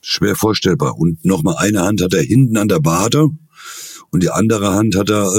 Schwer 0.00 0.34
vorstellbar. 0.36 0.98
Und 0.98 1.24
nochmal 1.24 1.56
eine 1.58 1.82
Hand 1.82 2.02
hat 2.02 2.12
er 2.14 2.22
hinten 2.22 2.56
an 2.56 2.68
der 2.68 2.84
Wade 2.84 3.28
und 4.10 4.22
die 4.22 4.30
andere 4.30 4.74
Hand 4.74 4.96
hat 4.96 5.10
er 5.10 5.24
äh, 5.24 5.38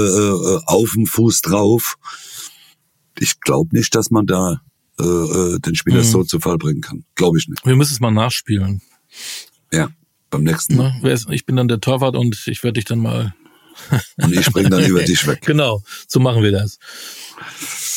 äh, 0.56 0.60
auf 0.66 0.90
dem 0.94 1.06
Fuß 1.06 1.42
drauf. 1.42 1.96
Ich 3.18 3.40
glaube 3.40 3.76
nicht, 3.76 3.94
dass 3.94 4.10
man 4.10 4.26
da 4.26 4.60
äh, 4.98 5.04
äh, 5.04 5.58
den 5.60 5.74
Spieler 5.74 5.98
Mhm. 6.02 6.04
so 6.04 6.24
zu 6.24 6.40
Fall 6.40 6.56
bringen 6.58 6.80
kann. 6.80 7.04
Glaube 7.14 7.38
ich 7.38 7.48
nicht. 7.48 7.64
wir 7.64 7.76
müssen 7.76 7.92
es 7.92 8.00
mal 8.00 8.10
nachspielen. 8.10 8.80
Ja, 9.72 9.88
beim 10.30 10.44
nächsten 10.44 10.76
Mal. 10.76 10.90
Ne? 10.94 10.98
Wer 11.02 11.12
ist, 11.14 11.28
ich 11.30 11.44
bin 11.46 11.56
dann 11.56 11.68
der 11.68 11.80
Torwart 11.80 12.16
und 12.16 12.46
ich 12.46 12.62
werde 12.62 12.74
dich 12.74 12.84
dann 12.86 12.98
mal. 13.00 13.34
Und 14.16 14.32
ich 14.32 14.44
springe 14.44 14.70
dann 14.70 14.84
über 14.84 15.02
dich 15.02 15.26
weg. 15.26 15.40
Genau, 15.44 15.82
so 16.08 16.20
machen 16.20 16.42
wir 16.42 16.52
das. 16.52 16.78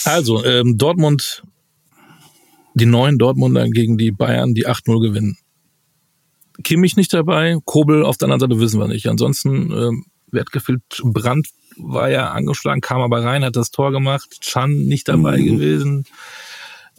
Also, 0.05 0.43
ähm, 0.45 0.77
Dortmund, 0.77 1.43
die 2.73 2.85
neuen 2.85 3.17
Dortmunder 3.17 3.67
gegen 3.69 3.97
die 3.97 4.11
Bayern, 4.11 4.53
die 4.53 4.67
8-0 4.67 5.01
gewinnen. 5.01 5.37
Kimmich 6.63 6.95
nicht 6.95 7.13
dabei, 7.13 7.57
Kobel 7.65 8.03
auf 8.03 8.17
der 8.17 8.25
anderen 8.29 8.51
Seite 8.51 8.59
wissen 8.61 8.79
wir 8.79 8.87
nicht. 8.87 9.07
Ansonsten, 9.07 9.71
ähm, 9.71 10.05
Wertgefühlt 10.31 10.81
Brandt 11.03 11.47
war 11.77 12.09
ja 12.09 12.31
angeschlagen, 12.31 12.81
kam 12.81 13.01
aber 13.01 13.23
rein, 13.23 13.45
hat 13.45 13.55
das 13.55 13.71
Tor 13.71 13.91
gemacht. 13.91 14.37
Chan 14.41 14.71
nicht 14.71 15.07
dabei 15.07 15.37
Mhm. 15.37 15.45
gewesen. 15.45 16.05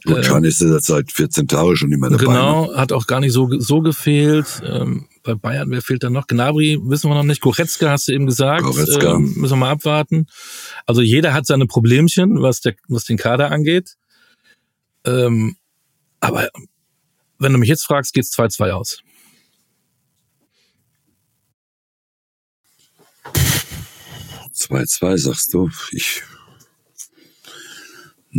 Und 0.07 0.23
Can 0.23 0.45
ist 0.45 0.61
ja 0.61 0.79
seit 0.81 1.11
14 1.11 1.49
Tagen 1.49 1.77
schon 1.77 1.89
nicht 1.89 2.01
mehr 2.01 2.11
dabei. 2.11 2.25
Ne? 2.25 2.29
Genau, 2.29 2.75
hat 2.75 2.93
auch 2.93 3.07
gar 3.07 3.21
nicht 3.21 3.33
so, 3.33 3.49
so 3.59 3.81
gefehlt. 3.81 4.63
Ähm, 4.65 5.09
bei 5.25 5.35
Bayern, 5.35 5.71
wer 5.71 5.83
fehlt 5.83 6.05
da 6.05 6.11
noch? 6.11 6.27
Gnabry 6.29 6.79
wissen 6.83 7.11
wir 7.11 7.15
noch 7.15 7.25
nicht. 7.25 7.41
Goretzka 7.41 7.91
hast 7.91 8.09
du 8.09 8.13
eben 8.13 8.27
gesagt. 8.27 8.63
Goretzka. 8.63 9.15
Ähm, 9.15 9.35
müssen 9.37 9.55
wir 9.55 9.57
mal 9.57 9.71
abwarten. 9.71 10.27
Also 10.87 11.03
jeder 11.03 11.35
hat 11.35 11.47
seine 11.47 11.67
Problemchen, 11.67 12.41
was, 12.43 12.61
der, 12.61 12.75
was 12.89 13.05
den 13.05 13.17
Kader 13.17 13.51
angeht. 13.51 13.97
Ähm, 15.05 15.57
aber 16.21 16.49
wenn 17.39 17.53
du 17.53 17.59
mich 17.59 17.69
jetzt 17.69 17.85
fragst, 17.85 18.13
geht's 18.13 18.37
2-2 18.37 18.71
aus. 18.71 18.99
Ne? 24.69 24.83
2-2 24.83 25.19
sagst 25.19 25.55
du. 25.55 25.71
Ich. 25.93 26.23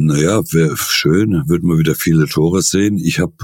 Naja, 0.01 0.41
wäre 0.53 0.77
schön, 0.77 1.43
würden 1.47 1.69
wir 1.69 1.77
wieder 1.77 1.93
viele 1.93 2.25
Tore 2.25 2.61
sehen. 2.61 2.97
Ich 2.97 3.19
habe, 3.19 3.35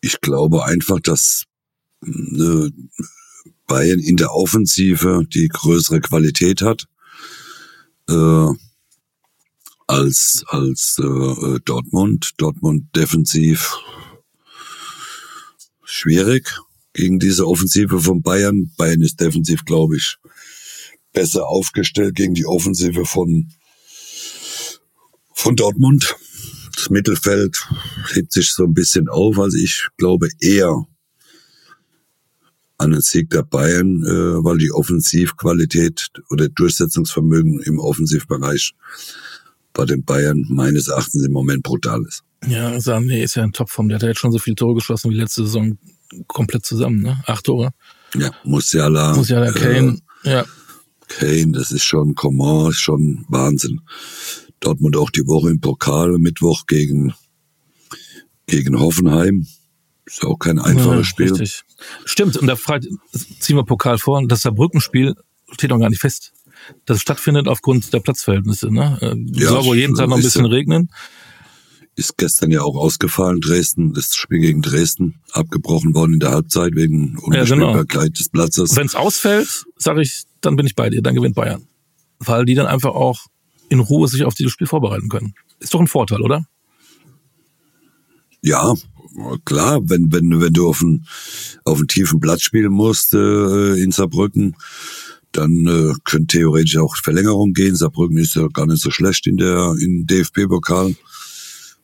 ich 0.00 0.22
glaube 0.22 0.64
einfach, 0.64 0.98
dass 1.00 1.44
äh, 2.02 2.70
Bayern 3.66 3.98
in 3.98 4.16
der 4.16 4.32
Offensive 4.32 5.26
die 5.28 5.48
größere 5.48 6.00
Qualität 6.00 6.62
hat 6.62 6.86
äh, 8.08 8.46
als 9.86 10.44
als 10.48 10.96
äh, 10.98 11.60
Dortmund. 11.66 12.32
Dortmund 12.38 12.86
defensiv 12.96 13.74
schwierig 15.84 16.60
gegen 16.94 17.18
diese 17.18 17.46
Offensive 17.46 18.00
von 18.00 18.22
Bayern. 18.22 18.72
Bayern 18.78 19.02
ist 19.02 19.20
defensiv, 19.20 19.66
glaube 19.66 19.98
ich, 19.98 20.16
besser 21.12 21.46
aufgestellt 21.46 22.14
gegen 22.14 22.32
die 22.32 22.46
Offensive 22.46 23.04
von 23.04 23.52
von 25.38 25.54
Dortmund. 25.54 26.16
Das 26.74 26.90
Mittelfeld 26.90 27.56
hebt 28.12 28.32
sich 28.32 28.52
so 28.52 28.64
ein 28.64 28.74
bisschen 28.74 29.08
auf. 29.08 29.38
Also 29.38 29.56
ich 29.56 29.86
glaube 29.96 30.28
eher 30.40 30.84
an 32.76 32.90
den 32.90 33.00
Sieg 33.00 33.30
der 33.30 33.42
Bayern, 33.42 34.04
äh, 34.04 34.44
weil 34.44 34.58
die 34.58 34.70
Offensivqualität 34.72 36.08
oder 36.30 36.48
Durchsetzungsvermögen 36.48 37.60
im 37.60 37.78
Offensivbereich 37.78 38.74
bei 39.72 39.84
den 39.84 40.04
Bayern 40.04 40.44
meines 40.48 40.88
Erachtens 40.88 41.24
im 41.24 41.32
Moment 41.32 41.62
brutal 41.62 42.02
ist. 42.06 42.22
Ja, 42.46 42.76
Sané 42.76 43.22
ist 43.22 43.34
ja 43.34 43.44
in 43.44 43.52
Topform. 43.52 43.88
Der 43.88 43.96
hat 43.96 44.02
ja 44.02 44.08
jetzt 44.08 44.20
schon 44.20 44.32
so 44.32 44.38
viele 44.38 44.56
Tore 44.56 44.74
geschossen 44.74 45.10
wie 45.10 45.16
letzte 45.16 45.44
Saison 45.44 45.78
komplett 46.28 46.64
zusammen, 46.64 47.00
ne? 47.02 47.22
Acht 47.26 47.44
Tore. 47.44 47.70
Ja, 48.14 48.30
Musiala, 48.44 49.14
Muss 49.14 49.28
ja 49.28 49.40
der 49.40 49.52
Kane. 49.52 49.98
ja. 50.22 50.40
Äh, 50.40 50.44
Kane, 51.08 51.52
das 51.52 51.72
ist 51.72 51.84
schon 51.84 52.14
Coman, 52.14 52.70
ist 52.70 52.80
schon 52.80 53.24
Wahnsinn. 53.28 53.80
Dortmund 54.60 54.96
auch 54.96 55.10
die 55.10 55.26
Woche 55.26 55.50
im 55.50 55.60
Pokal, 55.60 56.18
Mittwoch 56.18 56.66
gegen, 56.66 57.14
gegen 58.46 58.78
Hoffenheim. 58.78 59.46
Ist 60.06 60.24
auch 60.24 60.38
kein 60.38 60.58
einfaches 60.58 60.96
Ja, 60.98 61.04
Spiel. 61.04 61.32
Richtig. 61.32 61.62
Stimmt, 62.04 62.36
und 62.38 62.46
da 62.46 62.56
fragt, 62.56 62.86
ziehen 63.40 63.56
wir 63.56 63.64
Pokal 63.64 63.98
vor, 63.98 64.26
das 64.26 64.42
Saarbrücken-Spiel 64.42 65.14
steht 65.52 65.70
noch 65.70 65.78
gar 65.78 65.90
nicht 65.90 66.00
fest. 66.00 66.32
Das 66.86 67.00
stattfindet 67.00 67.46
aufgrund 67.46 67.92
der 67.92 68.00
Platzverhältnisse. 68.00 68.72
Ne? 68.72 68.98
Äh, 69.00 69.14
Ja, 69.38 69.48
soll 69.50 69.64
wohl 69.64 69.76
jeden 69.76 69.94
Tag 69.94 70.08
noch 70.08 70.16
ein 70.16 70.22
bisschen 70.22 70.44
ja- 70.46 70.50
regnen. 70.50 70.90
Ist 71.94 72.16
gestern 72.16 72.52
ja 72.52 72.62
auch 72.62 72.76
ausgefallen, 72.76 73.40
Dresden, 73.40 73.92
das 73.92 74.14
Spiel 74.14 74.38
gegen 74.38 74.62
Dresden, 74.62 75.20
abgebrochen 75.32 75.94
worden 75.94 76.14
in 76.14 76.20
der 76.20 76.30
Halbzeit 76.30 76.76
wegen 76.76 77.14
genau. 77.14 77.24
Unbespielbarkeit 77.26 78.18
des 78.18 78.28
Platzes. 78.28 78.76
Wenn 78.76 78.86
es 78.86 78.94
ausfällt, 78.94 79.64
sage 79.76 80.02
ich, 80.02 80.22
dann 80.40 80.54
bin 80.54 80.64
ich 80.64 80.76
bei 80.76 80.90
dir, 80.90 81.02
dann 81.02 81.16
gewinnt 81.16 81.34
Bayern. 81.34 81.66
Weil 82.20 82.44
die 82.44 82.54
dann 82.54 82.66
einfach 82.66 82.94
auch 82.94 83.26
in 83.68 83.80
Ruhe 83.80 84.08
sich 84.08 84.24
auf 84.24 84.34
dieses 84.34 84.52
Spiel 84.52 84.66
vorbereiten 84.66 85.08
können. 85.08 85.34
Ist 85.60 85.74
doch 85.74 85.80
ein 85.80 85.86
Vorteil, 85.86 86.22
oder? 86.22 86.46
Ja, 88.40 88.74
klar, 89.44 89.80
wenn, 89.84 90.12
wenn, 90.12 90.40
wenn 90.40 90.52
du 90.52 90.68
auf 90.68 90.82
einen, 90.82 91.06
auf 91.64 91.78
einen 91.78 91.88
tiefen 91.88 92.20
Platz 92.20 92.42
spielen 92.42 92.72
musst 92.72 93.14
äh, 93.14 93.74
in 93.82 93.90
Saarbrücken, 93.90 94.56
dann 95.32 95.66
äh, 95.66 95.92
könnte 96.04 96.38
theoretisch 96.38 96.76
auch 96.78 96.96
Verlängerung 96.96 97.52
gehen. 97.52 97.76
Saarbrücken 97.76 98.18
ist 98.18 98.36
ja 98.36 98.46
gar 98.48 98.66
nicht 98.66 98.82
so 98.82 98.90
schlecht 98.90 99.26
in 99.26 99.36
der 99.36 99.74
in 99.80 100.06
DFB-Pokal. 100.06 100.94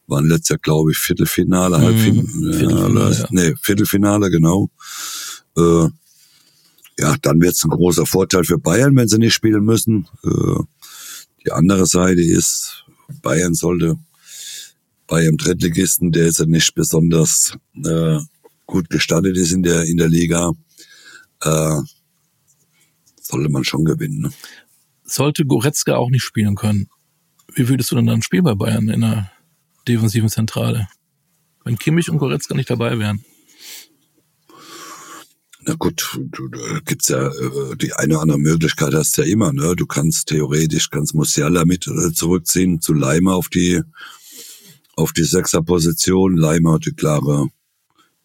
Waren 0.07 0.27
letztes 0.27 0.51
Jahr, 0.51 0.59
glaube 0.59 0.93
ich, 0.93 0.99
Viertelfinale, 0.99 1.79
Halbfinale. 1.79 2.29
Mhm, 2.29 2.53
Viertelfinale, 2.53 3.17
ja. 3.17 3.27
Nee, 3.31 3.55
Viertelfinale, 3.61 4.31
genau. 4.31 4.71
Äh, 5.57 5.89
ja, 6.99 7.17
dann 7.23 7.41
wird 7.41 7.55
es 7.55 7.65
ein 7.65 7.71
großer 7.71 8.07
Vorteil 8.07 8.45
für 8.45 8.59
Bayern, 8.59 8.95
wenn 8.97 9.09
sie 9.09 9.19
nicht 9.19 9.35
spielen 9.35 9.65
müssen. 9.65 10.07
Äh, 10.23 10.63
die 11.45 11.53
andere 11.53 11.87
Seite 11.87 12.23
ist, 12.23 12.85
Bayern 13.23 13.55
sollte 13.55 13.99
bei 15.07 15.21
einem 15.21 15.37
Drittligisten, 15.37 16.13
der 16.13 16.27
jetzt 16.27 16.41
nicht 16.47 16.75
besonders 16.75 17.57
äh, 17.85 18.19
gut 18.67 18.89
gestartet 18.89 19.37
ist 19.37 19.53
in 19.53 19.63
der 19.63 19.85
in 19.85 19.99
der 19.99 20.09
Liga, 20.09 20.53
äh, 21.43 21.81
sollte 23.21 23.51
man 23.51 23.65
schon 23.65 23.85
gewinnen. 23.85 24.23
Ne? 24.23 24.33
Sollte 25.05 25.45
Goretzka 25.45 25.97
auch 25.97 26.11
nicht 26.11 26.23
spielen 26.23 26.55
können, 26.55 26.89
wie 27.55 27.69
würdest 27.69 27.91
du 27.91 27.97
denn 27.97 28.07
dann 28.07 28.23
spielen 28.23 28.45
bei 28.45 28.55
Bayern 28.55 28.89
in 28.89 29.03
der 29.03 29.31
defensiven 29.87 30.29
Zentrale? 30.29 30.89
Wenn 31.65 31.79
Kimmich 31.79 32.11
und 32.11 32.19
Goretzka 32.19 32.55
nicht 32.55 32.71
dabei 32.71 32.99
wären. 32.99 33.25
Na 35.67 35.75
gut, 35.75 36.19
du, 36.19 36.49
da 36.49 36.81
gibt's 36.85 37.09
ja 37.09 37.29
äh, 37.29 37.77
die 37.77 37.95
eine 37.95 38.15
oder 38.15 38.23
andere 38.23 38.39
Möglichkeit 38.39 38.93
hast 38.93 39.17
du 39.17 39.23
ja 39.23 39.29
immer. 39.29 39.53
Ne? 39.53 39.75
Du 39.77 39.87
kannst 39.87 40.29
theoretisch 40.29 40.91
kannst 40.91 41.15
Musiala 41.15 41.65
mit 41.65 41.87
äh, 41.87 42.13
zurückziehen 42.13 42.81
zu 42.81 42.93
Leimer 42.93 43.35
auf 43.35 43.49
die 43.49 43.81
auf 44.97 45.13
die 45.13 45.25
Sechserposition. 45.25 46.37
Leimer 46.37 46.75
hat 46.75 46.87
die 46.87 46.93
klare 46.93 47.49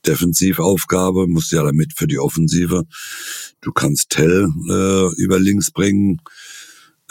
Defensivaufgabe, 0.05 1.27
Musiala 1.27 1.71
mit 1.71 1.93
für 1.95 2.07
die 2.07 2.19
Offensive. 2.19 2.83
Du 3.61 3.71
kannst 3.71 4.09
Tell 4.09 4.49
äh, 4.69 5.21
über 5.21 5.39
links 5.39 5.71
bringen, 5.71 6.21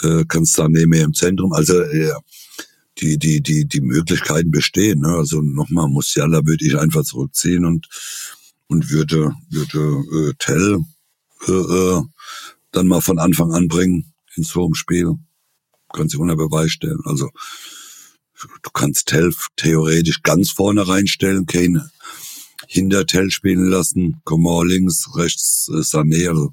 äh, 0.03 0.25
kannst 0.29 0.59
Sané 0.59 0.87
mehr 0.87 1.05
im 1.05 1.15
Zentrum. 1.15 1.55
Also 1.55 1.81
äh, 1.81 2.13
die 3.01 3.19
die 3.19 3.41
die 3.41 3.65
die 3.65 3.81
Möglichkeiten 3.81 4.51
bestehen. 4.51 5.01
Ne? 5.01 5.09
Also 5.09 5.41
nochmal 5.41 5.89
Musiala 5.89 6.45
würde 6.45 6.67
ich 6.67 6.77
einfach 6.77 7.05
zurückziehen 7.05 7.65
und 7.65 7.89
und 8.69 8.91
würde 8.91 9.35
würde 9.51 10.31
äh, 10.31 10.35
Tell 10.39 10.79
äh, 11.47 11.53
äh, 11.53 12.03
dann 12.73 12.87
mal 12.87 13.01
von 13.01 13.19
Anfang 13.19 13.53
an 13.53 13.69
bringen 13.69 14.13
in 14.37 14.45
so 14.45 14.65
einem 14.65 14.75
Spiel. 14.75 15.15
Kann 15.93 16.09
sich 16.09 16.19
unter 16.19 16.37
Beweis 16.37 16.71
stellen. 16.71 17.01
Also 17.05 17.31
du 18.63 18.71
kannst 18.73 19.09
Tell 19.09 19.33
theoretisch 19.57 20.23
ganz 20.23 20.51
vorne 20.51 20.87
reinstellen, 20.87 21.47
Kane 21.47 21.91
hinter 22.67 23.07
Tell 23.07 23.31
spielen 23.31 23.71
lassen, 23.71 24.21
Coman 24.25 24.69
links, 24.69 25.09
rechts 25.17 25.69
äh, 25.73 25.81
Sané. 25.81 26.29
Also 26.29 26.53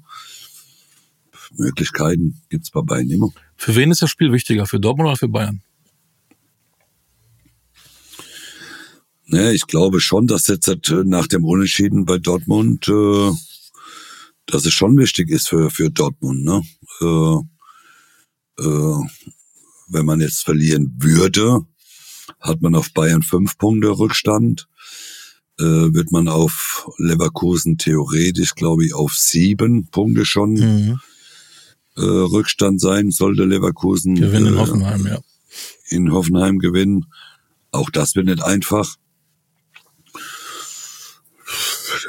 Möglichkeiten 1.56 2.40
gibt's 2.48 2.70
bei 2.70 2.80
Bayern 2.80 3.10
immer. 3.10 3.30
Für 3.56 3.74
wen 3.76 3.90
ist 3.90 4.02
das 4.02 4.10
Spiel 4.10 4.32
wichtiger? 4.32 4.66
Für 4.66 4.80
Dortmund 4.80 5.08
oder 5.08 5.16
für 5.16 5.28
Bayern? 5.28 5.62
Ne, 9.28 9.52
ich 9.52 9.66
glaube 9.66 10.00
schon, 10.00 10.28
dass 10.28 10.46
jetzt 10.46 10.68
äh, 10.68 11.02
nach 11.04 11.26
dem 11.26 11.44
Unentschieden 11.44 12.04
bei 12.04 12.18
Dortmund, 12.18 12.88
äh, 12.88 13.32
dass 14.46 14.64
es 14.64 14.72
schon 14.72 14.96
wichtig 14.96 15.30
ist 15.30 15.48
für, 15.48 15.68
für 15.70 15.90
Dortmund. 15.90 16.44
Ne? 16.44 16.62
Äh, 17.00 18.62
äh, 18.62 19.00
wenn 19.88 20.06
man 20.06 20.20
jetzt 20.20 20.44
verlieren 20.44 20.94
würde, 20.98 21.66
hat 22.40 22.62
man 22.62 22.76
auf 22.76 22.92
Bayern 22.92 23.22
fünf 23.22 23.58
Punkte 23.58 23.98
Rückstand. 23.98 24.68
Äh, 25.58 25.64
wird 25.64 26.12
man 26.12 26.28
auf 26.28 26.88
Leverkusen 26.98 27.78
theoretisch, 27.78 28.54
glaube 28.54 28.84
ich, 28.84 28.94
auf 28.94 29.14
sieben 29.14 29.88
Punkte 29.88 30.26
schon 30.26 30.52
mhm. 30.52 31.00
äh, 31.96 32.02
Rückstand 32.02 32.80
sein, 32.80 33.10
sollte 33.10 33.44
Leverkusen 33.44 34.16
gewinnen 34.16 34.48
in 34.48 34.54
äh, 34.54 34.58
Hoffenheim, 34.58 35.06
ja. 35.06 35.18
In 35.88 36.12
Hoffenheim 36.12 36.58
gewinnen. 36.58 37.06
Auch 37.70 37.88
das 37.90 38.14
wird 38.14 38.26
nicht 38.26 38.42
einfach 38.42 38.96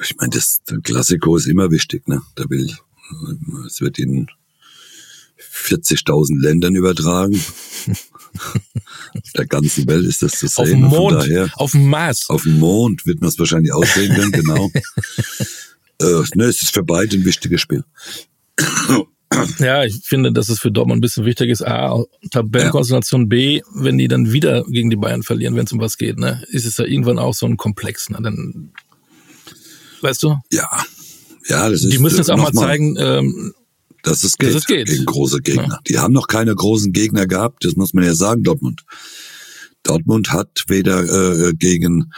ich 0.02 0.16
meine, 0.18 0.32
das 0.32 0.62
Klassiko 0.84 1.36
ist 1.38 1.48
immer 1.48 1.72
wichtig, 1.72 2.08
ne? 2.08 2.22
Da 2.36 2.50
will, 2.50 2.72
es 3.66 3.82
wird 3.82 4.00
in 4.00 4.28
40.000 5.39 6.39
Ländern 6.39 6.76
übertragen. 6.76 7.39
auf 9.14 9.32
der 9.36 9.45
ganzen 9.45 9.88
Welt 9.88 10.06
ist 10.06 10.22
das 10.22 10.34
zu 10.34 10.48
sehen. 10.48 10.58
Auf 10.58 10.70
dem 10.70 10.82
Mond, 10.82 11.16
daher, 11.16 11.50
auf 11.56 11.72
dem 11.72 11.88
Mars. 11.88 12.30
Auf 12.30 12.43
dem 12.43 12.60
Mond 12.60 13.06
wird 13.06 13.22
man 13.22 13.30
es 13.30 13.39
wahrscheinlich 13.39 13.74
aussehen 13.74 14.14
können, 14.14 14.32
genau. 14.32 14.72
äh, 16.02 16.24
ne, 16.36 16.45
es 16.45 16.62
ist 16.62 16.74
für 16.74 16.84
beide 16.84 17.18
ein 17.18 17.26
wichtiges 17.26 17.62
Spiel. 17.62 17.84
Ja, 19.60 19.84
ich 19.84 20.00
finde, 20.04 20.32
dass 20.32 20.50
es 20.50 20.60
für 20.60 20.72
Dortmund 20.72 21.00
ein 21.00 21.02
bisschen 21.02 21.26
wichtig 21.26 21.50
ist. 21.50 21.62
A, 21.62 22.04
Tabellenkonstellation 22.32 23.22
ja. 23.24 23.28
B, 23.28 23.62
wenn 23.74 23.98
die 23.98 24.08
dann 24.08 24.32
wieder 24.32 24.64
gegen 24.64 24.89
die 24.89 24.95
Bayern 24.95 25.24
verlieren, 25.24 25.56
wenn 25.56 25.66
es 25.66 25.74
um 25.74 25.82
was 25.82 25.98
geht, 25.98 26.18
ne, 26.18 26.43
ist 26.50 26.66
es 26.66 26.78
ja 26.78 26.86
irgendwann 26.86 27.20
auch 27.20 27.34
so 27.34 27.45
ein 27.45 27.58
Komplex. 27.58 28.10
Ne? 28.10 28.20
Dann 28.22 28.72
weißt 30.02 30.24
du? 30.24 30.36
Ja. 30.52 30.70
Ja, 31.48 31.70
das 31.70 31.84
ist. 31.84 31.93
Die 31.93 32.00
müssen 32.00 32.18
jetzt 32.18 32.32
auch 32.32 32.38
mal 32.38 32.52
zeigen, 32.52 32.95
ähm, 33.00 33.54
dass 34.04 34.24
es 34.24 34.38
geht, 34.38 34.50
dass 34.50 34.56
es 34.58 34.66
geht. 34.66 34.88
gegen 34.88 35.06
große 35.06 35.41
Gegner. 35.41 35.68
Ja. 35.70 35.80
Die 35.88 35.98
haben 36.00 36.14
noch 36.14 36.28
keine 36.28 36.54
großen 36.54 36.93
Gegner 36.93 37.28
gehabt, 37.28 37.66
das 37.66 37.76
muss 37.76 37.93
man 37.93 38.04
ja 38.04 38.16
sagen, 38.16 38.43
Dortmund. 38.43 38.84
Dortmund 39.84 40.32
hat 40.34 40.66
weder 40.68 41.48
äh, 41.48 41.54
gegen, 41.54 42.12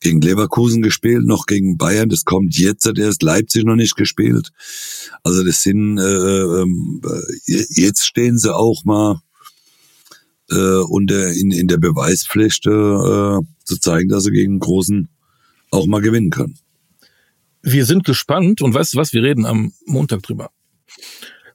gegen 0.00 0.20
Leverkusen 0.20 0.82
gespielt, 0.82 1.24
noch 1.24 1.46
gegen 1.46 1.76
Bayern. 1.76 2.08
Das 2.08 2.24
kommt 2.24 2.56
jetzt 2.56 2.86
hat 2.86 2.98
erst 2.98 3.22
Leipzig 3.22 3.64
noch 3.64 3.74
nicht 3.74 3.96
gespielt. 3.96 4.50
Also 5.24 5.42
das 5.42 5.62
sind, 5.62 5.98
äh, 5.98 6.02
äh, 6.02 6.66
jetzt 7.70 8.06
stehen 8.06 8.38
sie 8.38 8.54
auch 8.54 8.84
mal 8.84 9.20
äh, 10.50 10.82
unter, 10.88 11.32
in, 11.32 11.50
in 11.50 11.66
der 11.66 11.78
Beweispflicht 11.78 12.66
äh, 12.66 13.40
zu 13.64 13.80
zeigen, 13.80 14.08
dass 14.08 14.24
sie 14.24 14.30
gegen 14.30 14.60
Großen 14.60 15.08
auch 15.70 15.86
mal 15.86 16.00
gewinnen 16.00 16.30
können 16.30 16.58
wir 17.62 17.84
sind 17.84 18.04
gespannt 18.04 18.60
und 18.62 18.74
weißt 18.74 18.94
du 18.94 18.98
was, 18.98 19.12
wir 19.12 19.22
reden 19.22 19.46
am 19.46 19.72
Montag 19.86 20.22
drüber. 20.22 20.50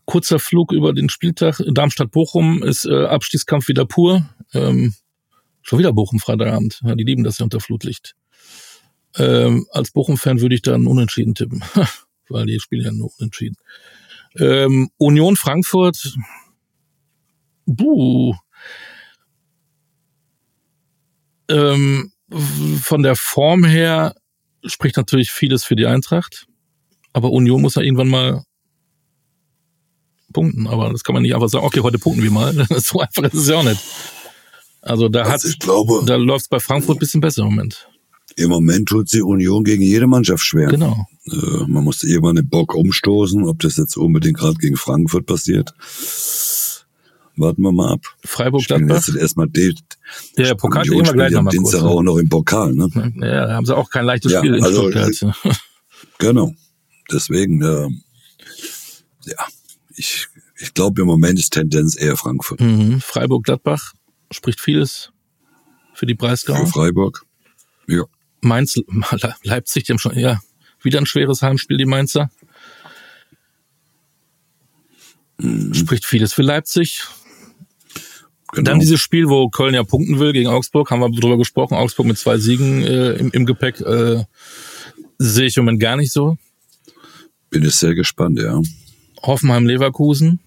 Kurzer 0.06 0.40
Flug 0.40 0.72
über 0.74 0.94
den 0.94 1.10
Spieltag. 1.10 1.62
Darmstadt-Bochum 1.66 2.62
ist 2.62 2.86
äh, 2.86 3.06
Abstiegskampf 3.06 3.68
wieder 3.68 3.86
pur. 3.86 4.28
Ähm, 4.54 4.94
schon 5.62 5.80
wieder 5.80 5.94
Bochum 5.94 6.20
Freitagabend. 6.20 6.82
Ja, 6.84 6.96
die 6.96 7.06
lieben 7.06 7.24
das 7.24 7.38
ja 7.38 7.46
unter 7.46 7.62
Flutlicht. 7.62 8.16
Ähm, 9.16 9.66
als 9.72 9.92
Bochum-Fan 9.92 10.42
würde 10.42 10.56
ich 10.56 10.62
da 10.62 10.74
einen 10.74 10.88
Unentschieden 10.88 11.36
tippen, 11.36 11.64
weil 12.30 12.48
die 12.48 12.60
spielen 12.60 12.84
ja 12.84 12.92
nur 12.92 13.12
unentschieden. 13.18 13.56
Ähm, 14.38 14.90
Union 14.98 15.36
Frankfurt, 15.36 16.16
buh. 17.66 18.36
Ähm, 21.48 22.12
von 22.82 23.04
der 23.04 23.16
Form 23.16 23.64
her 23.64 24.16
spricht 24.66 24.98
natürlich 24.98 25.32
vieles 25.32 25.64
für 25.64 25.76
die 25.76 25.86
Eintracht. 25.86 26.46
Aber 27.14 27.32
Union 27.32 27.62
muss 27.62 27.76
ja 27.76 27.82
irgendwann 27.82 28.10
mal 28.10 28.44
punkten. 30.34 30.68
Aber 30.68 30.92
das 30.92 31.04
kann 31.04 31.14
man 31.14 31.22
nicht 31.22 31.36
einfach 31.36 31.50
sagen, 31.50 31.66
okay, 31.66 31.82
heute 31.82 32.00
punkten 32.00 32.24
wir 32.24 32.32
mal. 32.32 32.54
so 32.78 33.00
einfach 33.00 33.24
ist 33.24 33.34
es 33.34 33.48
ja 33.48 33.58
auch 33.58 33.64
nicht. 33.64 33.80
Also 34.82 35.08
da 35.08 35.24
also 35.24 35.50
hat, 35.50 35.60
glaube, 35.60 36.04
da 36.06 36.16
läuft 36.16 36.44
es 36.46 36.50
bei 36.50 36.60
Frankfurt 36.60 36.98
ein 36.98 37.00
bisschen 37.00 37.22
besser 37.22 37.44
im 37.44 37.50
Moment. 37.50 37.88
Im 38.36 38.50
Moment 38.50 38.90
tut 38.90 39.10
sie 39.10 39.22
Union 39.22 39.64
gegen 39.64 39.84
jede 39.84 40.08
Mannschaft 40.08 40.44
schwer. 40.44 40.68
Genau. 40.68 41.06
Äh, 41.26 41.68
man 41.68 41.84
muss 41.84 42.04
irgendwann 42.04 42.36
den 42.36 42.50
Bock 42.50 42.74
umstoßen, 42.74 43.44
ob 43.46 43.60
das 43.60 43.78
jetzt 43.78 43.96
unbedingt 43.96 44.38
gerade 44.38 44.56
gegen 44.56 44.76
Frankfurt 44.76 45.26
passiert. 45.26 45.74
Warten 47.36 47.64
wir 47.64 47.72
mal 47.72 47.94
ab. 47.94 48.06
Freiburg 48.24 48.66
Gladbach. 48.66 49.08
Jetzt 49.08 49.16
erstmal 49.16 49.48
die, 49.48 49.76
ja, 50.38 50.46
der 50.46 50.56
Pokal 50.56 50.84
gehen 50.84 51.04
wir 51.04 51.14
gleich 51.14 51.32
nochmal 51.32 51.52
Dienstag 51.52 51.82
kurz, 51.82 51.92
auch 51.92 52.02
noch 52.04 52.18
im 52.18 52.30
Pokal, 52.30 52.74
ne? 52.74 52.90
Ja, 53.16 53.48
da 53.48 53.54
haben 53.56 53.66
sie 53.66 53.76
auch 53.76 53.90
kein 53.90 54.06
leichtes 54.06 54.32
ja, 54.32 54.40
Spiel 54.40 54.56
in 54.56 54.64
also, 54.64 54.92
Stuttgart. 54.92 55.36
Äh, 55.44 55.52
genau. 56.20 56.54
Deswegen, 57.12 57.62
äh, 57.64 57.90
ja, 59.26 59.48
ich, 59.96 60.28
ich 60.60 60.74
glaube 60.74 61.02
im 61.02 61.08
Moment 61.08 61.40
ist 61.40 61.54
Tendenz 61.54 61.96
eher 61.96 62.18
Frankfurt. 62.18 62.62
Mhm. 62.62 63.02
Freiburg 63.02 63.46
Gladbach 63.46 63.94
spricht 64.32 64.62
vieles 64.62 65.12
für 65.94 66.06
die 66.06 66.16
Breisgau. 66.16 66.56
Für 66.56 66.68
Freiburg. 66.68 67.26
Ja. 67.88 68.04
Mainz, 68.42 68.80
Leipzig, 69.44 69.86
die 69.86 69.94
haben 69.94 70.00
schon, 70.00 70.18
ja, 70.18 70.40
wieder 70.82 71.00
ein 71.00 71.06
schweres 71.06 71.42
Heimspiel, 71.42 71.78
die 71.78 71.86
Mainzer. 71.86 72.30
Mhm. 75.40 75.74
Spricht 75.74 76.06
vieles 76.06 76.34
für 76.34 76.44
Leipzig. 76.44 77.02
Genau. 78.54 78.70
Dann 78.70 78.80
dieses 78.80 79.00
Spiel, 79.00 79.30
wo 79.30 79.50
Köln 79.50 79.74
ja 79.74 79.84
punkten 79.84 80.20
will 80.20 80.32
gegen 80.32 80.48
Augsburg, 80.48 80.92
haben 80.92 81.00
wir 81.00 81.10
drüber 81.10 81.38
gesprochen. 81.38 81.74
Augsburg 81.76 82.06
mit 82.06 82.20
zwei 82.20 82.38
Siegen 82.38 82.84
äh, 82.84 83.14
im, 83.14 83.32
im 83.32 83.46
Gepäck 83.46 83.82
äh, 83.82 84.24
sehe 85.18 85.48
ich 85.48 85.58
im 85.58 85.66
Moment 85.66 85.82
gar 85.82 85.96
nicht 85.96 86.12
so. 86.12 86.38
Bin 87.50 87.64
ich 87.64 87.76
sehr 87.76 87.96
gespannt, 87.96 88.40
ja. 88.40 88.62
Hoffenheim-Leverkusen. 89.24 90.40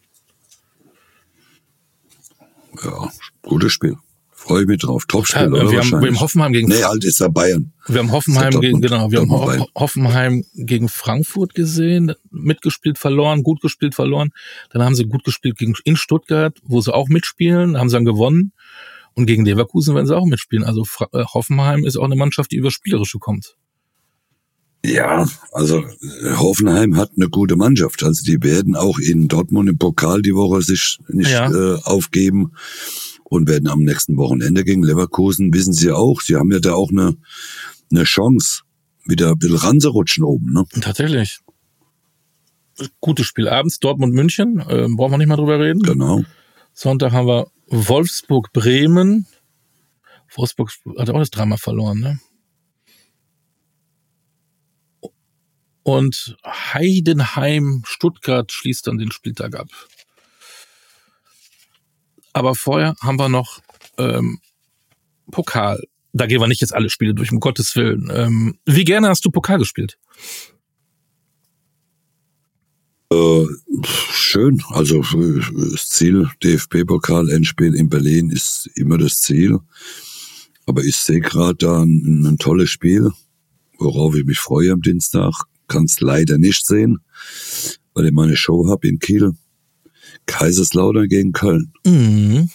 Ja, 2.84 3.10
gutes 3.42 3.72
Spiel. 3.72 3.96
Freue 4.46 4.62
ich 4.62 4.68
mich 4.68 4.78
drauf. 4.78 5.06
Topspiel, 5.06 5.52
oder? 5.52 5.72
Wir 5.72 5.80
haben, 5.80 5.90
wir 5.90 6.06
haben 6.06 6.20
Hoffenheim 6.20 6.52
gegen. 6.52 6.68
Nee, 6.68 6.84
halt 6.84 7.02
ist 7.04 7.18
ja 7.18 7.26
Bayern. 7.26 7.72
Wir 7.88 7.98
haben 7.98 8.12
Hoffenheim 8.12 8.60
gegen, 8.60 8.80
genau, 8.80 9.10
wir 9.10 9.18
haben 9.18 9.30
Ho 9.32 9.66
Hoffenheim 9.74 10.44
gegen 10.54 10.88
Frankfurt 10.88 11.54
gesehen, 11.54 12.14
mitgespielt, 12.30 12.96
verloren, 12.96 13.42
gut 13.42 13.60
gespielt, 13.60 13.96
verloren. 13.96 14.30
Dann 14.70 14.82
haben 14.82 14.94
sie 14.94 15.04
gut 15.04 15.24
gespielt 15.24 15.58
gegen, 15.58 15.74
in 15.82 15.96
Stuttgart, 15.96 16.56
wo 16.62 16.80
sie 16.80 16.94
auch 16.94 17.08
mitspielen, 17.08 17.76
haben 17.76 17.88
sie 17.88 17.96
dann 17.96 18.04
gewonnen. 18.04 18.52
Und 19.14 19.26
gegen 19.26 19.44
Leverkusen 19.44 19.96
werden 19.96 20.06
sie 20.06 20.16
auch 20.16 20.26
mitspielen. 20.26 20.62
Also 20.62 20.84
äh, 21.12 21.24
Hoffenheim 21.24 21.84
ist 21.84 21.96
auch 21.96 22.04
eine 22.04 22.14
Mannschaft, 22.16 22.52
die 22.52 22.56
über 22.56 22.70
Spielerische 22.70 23.18
kommt. 23.18 23.56
Ja, 24.84 25.26
also 25.50 25.80
äh, 25.80 26.36
Hoffenheim 26.36 26.96
hat 26.96 27.10
eine 27.16 27.28
gute 27.28 27.56
Mannschaft. 27.56 28.04
Also 28.04 28.22
die 28.24 28.40
werden 28.44 28.76
auch 28.76 29.00
in 29.00 29.26
Dortmund 29.26 29.68
im 29.68 29.78
Pokal 29.78 30.22
die 30.22 30.36
Woche 30.36 30.62
sich 30.62 30.98
nicht 31.08 31.32
ja. 31.32 31.50
äh, 31.50 31.80
aufgeben 31.82 32.52
und 33.28 33.48
werden 33.48 33.68
am 33.68 33.80
nächsten 33.80 34.16
Wochenende 34.16 34.64
gegen 34.64 34.82
Leverkusen, 34.82 35.52
wissen 35.52 35.72
Sie 35.72 35.90
auch, 35.90 36.20
Sie 36.20 36.36
haben 36.36 36.52
ja 36.52 36.60
da 36.60 36.74
auch 36.74 36.90
eine, 36.90 37.16
eine 37.90 38.04
Chance, 38.04 38.62
wieder 39.04 39.30
ein 39.30 39.38
bisschen 39.38 39.56
ranzurutschen 39.56 40.24
oben. 40.24 40.52
Ne? 40.52 40.64
Tatsächlich. 40.80 41.40
Gutes 43.00 43.26
Spiel. 43.26 43.48
Abends 43.48 43.78
Dortmund-München, 43.80 44.60
äh, 44.60 44.86
brauchen 44.88 45.12
wir 45.12 45.18
nicht 45.18 45.28
mal 45.28 45.36
drüber 45.36 45.58
reden. 45.58 45.82
Genau. 45.82 46.22
Sonntag 46.72 47.12
haben 47.12 47.26
wir 47.26 47.50
Wolfsburg-Bremen. 47.68 49.26
Wolfsburg 50.34 50.70
hat 50.98 51.10
auch 51.10 51.18
das 51.18 51.30
dreimal 51.30 51.58
verloren, 51.58 52.00
ne? 52.00 52.20
Und 55.82 56.36
Heidenheim, 56.44 57.82
Stuttgart 57.86 58.50
schließt 58.50 58.88
dann 58.88 58.98
den 58.98 59.12
Spieltag 59.12 59.54
ab. 59.54 59.68
Aber 62.36 62.54
vorher 62.54 62.94
haben 63.00 63.18
wir 63.18 63.30
noch 63.30 63.60
ähm, 63.96 64.40
Pokal. 65.30 65.82
Da 66.12 66.26
gehen 66.26 66.38
wir 66.38 66.48
nicht 66.48 66.60
jetzt 66.60 66.74
alle 66.74 66.90
Spiele 66.90 67.14
durch, 67.14 67.32
um 67.32 67.40
Gottes 67.40 67.74
Willen. 67.76 68.10
Ähm, 68.12 68.58
wie 68.66 68.84
gerne 68.84 69.08
hast 69.08 69.24
du 69.24 69.30
Pokal 69.30 69.58
gespielt? 69.58 69.96
Äh, 73.10 73.46
schön. 74.12 74.62
Also 74.68 75.00
das 75.00 75.88
Ziel, 75.88 76.28
DFB-Pokal, 76.44 77.30
Endspiel 77.30 77.74
in 77.74 77.88
Berlin 77.88 78.28
ist 78.28 78.68
immer 78.74 78.98
das 78.98 79.22
Ziel. 79.22 79.58
Aber 80.66 80.84
ich 80.84 80.96
sehe 80.96 81.20
gerade 81.20 81.54
da 81.54 81.84
ein, 81.84 82.26
ein, 82.26 82.36
tolles 82.36 82.68
Spiel, 82.68 83.12
worauf 83.78 84.14
ich 84.14 84.26
mich 84.26 84.40
freue 84.40 84.72
am 84.72 84.82
Dienstag. 84.82 85.32
Kann 85.68 85.84
es 85.84 86.00
leider 86.00 86.36
nicht 86.36 86.66
sehen, 86.66 86.98
weil 87.94 88.04
ich 88.04 88.12
meine 88.12 88.36
Show 88.36 88.68
habe 88.68 88.88
in 88.88 88.98
Kiel. 88.98 89.32
Kaiserslautern 90.26 91.08
gegen 91.08 91.32
Köln. 91.32 91.72
Mhm. 91.84 92.50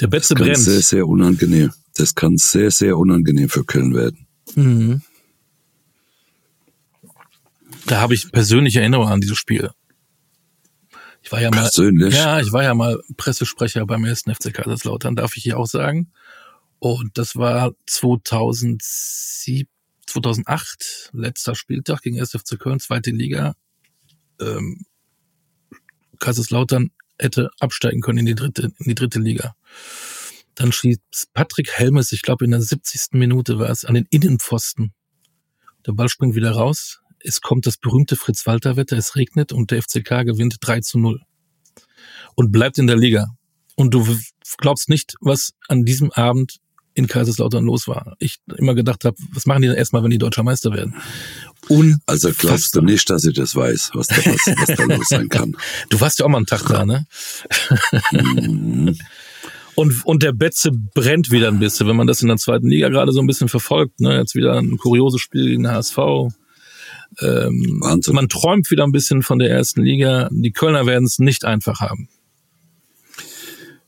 Der 0.00 0.06
Betze 0.06 0.34
das 0.34 0.38
kann 0.38 0.46
brennt. 0.46 0.64
sehr, 0.64 0.80
sehr 0.80 1.06
unangenehm. 1.08 1.72
Das 1.94 2.14
kann 2.14 2.36
sehr, 2.36 2.70
sehr 2.70 2.96
unangenehm 2.96 3.48
für 3.48 3.64
Köln 3.64 3.94
werden. 3.94 4.26
Mhm. 4.54 5.02
Da 7.86 8.00
habe 8.00 8.14
ich 8.14 8.30
persönliche 8.30 8.80
Erinnerungen 8.80 9.12
an 9.12 9.20
dieses 9.20 9.38
Spiel. 9.38 9.70
Ich 11.22 11.32
war 11.32 11.40
ja 11.40 11.50
Persönlich? 11.50 12.14
mal, 12.14 12.20
ja, 12.20 12.40
ich 12.40 12.52
war 12.52 12.62
ja 12.62 12.74
mal 12.74 13.02
Pressesprecher 13.16 13.84
beim 13.86 14.04
ersten 14.04 14.34
FC 14.34 14.52
Kaiserslautern, 14.52 15.16
darf 15.16 15.36
ich 15.36 15.42
hier 15.42 15.58
auch 15.58 15.66
sagen. 15.66 16.12
Und 16.78 17.18
das 17.18 17.34
war 17.34 17.72
2007, 17.86 19.68
2008, 20.06 21.10
letzter 21.12 21.54
Spieltag 21.54 22.02
gegen 22.02 22.18
SFC 22.18 22.58
Köln, 22.58 22.78
zweite 22.78 23.10
Liga. 23.10 23.54
Ähm, 24.40 24.84
Kaiserslautern 26.18 26.90
hätte 27.18 27.50
absteigen 27.60 28.00
können 28.00 28.18
in 28.18 28.26
die 28.26 28.34
dritte, 28.34 28.72
in 28.78 28.88
die 28.88 28.94
dritte 28.94 29.18
Liga. 29.18 29.54
Dann 30.54 30.72
schießt 30.72 31.28
Patrick 31.34 31.70
Helmes, 31.72 32.12
ich 32.12 32.22
glaube 32.22 32.44
in 32.44 32.50
der 32.50 32.60
70. 32.60 33.12
Minute 33.12 33.58
war 33.58 33.70
es, 33.70 33.84
an 33.84 33.94
den 33.94 34.06
Innenpfosten. 34.10 34.92
Der 35.86 35.92
Ball 35.92 36.08
springt 36.08 36.34
wieder 36.34 36.52
raus. 36.52 37.00
Es 37.20 37.40
kommt 37.40 37.66
das 37.66 37.76
berühmte 37.76 38.16
Fritz-Walter-Wetter, 38.16 38.96
es 38.96 39.16
regnet 39.16 39.52
und 39.52 39.70
der 39.70 39.82
FCK 39.82 40.24
gewinnt 40.24 40.56
3 40.60 40.80
zu 40.80 40.98
0. 40.98 41.20
Und 42.34 42.52
bleibt 42.52 42.78
in 42.78 42.86
der 42.86 42.96
Liga. 42.96 43.28
Und 43.76 43.94
du 43.94 44.06
glaubst 44.58 44.88
nicht, 44.88 45.14
was 45.20 45.52
an 45.68 45.84
diesem 45.84 46.10
Abend 46.12 46.58
in 46.94 47.06
Kaiserslautern 47.06 47.64
los 47.64 47.86
war. 47.86 48.16
Ich 48.18 48.38
immer 48.56 48.74
gedacht 48.74 49.04
habe, 49.04 49.16
was 49.30 49.46
machen 49.46 49.62
die 49.62 49.68
denn 49.68 49.76
erstmal, 49.76 50.02
wenn 50.02 50.10
die 50.10 50.18
deutscher 50.18 50.42
Meister 50.42 50.72
werden? 50.72 50.96
Unfassbar. 51.68 52.02
Also 52.06 52.30
glaubst 52.36 52.74
du 52.74 52.80
nicht, 52.80 53.08
dass 53.10 53.24
ich 53.24 53.34
das 53.34 53.54
weiß, 53.54 53.90
was 53.94 54.06
da, 54.06 54.16
was, 54.16 54.68
was 54.68 54.76
da 54.76 54.84
los 54.84 55.08
sein 55.08 55.28
kann? 55.28 55.56
Du 55.90 56.00
warst 56.00 56.18
ja 56.18 56.24
auch 56.24 56.30
mal 56.30 56.38
einen 56.38 56.46
Tag 56.46 56.66
da, 56.66 56.84
ne? 56.84 57.06
Mhm. 58.12 58.96
Und, 59.74 60.04
und 60.04 60.22
der 60.24 60.32
Betze 60.32 60.72
brennt 60.72 61.30
wieder 61.30 61.46
ein 61.48 61.60
bisschen, 61.60 61.86
wenn 61.86 61.94
man 61.94 62.08
das 62.08 62.20
in 62.20 62.28
der 62.28 62.36
zweiten 62.36 62.66
Liga 62.66 62.88
gerade 62.88 63.12
so 63.12 63.20
ein 63.20 63.28
bisschen 63.28 63.48
verfolgt. 63.48 64.00
Ne? 64.00 64.16
Jetzt 64.16 64.34
wieder 64.34 64.58
ein 64.58 64.76
kurioses 64.76 65.20
Spiel 65.20 65.50
gegen 65.50 65.62
den 65.62 65.72
HSV. 65.72 65.98
Ähm, 67.20 67.78
Wahnsinn. 67.80 68.14
man 68.14 68.28
träumt 68.28 68.70
wieder 68.72 68.84
ein 68.84 68.90
bisschen 68.90 69.22
von 69.22 69.38
der 69.38 69.50
ersten 69.50 69.82
Liga. 69.82 70.28
Die 70.32 70.50
Kölner 70.50 70.86
werden 70.86 71.04
es 71.04 71.20
nicht 71.20 71.44
einfach 71.44 71.80
haben. 71.80 72.08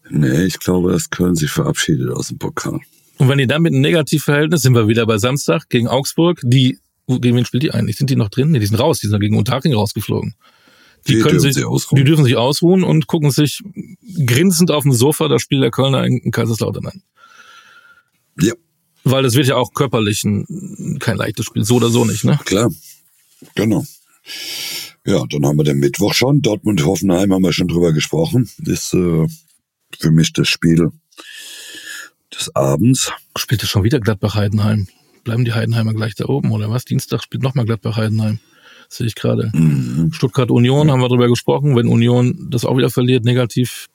Nee, 0.09 0.45
ich 0.45 0.59
glaube, 0.61 0.93
dass 0.93 1.11
Köln 1.11 1.35
sich 1.35 1.51
verabschiedet 1.51 2.11
aus 2.11 2.29
dem 2.29 2.39
Pokal. 2.39 2.81
Und 3.19 3.29
wenn 3.29 3.39
die 3.39 3.47
dann 3.47 3.63
mit 3.63 3.73
einem 3.73 3.83
Negativverhältnis, 3.83 4.63
sind 4.63 4.75
wir 4.75 4.89
wieder 4.89 5.07
bei 5.07 5.19
Samstag 5.19 5.69
gegen 5.69 5.89
Augsburg, 5.89 6.41
die, 6.43 6.79
gegen 7.19 7.37
wen 7.37 7.45
spielt 7.45 7.63
die 7.63 7.73
eigentlich? 7.73 7.97
Sind 7.97 8.11
die 8.11 8.17
noch 8.17 8.29
drin? 8.29 8.51
Nee, 8.51 8.59
die 8.59 8.67
sind 8.67 8.79
raus, 8.79 9.01
die 9.01 9.09
sind 9.09 9.21
gegen 9.21 9.37
Unterhaching 9.37 9.75
rausgeflogen. 9.75 10.35
Die, 11.09 11.15
Die 11.15 11.21
können 11.21 11.39
dürfen 11.39 11.53
sich, 11.53 11.65
ausruhen. 11.65 11.97
die 11.97 12.05
dürfen 12.05 12.25
sich 12.25 12.37
ausruhen 12.37 12.85
und 12.85 13.07
gucken 13.07 13.31
sich 13.31 13.63
grinsend 14.27 14.71
auf 14.71 14.83
dem 14.83 14.93
Sofa 14.93 15.29
das 15.29 15.41
Spiel 15.41 15.61
der 15.61 15.71
Kölner 15.71 16.05
in 16.05 16.31
Kaiserslautern 16.31 16.87
an. 16.87 17.03
Ja, 18.39 18.53
Weil 19.05 19.23
das 19.23 19.35
wird 19.35 19.47
ja 19.47 19.57
auch 19.57 19.73
körperlich 19.73 20.25
ein, 20.25 20.99
kein 21.01 21.17
leichtes 21.17 21.47
Spiel, 21.47 21.65
so 21.65 21.77
oder 21.77 21.89
so 21.89 22.05
nicht, 22.05 22.25
ne? 22.25 22.39
klar. 22.45 22.71
Genau. 23.55 23.85
Ja, 25.07 25.25
dann 25.31 25.47
haben 25.47 25.57
wir 25.57 25.65
den 25.65 25.79
Mittwoch 25.79 26.13
schon. 26.13 26.43
Dortmund-Hoffenheim 26.43 27.33
haben 27.33 27.43
wir 27.43 27.55
schon 27.55 27.69
drüber 27.69 27.93
gesprochen. 27.95 28.51
Ist 28.67 28.93
äh, 28.93 29.27
für 29.99 30.11
mich 30.11 30.33
das 30.35 30.49
Spiel 30.49 30.91
des 32.35 32.55
Abends. 32.55 33.11
Spielte 33.37 33.67
schon 33.67 33.83
wieder 33.85 33.99
Gladbach-Heidenheim. 34.01 34.89
Bleiben 35.25 35.45
die 35.45 35.53
Heidenheimer 35.53 35.93
gleich 35.95 36.15
da 36.15 36.27
oben, 36.27 36.51
oder 36.53 36.71
was? 36.71 36.85
Dienstag 36.85 37.23
spielt 37.23 37.43
nochmal 37.43 37.65
Gladbach-Heidenheim. 37.67 38.39
Sehe 38.89 39.07
ich 39.07 39.15
gerade. 39.15 39.51
Mhm. 39.55 40.13
Stuttgart-Union 40.13 40.91
haben 40.91 41.01
wir 41.01 41.09
drüber 41.09 41.29
gesprochen. 41.29 41.77
Wenn 41.77 41.87
Union 41.89 42.49
das 42.51 42.65
auch 42.65 42.77
wieder 42.77 42.91
verliert, 42.91 43.25
negativ. 43.25 43.87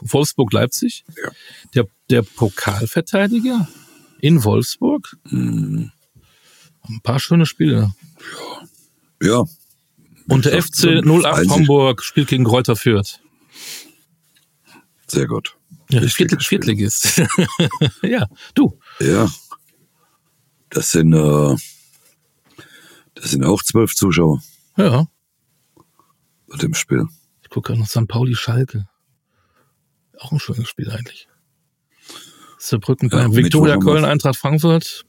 Wolfsburg-Leipzig. 0.00 1.04
Ja. 1.22 1.30
Der, 1.74 1.86
der 2.10 2.22
Pokalverteidiger 2.22 3.68
in 4.20 4.42
Wolfsburg. 4.44 5.16
Mhm. 5.30 5.90
Ein 6.88 7.00
paar 7.02 7.20
schöne 7.20 7.46
Spiele. 7.46 7.92
Ja. 9.22 9.44
Und 10.28 10.44
der 10.46 10.54
Ja, 10.54 10.62
FC 10.62 10.82
dann 10.82 11.04
08 11.04 11.22
freuen 11.22 11.42
sich- 11.42 11.50
Homburg 11.52 12.02
spielt 12.02 12.28
gegen 12.28 12.44
Kräuter 12.44 12.74
Fürth. 12.76 13.20
Sehr 15.06 15.26
gut. 15.26 15.56
Ja, 15.90 16.00
Richtiges 16.00 16.14
Viertl 16.14 16.40
Spiel. 16.40 16.58
Viertligist. 16.62 17.22
ja, 18.02 18.26
du. 18.54 18.78
Ja. 18.98 19.30
Das 20.74 20.90
sind, 20.90 21.12
äh, 21.12 21.56
das 23.14 23.30
sind 23.30 23.44
auch 23.44 23.62
zwölf 23.62 23.94
Zuschauer 23.94 24.42
Ja. 24.76 25.06
bei 26.48 26.56
dem 26.58 26.74
Spiel. 26.74 27.04
Ich 27.42 27.50
gucke 27.50 27.68
gerade 27.68 27.80
noch 27.80 27.88
St. 27.88 28.08
Pauli 28.08 28.34
Schalke. 28.34 28.86
Auch 30.18 30.32
ein 30.32 30.38
schönes 30.40 30.68
Spiel 30.68 30.90
eigentlich. 30.90 31.28
Saarbrücken, 32.58 33.10
Ja. 33.12 33.30
Viktoria 33.34 33.76
Köln, 33.76 34.04
Eintracht 34.04 34.36
Frankfurt, 34.36 35.04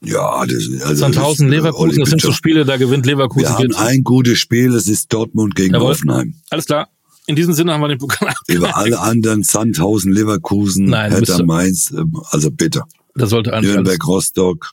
Ja, 0.00 0.44
das 0.46 0.64
ist 0.66 0.82
also 0.82 0.94
Sandhausen, 0.96 1.48
Leverkusen, 1.48 2.00
das 2.00 2.10
sind 2.10 2.20
so. 2.20 2.32
Spiele, 2.32 2.64
da 2.64 2.76
gewinnt 2.76 3.06
Leverkusen. 3.06 3.48
Wir 3.48 3.52
haben 3.54 3.74
ein 3.76 4.02
gutes 4.02 4.38
Spiel, 4.38 4.74
es 4.74 4.88
ist 4.88 5.12
Dortmund 5.12 5.54
gegen 5.54 5.74
Jawohl. 5.74 5.90
Hoffenheim. 5.90 6.34
Alles 6.50 6.66
klar. 6.66 6.88
In 7.26 7.36
diesem 7.36 7.54
Sinne 7.54 7.72
haben 7.72 7.80
wir 7.80 7.88
den 7.88 7.98
Pokal 7.98 8.34
Über 8.48 8.76
alle 8.76 9.00
anderen, 9.00 9.42
Sandhausen, 9.44 10.12
Leverkusen, 10.12 10.86
Nein, 10.86 11.10
Hertha, 11.12 11.42
Mainz, 11.42 11.90
ähm, 11.96 12.20
also 12.30 12.50
bitte. 12.50 12.82
Da 13.14 13.26
sollte 13.26 13.52
eigentlich. 13.52 13.74
Nürnberg, 13.74 14.06
Rostock, 14.06 14.72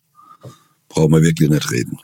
brauchen 0.89 1.11
wir 1.11 1.21
wirklich 1.21 1.49
nicht 1.49 1.71
reden. 1.71 1.99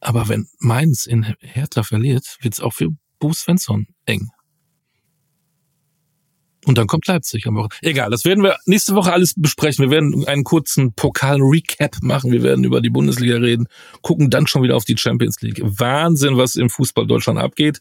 Aber 0.00 0.28
wenn 0.28 0.48
Mainz 0.58 1.06
in 1.06 1.34
Hertha 1.40 1.82
verliert, 1.82 2.36
wird's 2.40 2.60
auch 2.60 2.72
für 2.72 2.88
Bo 3.18 3.32
Svensson 3.32 3.86
eng. 4.06 4.30
Und 6.66 6.76
dann 6.76 6.86
kommt 6.86 7.06
Leipzig 7.06 7.46
am 7.46 7.56
Woche. 7.56 7.70
Egal, 7.80 8.10
das 8.10 8.24
werden 8.24 8.44
wir 8.44 8.56
nächste 8.66 8.94
Woche 8.94 9.12
alles 9.12 9.34
besprechen. 9.34 9.84
Wir 9.84 9.90
werden 9.90 10.26
einen 10.26 10.44
kurzen 10.44 10.92
Pokal-Recap 10.92 12.02
machen. 12.02 12.32
Wir 12.32 12.42
werden 12.42 12.64
über 12.64 12.82
die 12.82 12.90
Bundesliga 12.90 13.36
reden, 13.36 13.66
gucken 14.02 14.28
dann 14.28 14.46
schon 14.46 14.62
wieder 14.62 14.76
auf 14.76 14.84
die 14.84 14.96
Champions 14.96 15.40
League. 15.40 15.62
Wahnsinn, 15.62 16.36
was 16.36 16.56
im 16.56 16.68
Fußball 16.68 17.06
Deutschland 17.06 17.38
abgeht. 17.38 17.80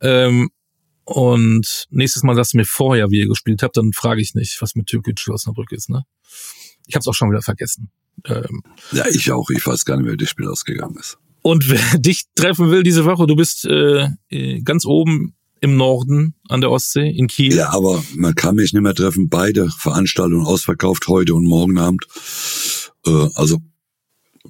Ähm, 0.00 0.50
und 1.10 1.86
nächstes 1.90 2.22
Mal 2.22 2.36
sagst 2.36 2.52
du 2.52 2.58
mir 2.58 2.64
vorher, 2.64 3.10
wie 3.10 3.18
ihr 3.18 3.26
gespielt 3.26 3.64
habt, 3.64 3.76
dann 3.76 3.92
frage 3.92 4.22
ich 4.22 4.34
nicht, 4.34 4.62
was 4.62 4.76
mit 4.76 4.86
Türkgücü 4.86 5.32
Osnabrück 5.32 5.72
ist. 5.72 5.90
Ne? 5.90 6.04
Ich 6.86 6.94
habe 6.94 7.00
es 7.00 7.08
auch 7.08 7.14
schon 7.14 7.30
wieder 7.30 7.42
vergessen. 7.42 7.90
Ähm, 8.26 8.62
Ja, 8.92 9.06
ich 9.08 9.32
auch. 9.32 9.50
Ich 9.50 9.66
weiß 9.66 9.84
gar 9.84 9.96
nicht 9.96 10.04
mehr, 10.04 10.12
wie 10.12 10.18
das 10.18 10.28
Spiel 10.30 10.46
ausgegangen 10.46 10.96
ist. 11.00 11.18
und 11.42 11.68
wer 11.68 11.80
dich 11.98 12.26
treffen 12.36 12.70
will 12.70 12.84
diese 12.84 13.04
Woche, 13.06 13.26
du 13.26 13.34
bist 13.34 13.64
äh, 13.64 14.06
äh, 14.28 14.60
ganz 14.62 14.84
oben 14.86 15.34
im 15.60 15.76
Norden 15.76 16.36
an 16.48 16.60
der 16.60 16.70
Ostsee, 16.70 17.10
in 17.10 17.26
Kiel. 17.26 17.56
Ja, 17.56 17.70
aber 17.70 18.02
man 18.14 18.36
kann 18.36 18.54
mich 18.54 18.72
nicht 18.72 18.82
mehr 18.82 18.94
treffen. 18.94 19.28
Beide 19.28 19.68
Veranstaltungen 19.68 20.46
ausverkauft, 20.46 21.08
heute 21.08 21.34
und 21.34 21.44
morgen 21.44 21.76
Abend. 21.76 22.06
Äh, 23.04 23.28
also 23.34 23.58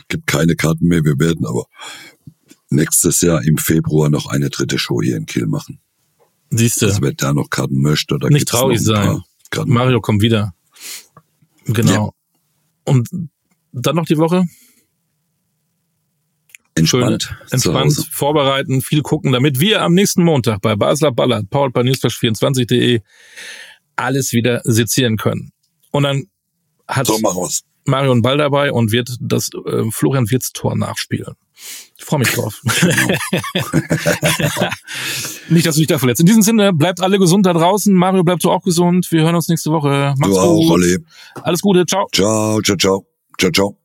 gibt 0.08 0.26
keine 0.26 0.56
Karten 0.56 0.88
mehr. 0.88 1.04
Wir 1.04 1.18
werden 1.18 1.46
aber 1.46 1.64
nächstes 2.68 3.22
Jahr 3.22 3.42
im 3.44 3.56
Februar 3.56 4.10
noch 4.10 4.26
eine 4.26 4.50
dritte 4.50 4.78
Show 4.78 5.00
hier 5.02 5.16
in 5.16 5.24
Kiel 5.24 5.46
machen. 5.46 5.80
Siehst 6.50 6.82
du, 6.82 6.86
Also 6.86 7.02
wer 7.02 7.12
da 7.12 7.32
noch 7.32 7.48
Karten 7.48 7.80
möchte, 7.80 8.18
da 8.18 8.28
Nicht 8.28 8.48
traurig 8.48 8.80
ein 8.80 8.84
sein. 8.84 9.22
Mario 9.66 10.00
kommt 10.00 10.20
wieder. 10.22 10.52
Genau. 11.66 11.92
Ja. 11.92 12.92
Und 12.92 13.08
dann 13.72 13.96
noch 13.96 14.06
die 14.06 14.18
Woche? 14.18 14.44
Entspannt. 16.74 17.22
Schön, 17.22 17.58
zu 17.58 17.70
entspannt 17.70 18.08
vorbereiten, 18.10 18.80
viel 18.80 19.02
gucken, 19.02 19.32
damit 19.32 19.60
wir 19.60 19.82
am 19.82 19.94
nächsten 19.94 20.22
Montag 20.22 20.60
bei 20.62 20.76
Basler 20.76 21.12
Ballard, 21.12 21.50
powered 21.50 21.72
by 21.72 21.80
newsflash24.de, 21.80 23.00
alles 23.96 24.32
wieder 24.32 24.62
sezieren 24.64 25.16
können. 25.16 25.52
Und 25.90 26.04
dann 26.04 26.24
hat 26.88 27.06
So 27.06 27.18
machen 27.18 27.42
wir's. 27.42 27.62
Mario 27.86 28.12
einen 28.12 28.22
Ball 28.22 28.38
dabei 28.38 28.72
und 28.72 28.92
wird 28.92 29.16
das 29.20 29.50
äh, 29.66 29.90
Florian 29.90 30.30
Wirtz 30.30 30.52
Tor 30.52 30.76
nachspielen. 30.76 31.34
Ich 31.98 32.04
freue 32.04 32.20
mich 32.20 32.30
drauf. 32.30 32.60
Nicht, 35.48 35.66
dass 35.66 35.74
du 35.74 35.80
dich 35.80 35.88
da 35.88 35.98
verletzt. 35.98 36.20
In 36.20 36.26
diesem 36.26 36.42
Sinne, 36.42 36.72
bleibt 36.72 37.00
alle 37.02 37.18
gesund 37.18 37.44
da 37.46 37.52
draußen. 37.52 37.94
Mario, 37.94 38.24
bleibst 38.24 38.44
du 38.44 38.50
auch 38.50 38.62
gesund. 38.62 39.10
Wir 39.10 39.22
hören 39.22 39.34
uns 39.34 39.48
nächste 39.48 39.70
Woche. 39.70 40.14
Macht's 40.18 40.34
Du 40.34 40.40
auch, 40.40 40.56
gut. 40.56 40.70
Olli. 40.70 40.98
Alles 41.42 41.60
Gute. 41.60 41.84
Ciao. 41.86 42.06
Ciao, 42.12 42.60
ciao, 42.62 42.76
ciao. 42.76 43.06
Ciao, 43.38 43.50
ciao. 43.50 43.76